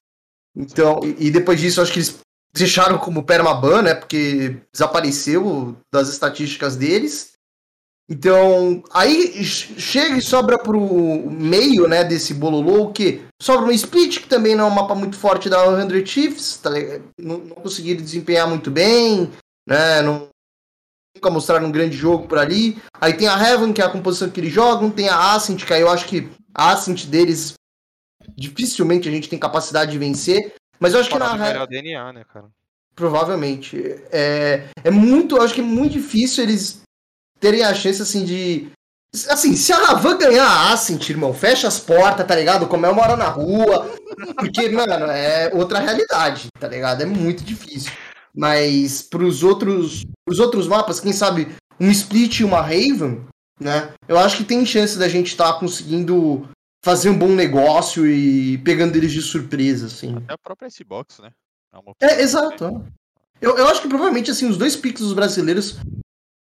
[0.56, 2.20] Então, e, e depois disso, acho que eles
[2.54, 3.96] deixaram como permaban, né?
[3.96, 7.33] Porque desapareceu das estatísticas deles.
[8.10, 13.22] Então, aí chega e sobra pro meio, né, desse bololô, o quê?
[13.42, 16.70] Sobra um Split, que também não é um mapa muito forte da 100 Chiefs, tá
[17.18, 19.32] não, não conseguiram desempenhar muito bem,
[19.66, 20.28] né, não,
[21.16, 22.78] nunca mostraram um grande jogo por ali.
[23.00, 25.74] Aí tem a Heaven, que é a composição que eles jogam, tem a Ascent, que
[25.74, 27.54] aí eu acho que a Ascent deles
[28.36, 30.54] dificilmente a gente tem capacidade de vencer.
[30.80, 31.68] Mas eu acho que na Heaven.
[31.68, 32.50] DNA, né, cara?
[32.96, 33.82] Provavelmente.
[34.12, 36.83] É, é muito, eu acho que é muito difícil eles
[37.44, 38.72] terem a chance assim de.
[39.30, 42.68] Assim, se a Ravan ganhar a Ascent, irmão, fecha as portas, tá ligado?
[42.68, 43.92] Comemora na rua.
[44.38, 47.02] Porque, mano, é outra realidade, tá ligado?
[47.02, 47.92] É muito difícil.
[48.34, 53.24] Mas pros outros, pros outros mapas, quem sabe um Split e uma Raven,
[53.60, 53.94] né?
[54.08, 56.48] Eu acho que tem chance da gente estar tá conseguindo
[56.84, 60.16] fazer um bom negócio e pegando eles de surpresa, assim.
[60.16, 61.30] Até a própria Icebox, né?
[62.02, 62.66] É, é exato.
[62.66, 63.46] É.
[63.46, 65.78] Eu, eu acho que provavelmente, assim, os dois picks dos brasileiros,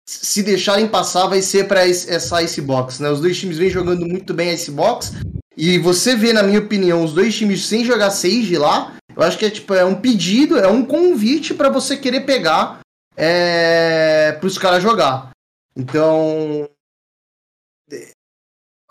[0.08, 3.10] se deixarem passar, vai ser para essa Icebox, né?
[3.10, 5.12] Os dois times vêm jogando muito bem a Icebox.
[5.54, 9.36] E você vê, na minha opinião, os dois times sem jogar Sage lá, eu acho
[9.36, 12.80] que é tipo, é um pedido, é um convite para você querer pegar
[13.14, 15.30] é, para os caras jogar.
[15.76, 16.66] Então.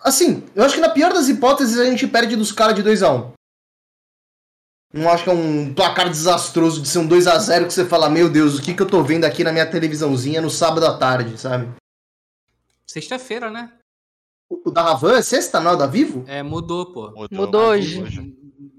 [0.04, 3.24] Assim, eu acho que na pior das hipóteses a gente perde dos caras de 2x1.
[3.24, 3.32] Um.
[4.98, 7.86] Não acho que é um placar desastroso de ser um 2 a 0 que você
[7.86, 10.88] fala, meu Deus, o que, que eu tô vendo aqui na minha televisãozinha no sábado
[10.88, 11.70] à tarde, sabe?
[12.88, 13.72] Sexta-feira, né?
[14.50, 15.74] O, da Ravan é sexta, não?
[15.74, 16.24] É da Vivo?
[16.28, 17.12] É, mudou, pô.
[17.12, 18.02] Mudou, mudou hoje.
[18.02, 18.36] hoje.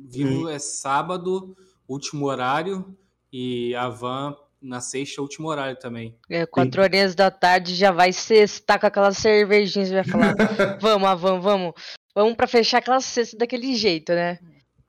[0.08, 0.48] Vivo hum.
[0.48, 1.56] é sábado,
[1.86, 2.96] último horário,
[3.32, 6.16] e a van na sexta, último horário também.
[6.28, 10.34] É, quatro horas da tarde já vai sexta com aquelas cervejinhas, vai falar,
[10.80, 11.74] vamos, vamos, vamos,
[12.12, 14.40] vamos pra fechar aquela cesta daquele jeito, né?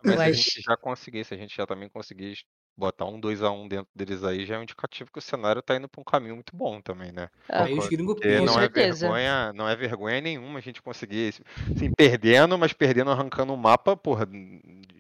[0.04, 2.38] Mas se a gente já conseguir, se a gente já também conseguir
[2.78, 5.62] botar um 2 a 1 dentro deles aí, já é um indicativo que o cenário
[5.62, 7.30] tá indo pra um caminho muito bom também, né?
[7.52, 7.88] Ah, aí os
[8.22, 11.34] gringos não é vergonha, não é vergonha nenhuma a gente conseguir,
[11.76, 14.26] assim, perdendo, mas perdendo, arrancando um mapa, porra,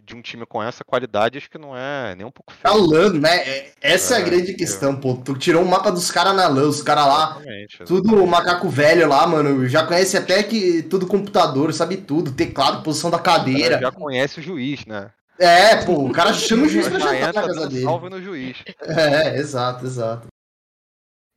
[0.09, 2.73] de um time com essa qualidade, acho que não é nem um pouco feio.
[2.73, 3.37] Falando, né?
[3.37, 5.15] É, essa é, é a grande questão, pô.
[5.15, 8.67] Tu tirou o um mapa dos caras na lã, os caras lá, exatamente, tudo macaco
[8.67, 13.79] velho lá, mano, já conhece até que tudo computador, sabe tudo, teclado, posição da cadeira.
[13.79, 15.11] Já conhece o juiz, né?
[15.37, 17.83] É, pô, o cara chama o juiz pra jantar na casa dele.
[17.83, 18.57] Salve no juiz.
[18.81, 20.27] É, exato, exato.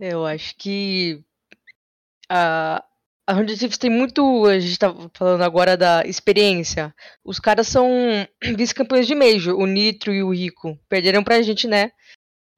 [0.01, 1.23] Eu acho que
[2.29, 2.83] a,
[3.27, 4.47] a Thieves tem muito.
[4.47, 6.95] A gente tá falando agora da experiência.
[7.25, 7.89] Os caras são
[8.57, 10.79] vice-campeões de Major, o Nitro e o Rico.
[10.89, 11.93] Perderam pra gente, né?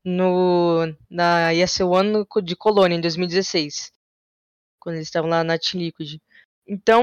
[0.05, 3.93] No, na ES1 de Colônia, em 2016.
[4.81, 6.19] Quando eles estavam lá na Team Liquid.
[6.67, 7.03] Então.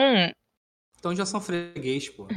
[0.97, 2.27] Então já são freguês, pô.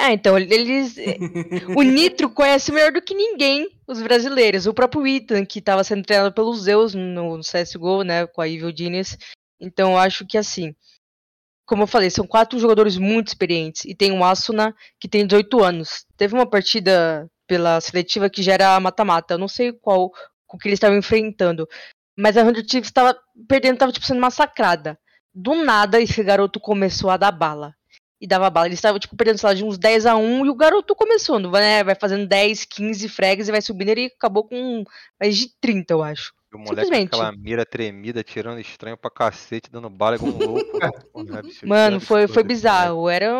[0.00, 0.96] É, então, eles.
[1.76, 4.66] o Nitro conhece melhor do que ninguém os brasileiros.
[4.66, 8.26] O próprio Ethan, que estava sendo treinado pelos Zeus no CSGO, né?
[8.26, 9.16] Com a Evil Genius.
[9.60, 10.74] Então, eu acho que assim.
[11.66, 13.84] Como eu falei, são quatro jogadores muito experientes.
[13.84, 16.04] E tem o Asuna, que tem 18 anos.
[16.16, 19.34] Teve uma partida pela seletiva que já era mata-mata.
[19.34, 20.10] Eu não sei qual
[20.46, 21.68] com que eles estavam enfrentando.
[22.16, 23.16] mas a Hundred Chiefs tava
[23.48, 24.98] perdendo, tava tipo sendo massacrada.
[25.34, 27.74] Do nada, esse garoto começou a dar bala.
[28.20, 28.66] E dava bala.
[28.66, 30.94] Eles estavam, tipo, perdendo, sei lá, de uns 10 a 1 e o garoto
[31.50, 31.84] vai, né?
[31.84, 33.90] Vai fazendo 10, 15 fregs e vai subindo.
[33.90, 34.84] Ele acabou com
[35.20, 36.32] mais de 30, eu acho.
[36.52, 40.38] E o moleque com aquela mira tremida, tirando estranho pra cacete, dando bala igual um
[40.38, 40.78] louco.
[41.64, 43.08] Mano, foi, foi bizarro.
[43.08, 43.32] Era,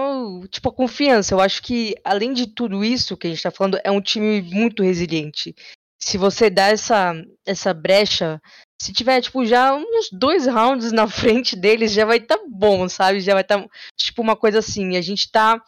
[0.49, 1.35] tipo, a confiança.
[1.35, 4.41] Eu acho que, além de tudo isso que a gente tá falando, é um time
[4.43, 5.55] muito resiliente.
[5.99, 7.13] Se você dá essa,
[7.45, 8.41] essa brecha,
[8.81, 12.89] se tiver, tipo, já uns dois rounds na frente deles, já vai estar tá bom,
[12.89, 13.21] sabe?
[13.21, 14.97] Já vai estar, tá, tipo, uma coisa assim.
[14.97, 15.61] A gente tá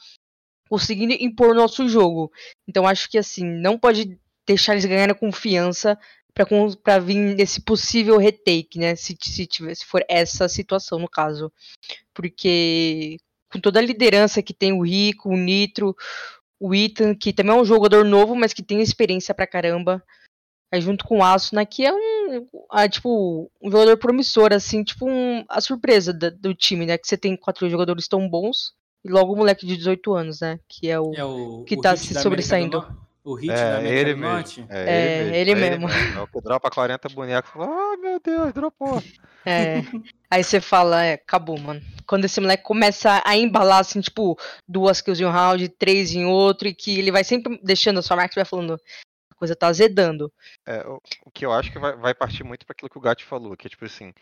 [0.70, 2.30] conseguindo impor o nosso jogo.
[2.68, 4.16] Então, acho que, assim, não pode
[4.46, 5.98] deixar eles ganharem confiança
[6.34, 8.94] para vir nesse possível retake, né?
[8.94, 11.52] Se, se, tiver, se for essa situação, no caso.
[12.14, 13.18] Porque
[13.52, 15.94] com toda a liderança que tem o Rico, o Nitro,
[16.58, 20.02] o Ethan, que também é um jogador novo, mas que tem experiência pra caramba.
[20.72, 25.06] Aí junto com o Asuna, que é um, é, tipo, um jogador promissor, assim, tipo
[25.06, 26.96] um, a surpresa do, do time, né?
[26.96, 28.72] Que você tem quatro jogadores tão bons
[29.04, 30.58] e logo o moleque de 18 anos, né?
[30.66, 32.86] Que é o, é o que o tá se sobressaindo.
[33.24, 34.34] O hit é, da América ele do mesmo.
[34.34, 34.66] Norte?
[34.68, 35.88] É, é ele, ele, mesmo.
[35.88, 37.52] É o que dropa 40 bonecos.
[37.54, 39.02] Ah, oh, meu Deus, dropou.
[39.44, 39.82] É.
[40.30, 41.80] Aí você fala, é, acabou, mano.
[42.06, 44.38] Quando esse moleque começa a embalar, assim, tipo,
[44.68, 48.02] duas kills em um round, três em outro, e que ele vai sempre deixando a
[48.02, 50.32] sua marca, vai falando, a coisa tá azedando.
[50.64, 53.00] É, o, o que eu acho que vai, vai partir muito para aquilo que o
[53.00, 54.14] Gat falou, que é tipo assim,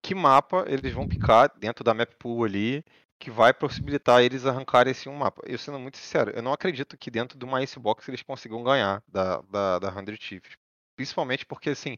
[0.00, 2.84] que mapa eles vão picar dentro da map pool ali
[3.18, 5.42] que vai possibilitar eles arrancarem esse um mapa.
[5.46, 9.02] Eu sendo muito sincero, eu não acredito que dentro do uma Icebox eles consigam ganhar
[9.08, 10.56] da, da, da 100 Chiefs.
[10.94, 11.96] Principalmente porque, assim,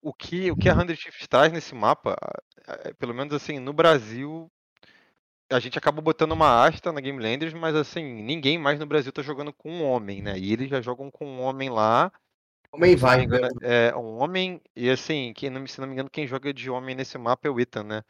[0.00, 2.16] o que, o que a 100 Chiefs traz nesse mapa,
[2.98, 4.50] pelo menos assim, no Brasil,
[5.50, 9.12] a gente acabou botando uma asta na Game Landers, mas assim, ninguém mais no Brasil
[9.12, 10.38] tá jogando com um homem, né?
[10.38, 12.12] E eles já jogam com um homem lá.
[12.72, 16.54] Homem vai, engano, É, um homem, e assim, não, se não me engano, quem joga
[16.54, 18.02] de homem nesse mapa é o Ethan, né?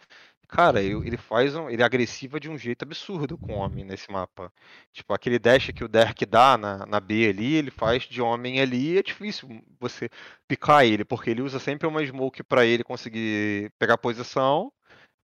[0.53, 4.13] Cara, ele faz um, ele é agressivo de um jeito absurdo com o homem nesse
[4.13, 4.53] mapa.
[4.93, 8.61] Tipo, aquele dash que o Derek dá na, na B ali, ele faz de homem
[8.61, 9.49] ali, é difícil
[9.81, 10.11] você
[10.47, 14.71] picar ele, porque ele usa sempre uma smoke para ele conseguir pegar posição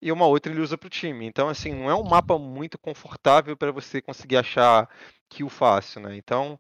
[0.00, 1.26] e uma outra ele usa pro time.
[1.26, 4.88] Então, assim, não é um mapa muito confortável para você conseguir achar
[5.28, 6.16] kill fácil, né?
[6.16, 6.59] Então,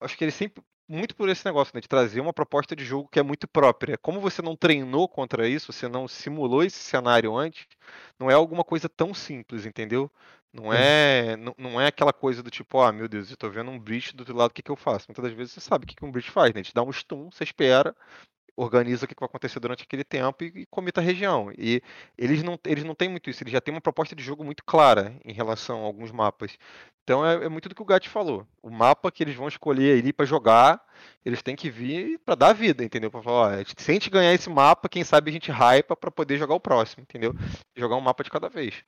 [0.00, 3.08] acho que ele sempre muito por esse negócio, né, de trazer uma proposta de jogo
[3.08, 3.96] que é muito própria.
[3.98, 7.66] Como você não treinou contra isso, você não simulou esse cenário antes,
[8.18, 10.10] não é alguma coisa tão simples, entendeu?
[10.52, 13.70] Não é, não, não é aquela coisa do tipo, ah, meu Deus, eu tô vendo
[13.70, 15.06] um breach do outro lado, o que, que eu faço?
[15.08, 16.62] Muitas das vezes você sabe o que, que um breach faz, né?
[16.62, 17.94] Te dá um stun, você espera,
[18.56, 21.52] organiza o que vai acontecer durante aquele tempo e, e comita a região.
[21.56, 21.82] E
[22.16, 24.64] eles não, eles não têm muito isso, eles já têm uma proposta de jogo muito
[24.64, 26.56] clara em relação a alguns mapas.
[27.02, 28.46] Então é, é muito do que o Gat falou.
[28.62, 30.82] O mapa que eles vão escolher ali para jogar,
[31.24, 33.10] eles têm que vir para dar vida, entendeu?
[33.10, 36.10] Para falar, ó, se a gente ganhar esse mapa, quem sabe a gente hypa para
[36.10, 37.34] poder jogar o próximo, entendeu?
[37.76, 38.84] Jogar um mapa de cada vez.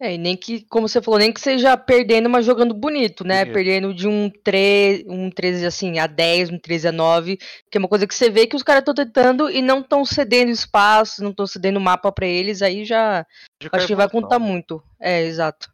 [0.00, 3.44] É, e nem que, como você falou, nem que seja perdendo, mas jogando bonito, né?
[3.44, 3.54] Bonito.
[3.54, 7.78] Perdendo de um 13, um 13 assim, a 10, um 13 a 9, que é
[7.78, 11.22] uma coisa que você vê que os caras estão tentando e não estão cedendo espaço,
[11.22, 13.24] não estão cedendo mapa para eles, aí já,
[13.62, 14.44] já acho que vai contar né?
[14.44, 14.82] muito.
[14.98, 15.72] É, exato.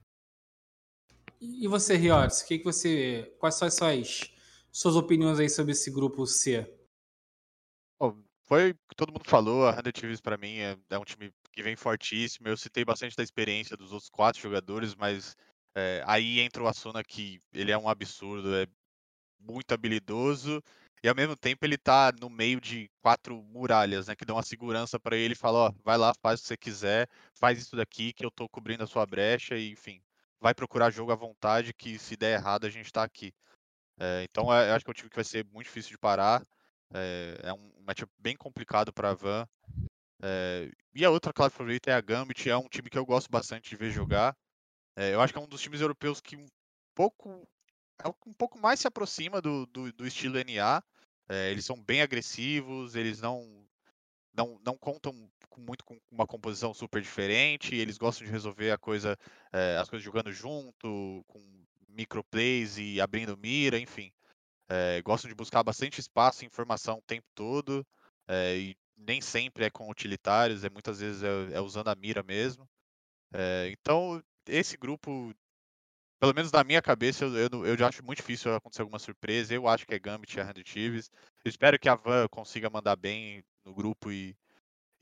[1.41, 4.31] E você, Riotes, que que você, quais são as suas,
[4.71, 6.67] suas opiniões aí sobre esse grupo C?
[8.49, 11.31] foi o que todo mundo falou, a Hundred Thieves para mim é, é, um time
[11.59, 12.47] que vem fortíssimo.
[12.47, 15.37] Eu citei bastante da experiência dos outros quatro jogadores, mas
[15.75, 18.65] é, aí entra o Asuna que ele é um absurdo, é
[19.41, 20.63] muito habilidoso
[21.03, 24.43] e ao mesmo tempo ele tá no meio de quatro muralhas, né, que dão a
[24.43, 28.13] segurança para ele, fala, ó, vai lá, faz o que você quiser, faz isso daqui
[28.13, 30.01] que eu tô cobrindo a sua brecha e enfim,
[30.41, 33.33] vai procurar jogo à vontade que se der errado a gente tá aqui.
[33.99, 35.99] É, então é, eu acho que é um time que vai ser muito difícil de
[35.99, 36.47] parar.
[36.95, 39.45] É, é um matchup bem complicado para Van.
[40.23, 43.31] É, e a outra classe favorita é a Gambit, é um time que eu gosto
[43.31, 44.37] bastante de ver jogar.
[44.97, 46.47] É, eu acho que é um dos times europeus que um
[46.95, 47.49] pouco
[48.03, 50.83] é um pouco mais se aproxima do, do, do estilo NA.
[51.29, 53.67] É, eles são bem agressivos, eles não
[54.35, 55.13] não, não contam
[55.57, 59.19] muito com uma composição super diferente, eles gostam de resolver a coisa,
[59.81, 61.41] as coisas jogando junto, com
[61.89, 64.13] microplays e abrindo mira, enfim.
[64.69, 67.85] É, gostam de buscar bastante espaço e informação o tempo todo,
[68.29, 72.23] é, e nem sempre é com utilitários, é muitas vezes é, é usando a mira
[72.23, 72.69] mesmo.
[73.33, 75.35] É, então, esse grupo,
[76.21, 79.55] pelo menos na minha cabeça, eu, eu, eu, já acho muito difícil acontecer alguma surpresa.
[79.55, 81.11] Eu acho que é Gambit e a Hand Chiefs.
[81.45, 84.37] espero que a Van consiga mandar bem no grupo e,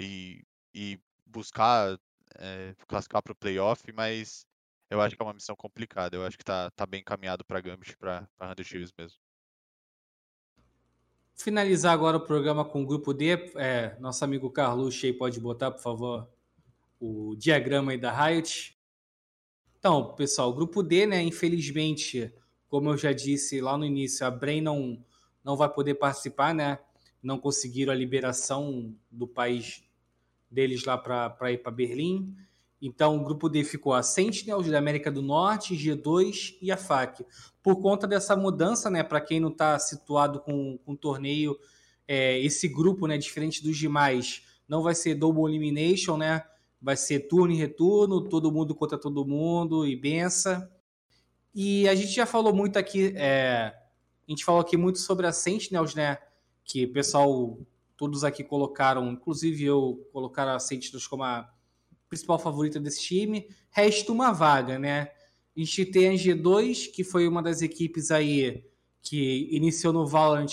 [0.00, 0.44] e,
[0.74, 1.98] e buscar
[2.38, 4.46] é, classificar para o playoff, mas
[4.90, 6.16] eu acho que é uma missão complicada.
[6.16, 9.25] Eu acho que está tá bem encaminhado para Gambit e para Hand Chiefs mesmo.
[11.36, 13.52] Finalizar agora o programa com o grupo D.
[13.56, 16.28] É, nosso amigo Carlos aí pode botar, por favor,
[16.98, 18.76] o diagrama aí da Riot.
[19.78, 21.22] Então, pessoal, o grupo D, né?
[21.22, 22.32] Infelizmente,
[22.68, 25.04] como eu já disse lá no início, a Brain não,
[25.44, 26.78] não vai poder participar, né?
[27.22, 29.84] Não conseguiram a liberação do país
[30.50, 32.34] deles lá para ir para Berlim.
[32.80, 37.24] Então, o grupo D ficou a Sentinels da América do Norte, G2 e a FAC.
[37.62, 41.58] Por conta dessa mudança, né, para quem não está situado com, com o torneio,
[42.06, 46.44] é, esse grupo, né, diferente dos demais, não vai ser Double Elimination, né?
[46.80, 50.68] Vai ser turno e retorno, todo mundo contra todo mundo e benção.
[51.54, 53.72] E a gente já falou muito aqui, é,
[54.28, 56.18] a gente falou aqui muito sobre a Sentinels, né?
[56.64, 57.58] Que o pessoal,
[57.96, 61.50] todos aqui colocaram, inclusive eu, colocaram a Sentinels como a
[62.16, 63.48] principal favorita desse time.
[63.70, 65.10] Resta uma vaga, né?
[65.54, 68.64] A gente tem a G2, que foi uma das equipes aí
[69.02, 70.46] que iniciou no Valorant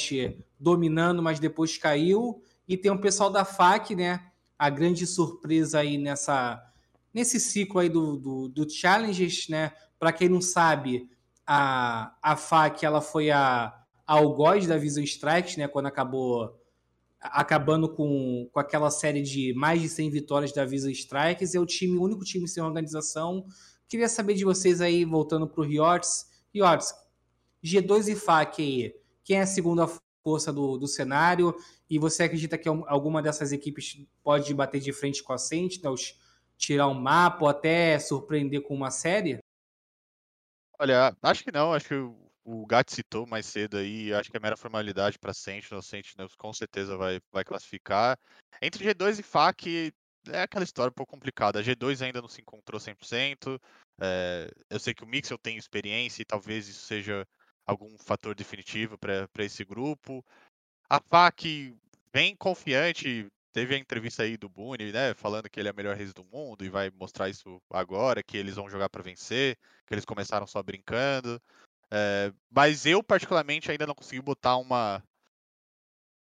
[0.60, 2.42] dominando, mas depois caiu.
[2.68, 4.32] E tem o pessoal da FAC, né?
[4.60, 6.62] A grande surpresa aí nessa,
[7.14, 9.72] nesse ciclo aí do, do, do Challenges, né?
[9.98, 11.10] Para quem não sabe,
[11.48, 13.74] a, a FAC ela foi a,
[14.06, 15.68] a algoz da Vision Strikes, né?
[15.68, 16.58] Quando acabou
[17.24, 21.56] acabando com, com aquela série de mais de 100 vitórias da Visa Strikers.
[21.56, 23.46] É o time, o único time sem organização.
[23.88, 26.26] Queria saber de vocês aí, voltando para o Riots.
[26.54, 26.94] Riots,
[27.64, 29.88] G2 e FAC aí, quem é a segunda
[30.24, 31.56] força do, do cenário?
[31.90, 36.20] E você acredita que alguma dessas equipes pode bater de frente com a Sentinels,
[36.58, 39.40] tirar um mapa ou até surpreender com uma série?
[40.78, 41.74] Olha, acho que não.
[41.74, 45.82] Acho que o Gat citou mais cedo aí, acho que é mera formalidade para Sentinel,
[45.82, 48.18] Sentinel com certeza vai, vai classificar.
[48.62, 49.94] Entre G2 e FAC
[50.30, 51.60] é aquela história um pouco complicada.
[51.60, 53.60] A G2 ainda não se encontrou 100%.
[54.02, 57.28] É, eu sei que o Mixel tem experiência e talvez isso seja
[57.66, 60.24] algum fator definitivo para esse grupo.
[60.90, 61.76] A FAC
[62.14, 65.98] vem confiante, teve a entrevista aí do Boone, né, falando que ele é o melhor
[65.98, 69.94] race do mundo e vai mostrar isso agora, que eles vão jogar para vencer, que
[69.94, 71.42] eles começaram só brincando.
[71.96, 75.04] É, mas eu, particularmente, ainda não consegui botar uma,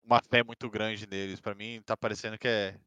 [0.05, 1.41] uma fé muito grande neles.
[1.41, 2.79] Para mim, tá parecendo que é,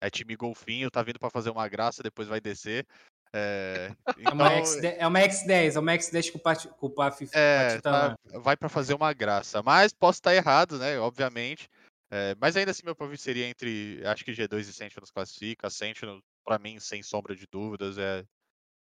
[0.00, 2.84] é time golfinho, tá vindo para fazer uma graça, depois vai descer.
[3.32, 6.86] É, então, é, uma X10, é uma X10, é uma X10 com o Pat, com
[6.86, 9.62] o Pat, é, tá, Vai para fazer uma graça.
[9.62, 10.98] Mas posso estar errado, né?
[10.98, 11.68] Obviamente.
[12.10, 14.02] É, mas ainda assim, meu palpite seria entre.
[14.06, 15.70] Acho que G2 e Sentinels classifica.
[15.70, 18.24] Sentinel, para mim, sem sombra de dúvidas, é,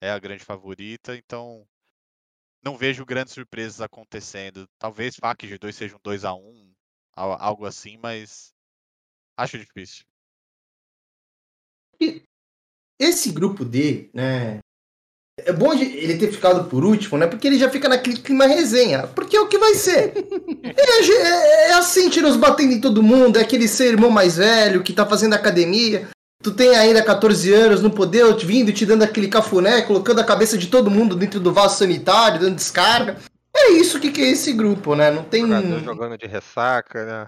[0.03, 1.17] é a grande favorita.
[1.17, 1.67] Então,
[2.63, 4.69] não vejo grandes surpresas acontecendo.
[4.79, 6.69] Talvez FAC e G2 sejam 2 a 1
[7.15, 8.53] algo assim, mas
[9.37, 10.05] acho difícil.
[12.99, 14.61] Esse grupo D, né?
[15.39, 17.27] É bom ele ter ficado por último, né?
[17.27, 19.07] Porque ele já fica naquele clima resenha.
[19.07, 20.13] Porque é o que vai ser.
[20.63, 23.39] é, é, é assim, tiros batendo em todo mundo.
[23.39, 26.09] É aquele ser irmão mais velho que tá fazendo academia.
[26.43, 30.57] Tu tem ainda 14 anos, não poder, vindo te dando aquele cafuné, colocando a cabeça
[30.57, 33.17] de todo mundo dentro do vaso sanitário, dando descarga.
[33.57, 35.11] É isso que, que é esse grupo, né?
[35.11, 35.43] Não tem.
[35.43, 37.27] Jogador jogando de ressaca, né?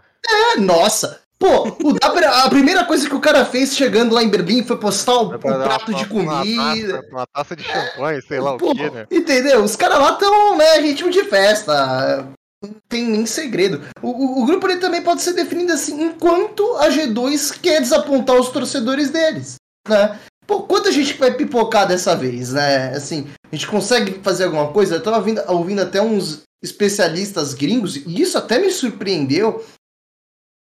[0.54, 1.20] É, nossa.
[1.40, 5.34] Pô, a, primeira coisa que o cara fez chegando lá em Berlim foi postar o,
[5.34, 6.34] o prato uma, de comida.
[6.34, 9.06] Uma taça, uma taça de champanhe, sei lá Pô, o que, né?
[9.10, 9.64] Entendeu?
[9.64, 12.28] Os caras lá estão, né, ritmo de festa
[12.62, 13.82] não tem nem segredo.
[14.02, 18.36] O, o, o, grupo ele também pode ser definido assim, enquanto a G2 quer desapontar
[18.36, 19.56] os torcedores deles,
[19.88, 20.20] né?
[20.46, 22.88] Pô, quanta gente vai pipocar dessa vez, né?
[22.88, 24.96] Assim, a gente consegue fazer alguma coisa?
[24.96, 29.64] Eu tava ouvindo, ouvindo até uns especialistas gringos, e isso até me surpreendeu,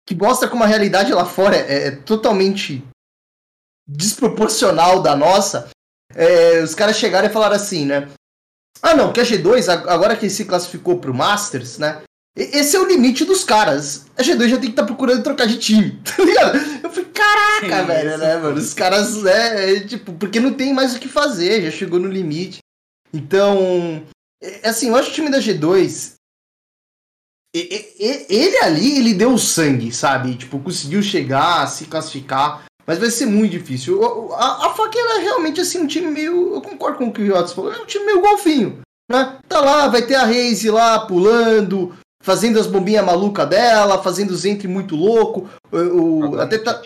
[0.08, 2.84] que mostra como a realidade lá fora é, é totalmente
[3.88, 5.70] desproporcional da nossa.
[6.14, 8.10] É, os caras chegaram e falaram assim, né?
[8.82, 12.04] Ah, não, que a G2, agora que se classificou pro Masters, né?
[12.36, 14.08] Esse é o limite dos caras.
[14.18, 16.58] A G2 já tem que estar tá procurando trocar de time, tá ligado?
[16.84, 18.58] Eu falei, caraca, Sim, velho, né, mano?
[18.58, 22.10] Os caras, é, é, tipo, porque não tem mais o que fazer, já chegou no
[22.10, 22.60] limite.
[23.14, 24.06] Então,
[24.44, 26.16] é, assim, eu acho que o time da G2.
[27.54, 30.36] Ele ali, ele deu sangue, sabe?
[30.36, 32.66] Tipo, conseguiu chegar, se classificar.
[32.86, 34.02] Mas vai ser muito difícil.
[34.34, 36.54] A, a FAC é realmente assim, um time meio.
[36.54, 38.80] Eu concordo com o que o Riots falou, é um time meio golfinho.
[39.10, 39.38] Né?
[39.48, 44.46] Tá lá, vai ter a Reise lá pulando, fazendo as bombinhas malucas dela, fazendo os
[44.46, 45.48] entre muito louco.
[45.72, 46.82] O, o até tá...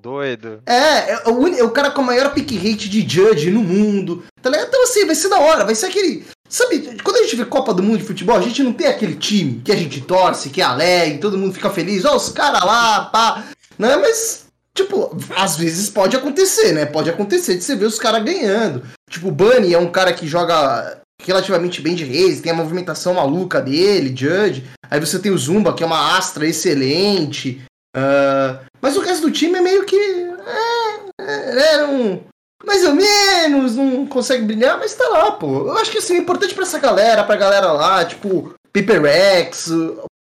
[0.00, 0.62] Doido.
[0.66, 4.24] É, é o, é o cara com a maior pick rate de Judge no mundo.
[4.40, 4.68] Tá ligado?
[4.68, 6.24] Então assim, vai ser da hora, vai ser aquele.
[6.48, 9.16] Sabe, quando a gente vê Copa do Mundo de futebol, a gente não tem aquele
[9.16, 12.62] time que a gente torce, que é alegre, todo mundo fica feliz, ó, os caras
[12.62, 13.44] lá, pá.
[13.76, 13.96] Né?
[13.96, 14.45] Mas
[14.76, 16.84] Tipo, às vezes pode acontecer, né?
[16.84, 18.82] Pode acontecer de você ver os caras ganhando.
[19.08, 23.14] Tipo, o Bunny é um cara que joga relativamente bem de Reis, tem a movimentação
[23.14, 24.64] maluca dele, Judge.
[24.90, 27.64] Aí você tem o Zumba, que é uma astra excelente.
[27.96, 29.96] Uh, mas o resto do time é meio que.
[29.96, 32.22] É, é, é um,
[32.64, 35.68] mais ou menos, não consegue brilhar, mas tá lá, pô.
[35.68, 39.70] Eu acho que assim, é importante pra essa galera, pra galera lá, tipo, Paper Rex,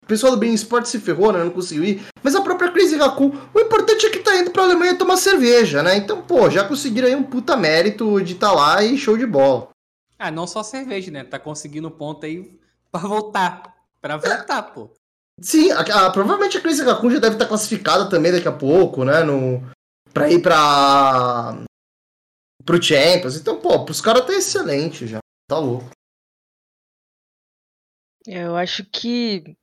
[0.05, 1.43] o pessoal do Brain Sport se ferrou, né?
[1.43, 2.05] Não conseguiu ir.
[2.21, 5.81] Mas a própria Crazy Raccoon, o importante é que tá indo pra Alemanha tomar cerveja,
[5.81, 5.97] né?
[5.97, 9.25] Então, pô, já conseguiram aí um puta mérito de estar tá lá e show de
[9.25, 9.69] bola.
[10.19, 11.23] Ah, não só cerveja, né?
[11.23, 12.55] Tá conseguindo ponto aí
[12.91, 13.75] pra voltar.
[13.99, 14.61] Pra voltar, é.
[14.61, 14.91] pô.
[15.41, 18.51] Sim, a, a, provavelmente a Crazy Raccoon já deve estar tá classificada também daqui a
[18.51, 19.23] pouco, né?
[19.23, 19.59] No,
[20.13, 21.63] pra ir pra.
[22.63, 23.37] pro Champions.
[23.37, 25.17] Então, pô, pros caras tá excelente já.
[25.49, 25.89] Tá louco.
[28.27, 29.57] Eu acho que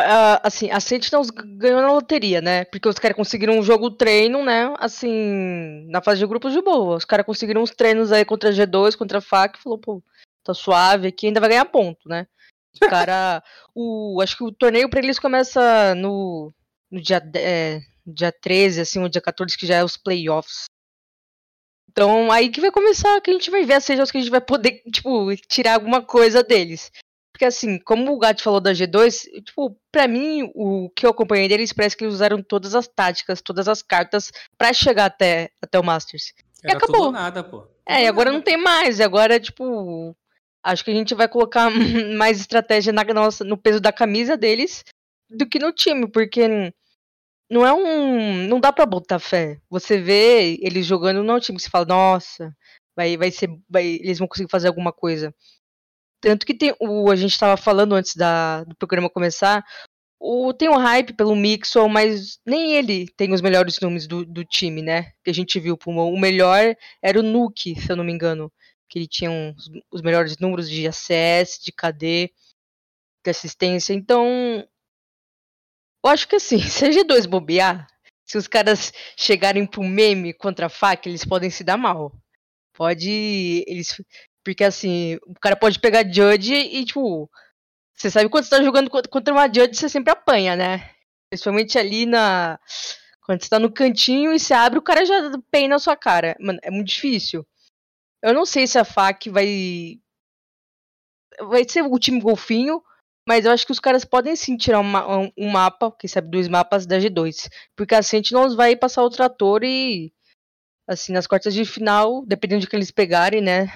[0.00, 2.64] Uh, assim, a Sentinels ganhou na loteria, né?
[2.66, 4.72] Porque os caras conseguiram um jogo treino, né?
[4.78, 6.96] Assim, na fase de grupos de boa.
[6.96, 10.02] Os caras conseguiram uns treinos aí contra G2, contra a FAC, falou, pô,
[10.44, 12.28] tá suave aqui, ainda vai ganhar ponto, né?
[12.72, 13.42] Os cara,
[13.74, 16.54] o, acho que o torneio pra eles começa no,
[16.88, 20.66] no dia, é, dia 13, assim, o dia 14, que já é os playoffs.
[21.90, 24.30] Então, aí que vai começar, que a gente vai ver, seja os que a gente
[24.30, 26.92] vai poder, tipo, tirar alguma coisa deles.
[27.38, 31.46] Porque assim, como o Gato falou da G2, tipo, pra mim, o que eu acompanhei
[31.46, 35.78] deles parece que eles usaram todas as táticas, todas as cartas para chegar até, até
[35.78, 36.34] o Masters.
[36.64, 37.12] Era e acabou.
[37.12, 37.64] nada, pô.
[37.86, 39.00] é, e agora não tem mais.
[39.00, 40.16] Agora, tipo,
[40.64, 41.70] acho que a gente vai colocar
[42.18, 44.84] mais estratégia na nossa, no peso da camisa deles
[45.30, 46.74] do que no time, porque
[47.48, 48.48] não é um.
[48.48, 49.60] Não dá pra botar fé.
[49.70, 52.52] Você vê eles jogando no time, você fala, nossa,
[52.96, 53.48] vai, vai ser.
[53.70, 55.32] Vai, eles vão conseguir fazer alguma coisa.
[56.20, 59.64] Tanto que tem o a gente estava falando antes da, do programa começar,
[60.20, 64.44] o, tem um hype pelo Mixon, mas nem ele tem os melhores números do, do
[64.44, 65.12] time, né?
[65.22, 65.78] Que a gente viu.
[65.86, 68.52] O melhor era o Nuke, se eu não me engano.
[68.88, 69.30] Que ele tinha
[69.90, 72.32] os melhores números de ACS, de KD,
[73.24, 73.92] de assistência.
[73.94, 74.66] Então,
[76.04, 77.86] eu acho que assim, se a G2 bobear,
[78.24, 82.12] se os caras chegarem pro meme contra a FAC, eles podem se dar mal.
[82.74, 83.64] Pode.
[83.66, 83.96] Eles
[84.48, 87.30] porque assim, o cara pode pegar Judge e, tipo,
[87.94, 90.90] você sabe quando você tá jogando contra uma Judge, você sempre apanha, né?
[91.28, 92.58] Principalmente ali na.
[93.26, 96.34] Quando você tá no cantinho e você abre, o cara já peina na sua cara.
[96.40, 97.46] Mano, é muito difícil.
[98.22, 100.00] Eu não sei se a FAC vai.
[101.40, 102.82] Vai ser o time golfinho,
[103.28, 106.48] mas eu acho que os caras podem sim tirar um, um mapa, quem sabe dois
[106.48, 107.50] mapas da G2.
[107.76, 110.10] Porque a Sentinels vai passar o trator e.
[110.88, 113.66] Assim, nas quartas de final, dependendo de que eles pegarem, né?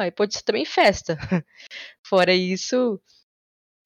[0.00, 1.18] Aí pode ser também festa.
[2.02, 2.98] Fora isso,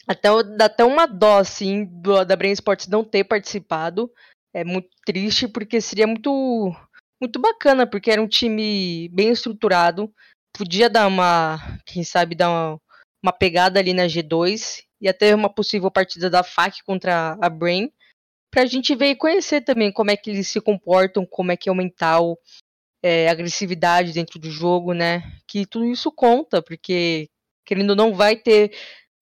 [0.07, 4.11] até dá até uma dó, assim, do, da Brain Sports não ter participado.
[4.53, 6.73] É muito triste, porque seria muito,
[7.21, 10.13] muito bacana, porque era um time bem estruturado.
[10.57, 12.81] Podia dar uma, quem sabe, dar uma,
[13.21, 17.91] uma pegada ali na G2 e até uma possível partida da FAC contra a Brain.
[18.53, 21.69] Pra gente ver e conhecer também como é que eles se comportam, como é que
[21.69, 22.39] é o mental,
[23.05, 25.31] é, agressividade dentro do jogo, né?
[25.47, 27.29] Que tudo isso conta, porque
[27.63, 28.75] querendo ou não vai ter,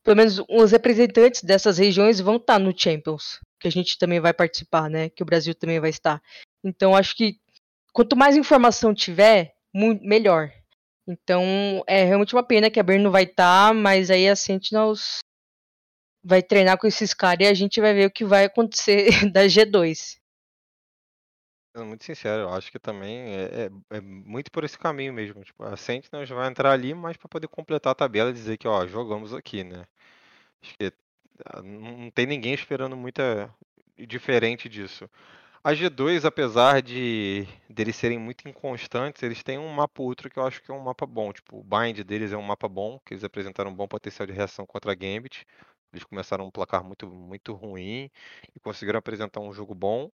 [0.04, 4.32] pelo menos os representantes dessas regiões vão estar no Champions, que a gente também vai
[4.32, 5.08] participar, né?
[5.08, 6.22] Que o Brasil também vai estar.
[6.62, 7.40] Então acho que
[7.92, 10.52] quanto mais informação tiver, melhor.
[11.04, 11.42] Então
[11.88, 15.18] é realmente uma pena que a Bern não vai estar, mas aí a Sentinels
[16.22, 19.46] vai treinar com esses caras e a gente vai ver o que vai acontecer da
[19.46, 20.21] G2.
[21.74, 25.42] Sendo muito sincero, eu acho que também é, é, é muito por esse caminho mesmo.
[25.42, 28.68] Tipo, a Sentinels vai entrar ali, mas para poder completar a tabela e dizer que,
[28.68, 29.86] ó, jogamos aqui, né?
[30.62, 30.92] Acho que
[31.46, 33.54] ah, não tem ninguém esperando muita
[34.08, 35.10] diferente disso.
[35.64, 40.46] A G2, apesar de deles serem muito inconstantes, eles têm um mapa outro que eu
[40.46, 41.32] acho que é um mapa bom.
[41.32, 44.32] Tipo, o Bind deles é um mapa bom, que eles apresentaram um bom potencial de
[44.34, 45.46] reação contra a Gambit.
[45.92, 48.10] Eles começaram um placar muito, muito ruim
[48.56, 50.10] e conseguiram apresentar um jogo bom.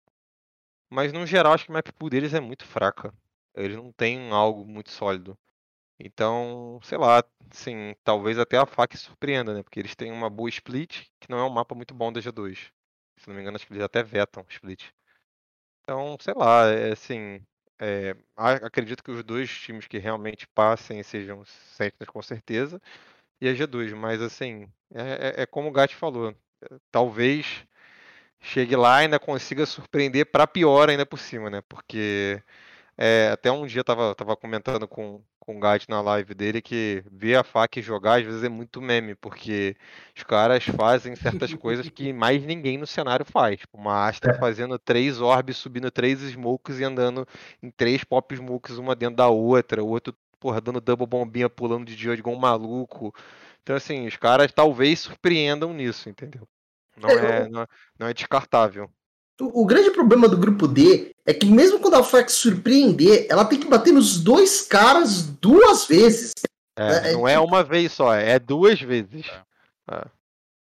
[0.89, 3.13] Mas no geral acho que a map pool deles é muito fraca.
[3.55, 5.37] Eles não têm algo muito sólido.
[5.99, 9.63] Então, sei lá, sim, talvez até a FAC surpreenda, né?
[9.63, 12.71] Porque eles têm uma boa split, que não é um mapa muito bom da G2.
[13.17, 14.91] Se não me engano, acho que eles até vetam split.
[15.83, 17.41] Então, sei lá, é assim.
[17.79, 22.81] É, acredito que os dois times que realmente passem sejam Sentinels com certeza.
[23.41, 26.35] E a G2, mas assim, é, é, é como o Gat falou.
[26.91, 27.65] Talvez
[28.39, 31.61] chegue lá e ainda consiga surpreender para pior ainda por cima, né?
[31.67, 32.41] Porque
[32.97, 36.61] é, até um dia eu tava, tava comentando com, com o Gat na live dele
[36.61, 39.75] que ver a FAC jogar às vezes é muito meme, porque
[40.15, 43.59] os caras fazem certas coisas que mais ninguém no cenário faz.
[43.59, 44.39] Tipo, uma Astra é.
[44.39, 47.27] fazendo três orbes, subindo três smokes e andando
[47.61, 51.85] em três pop smokes, uma dentro da outra, o outro porra, dando double bombinha, pulando
[51.85, 53.13] de dia igual um maluco.
[53.61, 56.47] Então, assim, os caras talvez surpreendam nisso, entendeu?
[57.01, 57.13] Não É,
[57.43, 57.67] é, não é,
[57.99, 58.89] não é descartável.
[59.39, 63.45] O, o grande problema do grupo D é que mesmo quando a Flex surpreender, ela
[63.45, 66.33] tem que bater nos dois caras duas vezes.
[66.77, 69.25] É, É, não é uma vez só, é duas vezes.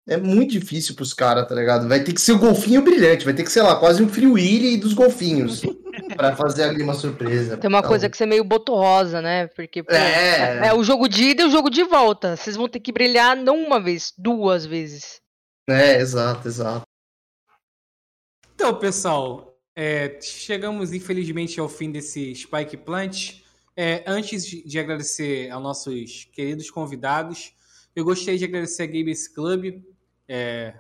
[0.07, 1.87] É muito difícil pros caras, tá ligado?
[1.87, 4.27] Vai ter que ser o golfinho brilhante, vai ter que ser lá, quase um Free
[4.27, 5.61] Willy dos golfinhos.
[6.15, 7.57] pra fazer ali uma surpresa.
[7.57, 9.47] Tem uma Então, coisa que você é meio botorrosa, né?
[9.47, 10.67] Porque pô, É.
[10.67, 12.35] é o jogo de ida e o jogo de volta.
[12.35, 15.19] Vocês vão ter que brilhar não uma vez, duas vezes.
[15.67, 16.85] É, exato, exato.
[18.53, 23.41] Então, pessoal, é, chegamos infelizmente ao fim desse Spike Plant.
[23.75, 27.53] É, antes de de agradecer aos nossos queridos convidados,
[27.95, 29.83] eu gostaria de agradecer a Gamers Club
[30.27, 30.79] é,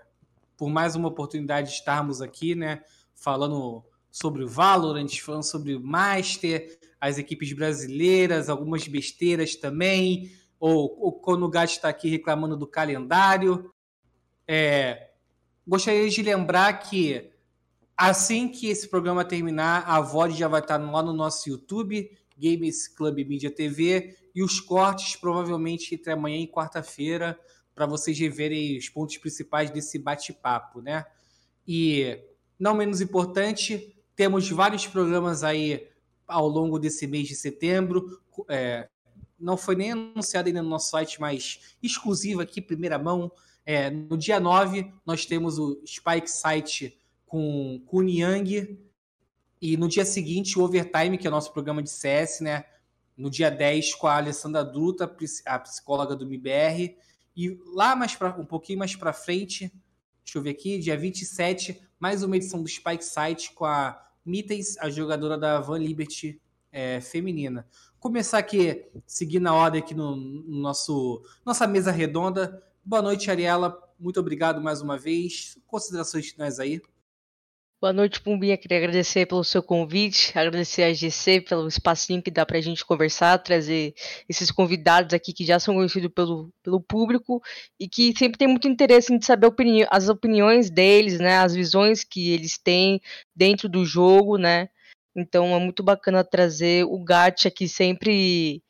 [0.55, 2.83] por mais uma oportunidade de estarmos aqui, né?
[3.13, 10.97] Falando sobre o Valorant, falando sobre o Master, as equipes brasileiras, algumas besteiras também, ou,
[10.99, 13.73] ou quando o Gato está aqui reclamando do calendário.
[14.47, 15.09] É,
[15.67, 17.31] gostaria de lembrar que
[17.97, 22.89] Assim que esse programa terminar, a VOD já vai estar lá no nosso YouTube, Games
[22.89, 27.39] Club Media TV, e os cortes provavelmente entre amanhã e quarta-feira,
[27.73, 31.05] para vocês reverem os pontos principais desse bate-papo, né?
[31.65, 32.19] E,
[32.59, 35.87] não menos importante, temos vários programas aí
[36.27, 38.21] ao longo desse mês de setembro.
[38.49, 38.89] É,
[39.39, 43.31] não foi nem anunciado ainda no nosso site, mas exclusivo aqui, primeira mão.
[43.65, 48.79] É, no dia 9, nós temos o Spike Site com, o Niang.
[49.61, 52.65] E no dia seguinte, o Overtime, que é o nosso programa de CS, né?
[53.17, 55.11] No dia 10, com a Alessandra Druta,
[55.45, 56.95] a psicóloga do MBR.
[57.35, 59.71] E lá mais pra, um pouquinho mais para frente,
[60.23, 64.77] deixa eu ver aqui, dia 27, mais uma edição do Spike Site com a Mittens,
[64.77, 67.67] a jogadora da Van Liberty é, feminina.
[67.99, 72.63] Começar aqui, seguindo a ordem aqui no, no nosso nossa mesa redonda.
[72.87, 73.75] Boa noite, Ariela.
[73.99, 75.57] Muito obrigado mais uma vez.
[75.65, 76.79] Considerações finais aí.
[77.81, 78.55] Boa noite, Pumbinha.
[78.55, 83.39] Queria agradecer pelo seu convite, agradecer a GC pelo espacinho que dá pra gente conversar,
[83.39, 83.95] trazer
[84.29, 87.41] esses convidados aqui que já são conhecidos pelo, pelo público
[87.79, 92.03] e que sempre tem muito interesse em saber opini as opiniões deles, né, as visões
[92.03, 93.01] que eles têm
[93.35, 94.69] dentro do jogo, né.
[95.15, 98.61] Então é muito bacana trazer o Gat aqui sempre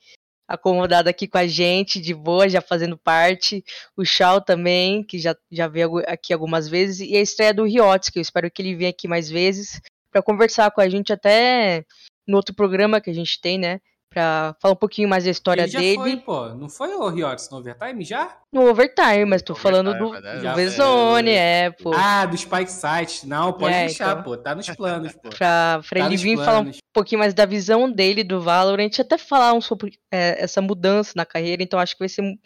[0.47, 3.63] acomodado aqui com a gente, de boa, já fazendo parte.
[3.95, 6.99] O Shao também, que já, já veio aqui algumas vezes.
[6.99, 9.81] E a estreia do Riotes, que eu espero que ele venha aqui mais vezes
[10.11, 11.85] para conversar com a gente até
[12.27, 13.79] no outro programa que a gente tem, né?
[14.15, 15.95] Pra falar um pouquinho mais da história Ele já dele.
[15.97, 16.45] Foi, pô.
[16.55, 18.37] Não foi o Riots no Overtime já?
[18.49, 21.91] No Overtime, mas tô Overtime, falando do, é, do já V-Zone, é, pô.
[21.93, 23.27] Ah, do Spike Site.
[23.27, 24.23] Não, pode É, deixar, então.
[24.23, 24.37] pô.
[24.37, 25.29] Tá nos planos, pô.
[25.31, 26.77] Pra, pra Tá ele vir falar um planos.
[26.93, 31.25] pouquinho mais da visão dele do Valorant, até falar um sobre é, essa mudança na
[31.25, 32.39] carreira, então acho que vai ser mu-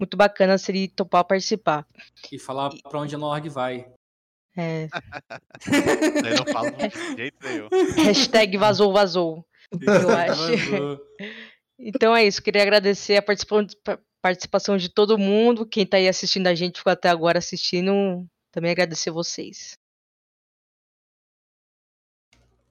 [0.00, 1.86] muito bacana se ele topar participar.
[2.32, 3.86] E falar pra onde a Norg vai.
[4.58, 4.88] É,
[5.66, 7.68] Ele não fala de jeito nenhum.
[8.04, 9.46] hashtag vazou, vazou.
[9.80, 11.00] Eu acho.
[11.78, 15.96] Então é isso, queria agradecer a participação de, pa- participação de todo mundo, quem tá
[15.96, 19.76] aí assistindo a gente, ficou até agora assistindo, também agradecer vocês.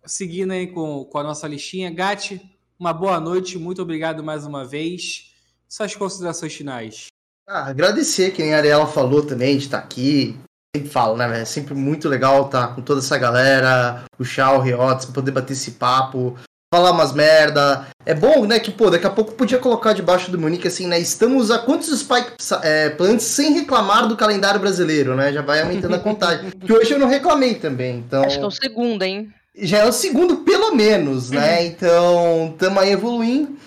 [0.06, 1.92] Seguindo aí com, com a nossa listinha.
[1.92, 2.42] Gatti,
[2.80, 3.58] uma boa noite.
[3.60, 5.32] Muito obrigado mais uma vez.
[5.70, 7.08] Suas considerações finais.
[7.48, 10.36] Ah, agradecer, que nem a Ariela falou também, de estar aqui.
[10.76, 11.42] Sempre falo, né, velho?
[11.42, 15.54] É sempre muito legal estar com toda essa galera, o Chá, o Riotes, poder bater
[15.54, 16.36] esse papo,
[16.74, 17.88] falar umas merda.
[18.06, 21.00] É bom, né, que, pô, daqui a pouco podia colocar debaixo do Monique, assim, né?
[21.00, 22.32] Estamos a quantos Spike
[22.64, 25.32] é, Plants sem reclamar do calendário brasileiro, né?
[25.34, 26.50] Já vai aumentando a contagem.
[26.60, 28.24] que hoje eu não reclamei também, então...
[28.24, 29.32] Acho que é o segundo, hein?
[29.56, 31.66] já é o segundo, pelo menos, né?
[31.66, 33.58] Então, tamo aí evoluindo.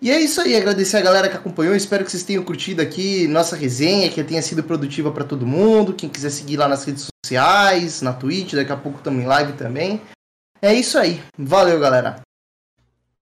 [0.00, 1.74] E é isso aí, agradecer a galera que acompanhou.
[1.74, 5.94] Espero que vocês tenham curtido aqui nossa resenha, que tenha sido produtiva para todo mundo.
[5.94, 9.52] Quem quiser seguir lá nas redes sociais, na Twitch, daqui a pouco estamos em live
[9.54, 10.00] também.
[10.60, 11.20] É isso aí.
[11.38, 12.25] Valeu, galera.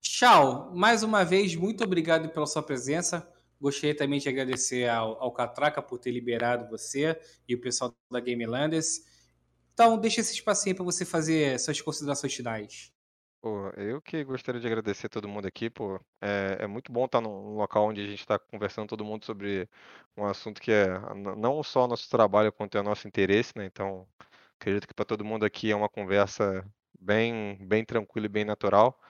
[0.05, 0.71] Tchau.
[0.75, 3.27] Mais uma vez, muito obrigado pela sua presença.
[3.59, 7.19] Gostaria também de agradecer ao, ao Catraca por ter liberado você
[7.49, 9.01] e o pessoal da Game Landers.
[9.73, 12.93] Então, deixa esse espacinho para você fazer suas considerações finais.
[13.41, 15.99] Pô, eu que gostaria de agradecer todo mundo aqui, pô.
[16.21, 19.69] É, é muito bom estar num local onde a gente está conversando todo mundo sobre
[20.17, 23.65] um assunto que é não só nosso trabalho, quanto é nosso interesse, né?
[23.65, 24.07] Então,
[24.61, 26.65] acredito que para todo mundo aqui é uma conversa
[27.01, 29.01] bem, bem tranquila e bem natural.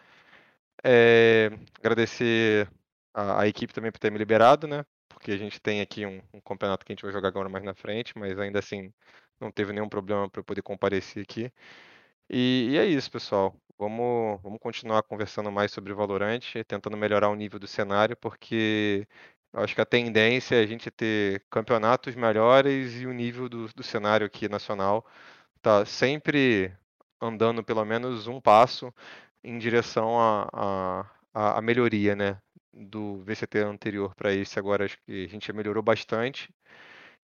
[0.85, 2.69] É, agradecer
[3.15, 4.85] a, a equipe também por ter me liberado, né?
[5.09, 7.65] Porque a gente tem aqui um, um campeonato que a gente vai jogar agora mais
[7.65, 8.93] na frente, mas ainda assim
[9.41, 11.53] não teve nenhum problema para eu poder comparecer aqui.
[12.31, 13.55] E, e é isso, pessoal.
[13.79, 19.07] vamos, vamos continuar conversando mais sobre o Valorant, tentando melhorar o nível do cenário, porque
[19.53, 23.69] eu acho que a tendência é a gente ter campeonatos melhores e o nível do,
[23.69, 25.07] do cenário aqui nacional
[25.63, 26.75] tá sempre
[27.21, 28.93] andando pelo menos um passo
[29.45, 32.39] em direção à a, a, melhoria, né?
[32.73, 36.49] Do VCT anterior para esse agora, acho que a gente melhorou bastante.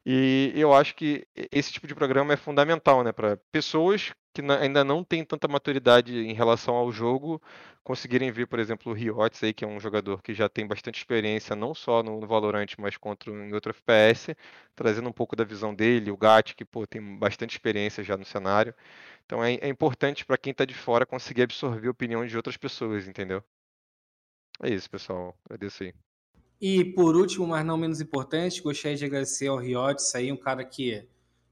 [0.04, 4.84] E eu acho que esse tipo de programa é fundamental, né, para pessoas que ainda
[4.84, 7.42] não têm tanta maturidade em relação ao jogo
[7.82, 10.98] conseguirem ver, por exemplo, o Riots aí, que é um jogador que já tem bastante
[10.98, 14.36] experiência não só no, Valorant, mas contra em outro FPS,
[14.76, 18.24] trazendo um pouco da visão dele, o Gat, que pô, tem bastante experiência já no
[18.24, 18.74] cenário.
[19.30, 22.56] Então é, é importante para quem está de fora conseguir absorver a opinião de outras
[22.56, 23.40] pessoas, entendeu?
[24.60, 25.38] É isso, pessoal.
[25.44, 25.94] Agradeço aí.
[26.60, 30.64] E por último, mas não menos importante, gostaria de agradecer ao Riotes aí, um cara
[30.64, 31.08] que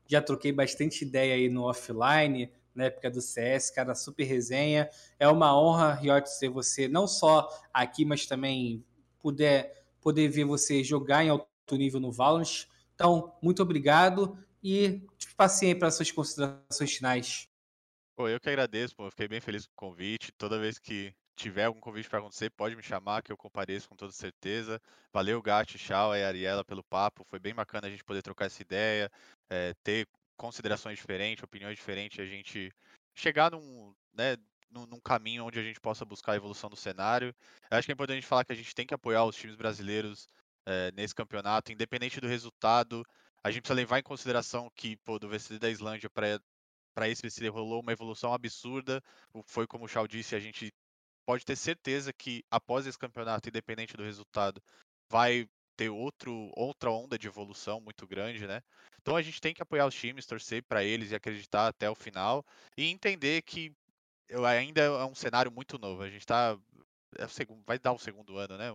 [0.08, 4.90] já troquei bastante ideia aí no offline, na época do CS, cara, super resenha.
[5.16, 8.84] É uma honra, Riotes, ter você não só aqui, mas também
[9.20, 12.66] puder, poder ver você jogar em alto nível no Valorant.
[12.96, 15.06] Então, muito obrigado e
[15.36, 17.47] passei para suas considerações finais.
[18.18, 19.08] Pô, eu que agradeço, pô.
[19.10, 20.32] fiquei bem feliz com o convite.
[20.32, 23.94] Toda vez que tiver algum convite para acontecer, pode me chamar que eu compareço com
[23.94, 24.82] toda certeza.
[25.12, 27.22] Valeu, Gatti, Chau e Ariela pelo papo.
[27.22, 29.08] Foi bem bacana a gente poder trocar essa ideia,
[29.48, 32.72] é, ter considerações diferentes, opiniões diferentes, a gente
[33.14, 34.36] chegar num, né,
[34.68, 37.32] num, num, caminho onde a gente possa buscar a evolução do cenário.
[37.70, 40.26] Eu acho que é importante falar que a gente tem que apoiar os times brasileiros
[40.66, 43.04] é, nesse campeonato, independente do resultado.
[43.44, 46.40] A gente precisa levar em consideração que, pô, do VCD da Islândia para
[47.06, 49.02] esse VCD rolou uma evolução absurda.
[49.44, 50.72] Foi como o Chau disse, a gente
[51.26, 54.62] pode ter certeza que após esse campeonato, independente do resultado,
[55.10, 55.46] vai
[55.76, 58.62] ter outro, outra onda de evolução muito grande, né?
[59.00, 61.94] Então a gente tem que apoiar os times, torcer para eles e acreditar até o
[61.94, 62.44] final
[62.76, 63.72] e entender que
[64.46, 66.02] ainda é um cenário muito novo.
[66.02, 66.58] A gente tá
[67.16, 68.74] é segundo, vai dar o segundo ano, né?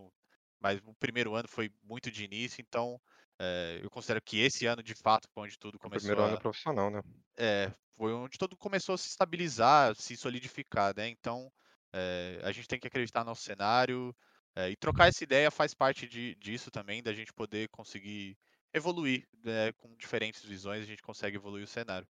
[0.59, 2.99] Mas o primeiro ano foi muito de início, então
[3.39, 6.09] é, eu considero que esse ano de fato foi onde tudo começou.
[6.09, 7.01] O primeiro a, ano profissional, né?
[7.37, 7.71] É,
[8.03, 11.07] foi onde tudo começou a se estabilizar, se solidificar, né?
[11.07, 11.49] Então
[11.93, 14.13] é, a gente tem que acreditar no nosso cenário
[14.57, 18.37] é, e trocar essa ideia faz parte de, disso também, da gente poder conseguir
[18.73, 22.05] evoluir né, com diferentes visões, a gente consegue evoluir o cenário.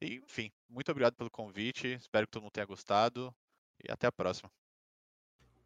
[0.00, 3.32] E, enfim, muito obrigado pelo convite, espero que todo mundo tenha gostado
[3.78, 4.50] e até a próxima.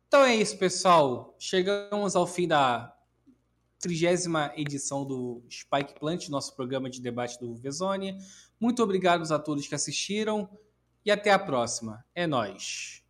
[0.07, 1.35] Então é isso, pessoal.
[1.39, 2.94] Chegamos ao fim da
[3.82, 8.16] trigésima edição do Spike Plant, nosso programa de debate do Vezone.
[8.62, 10.48] Muito obrigado a todos que assistiram
[11.05, 12.05] e até a próxima.
[12.14, 13.02] É nós.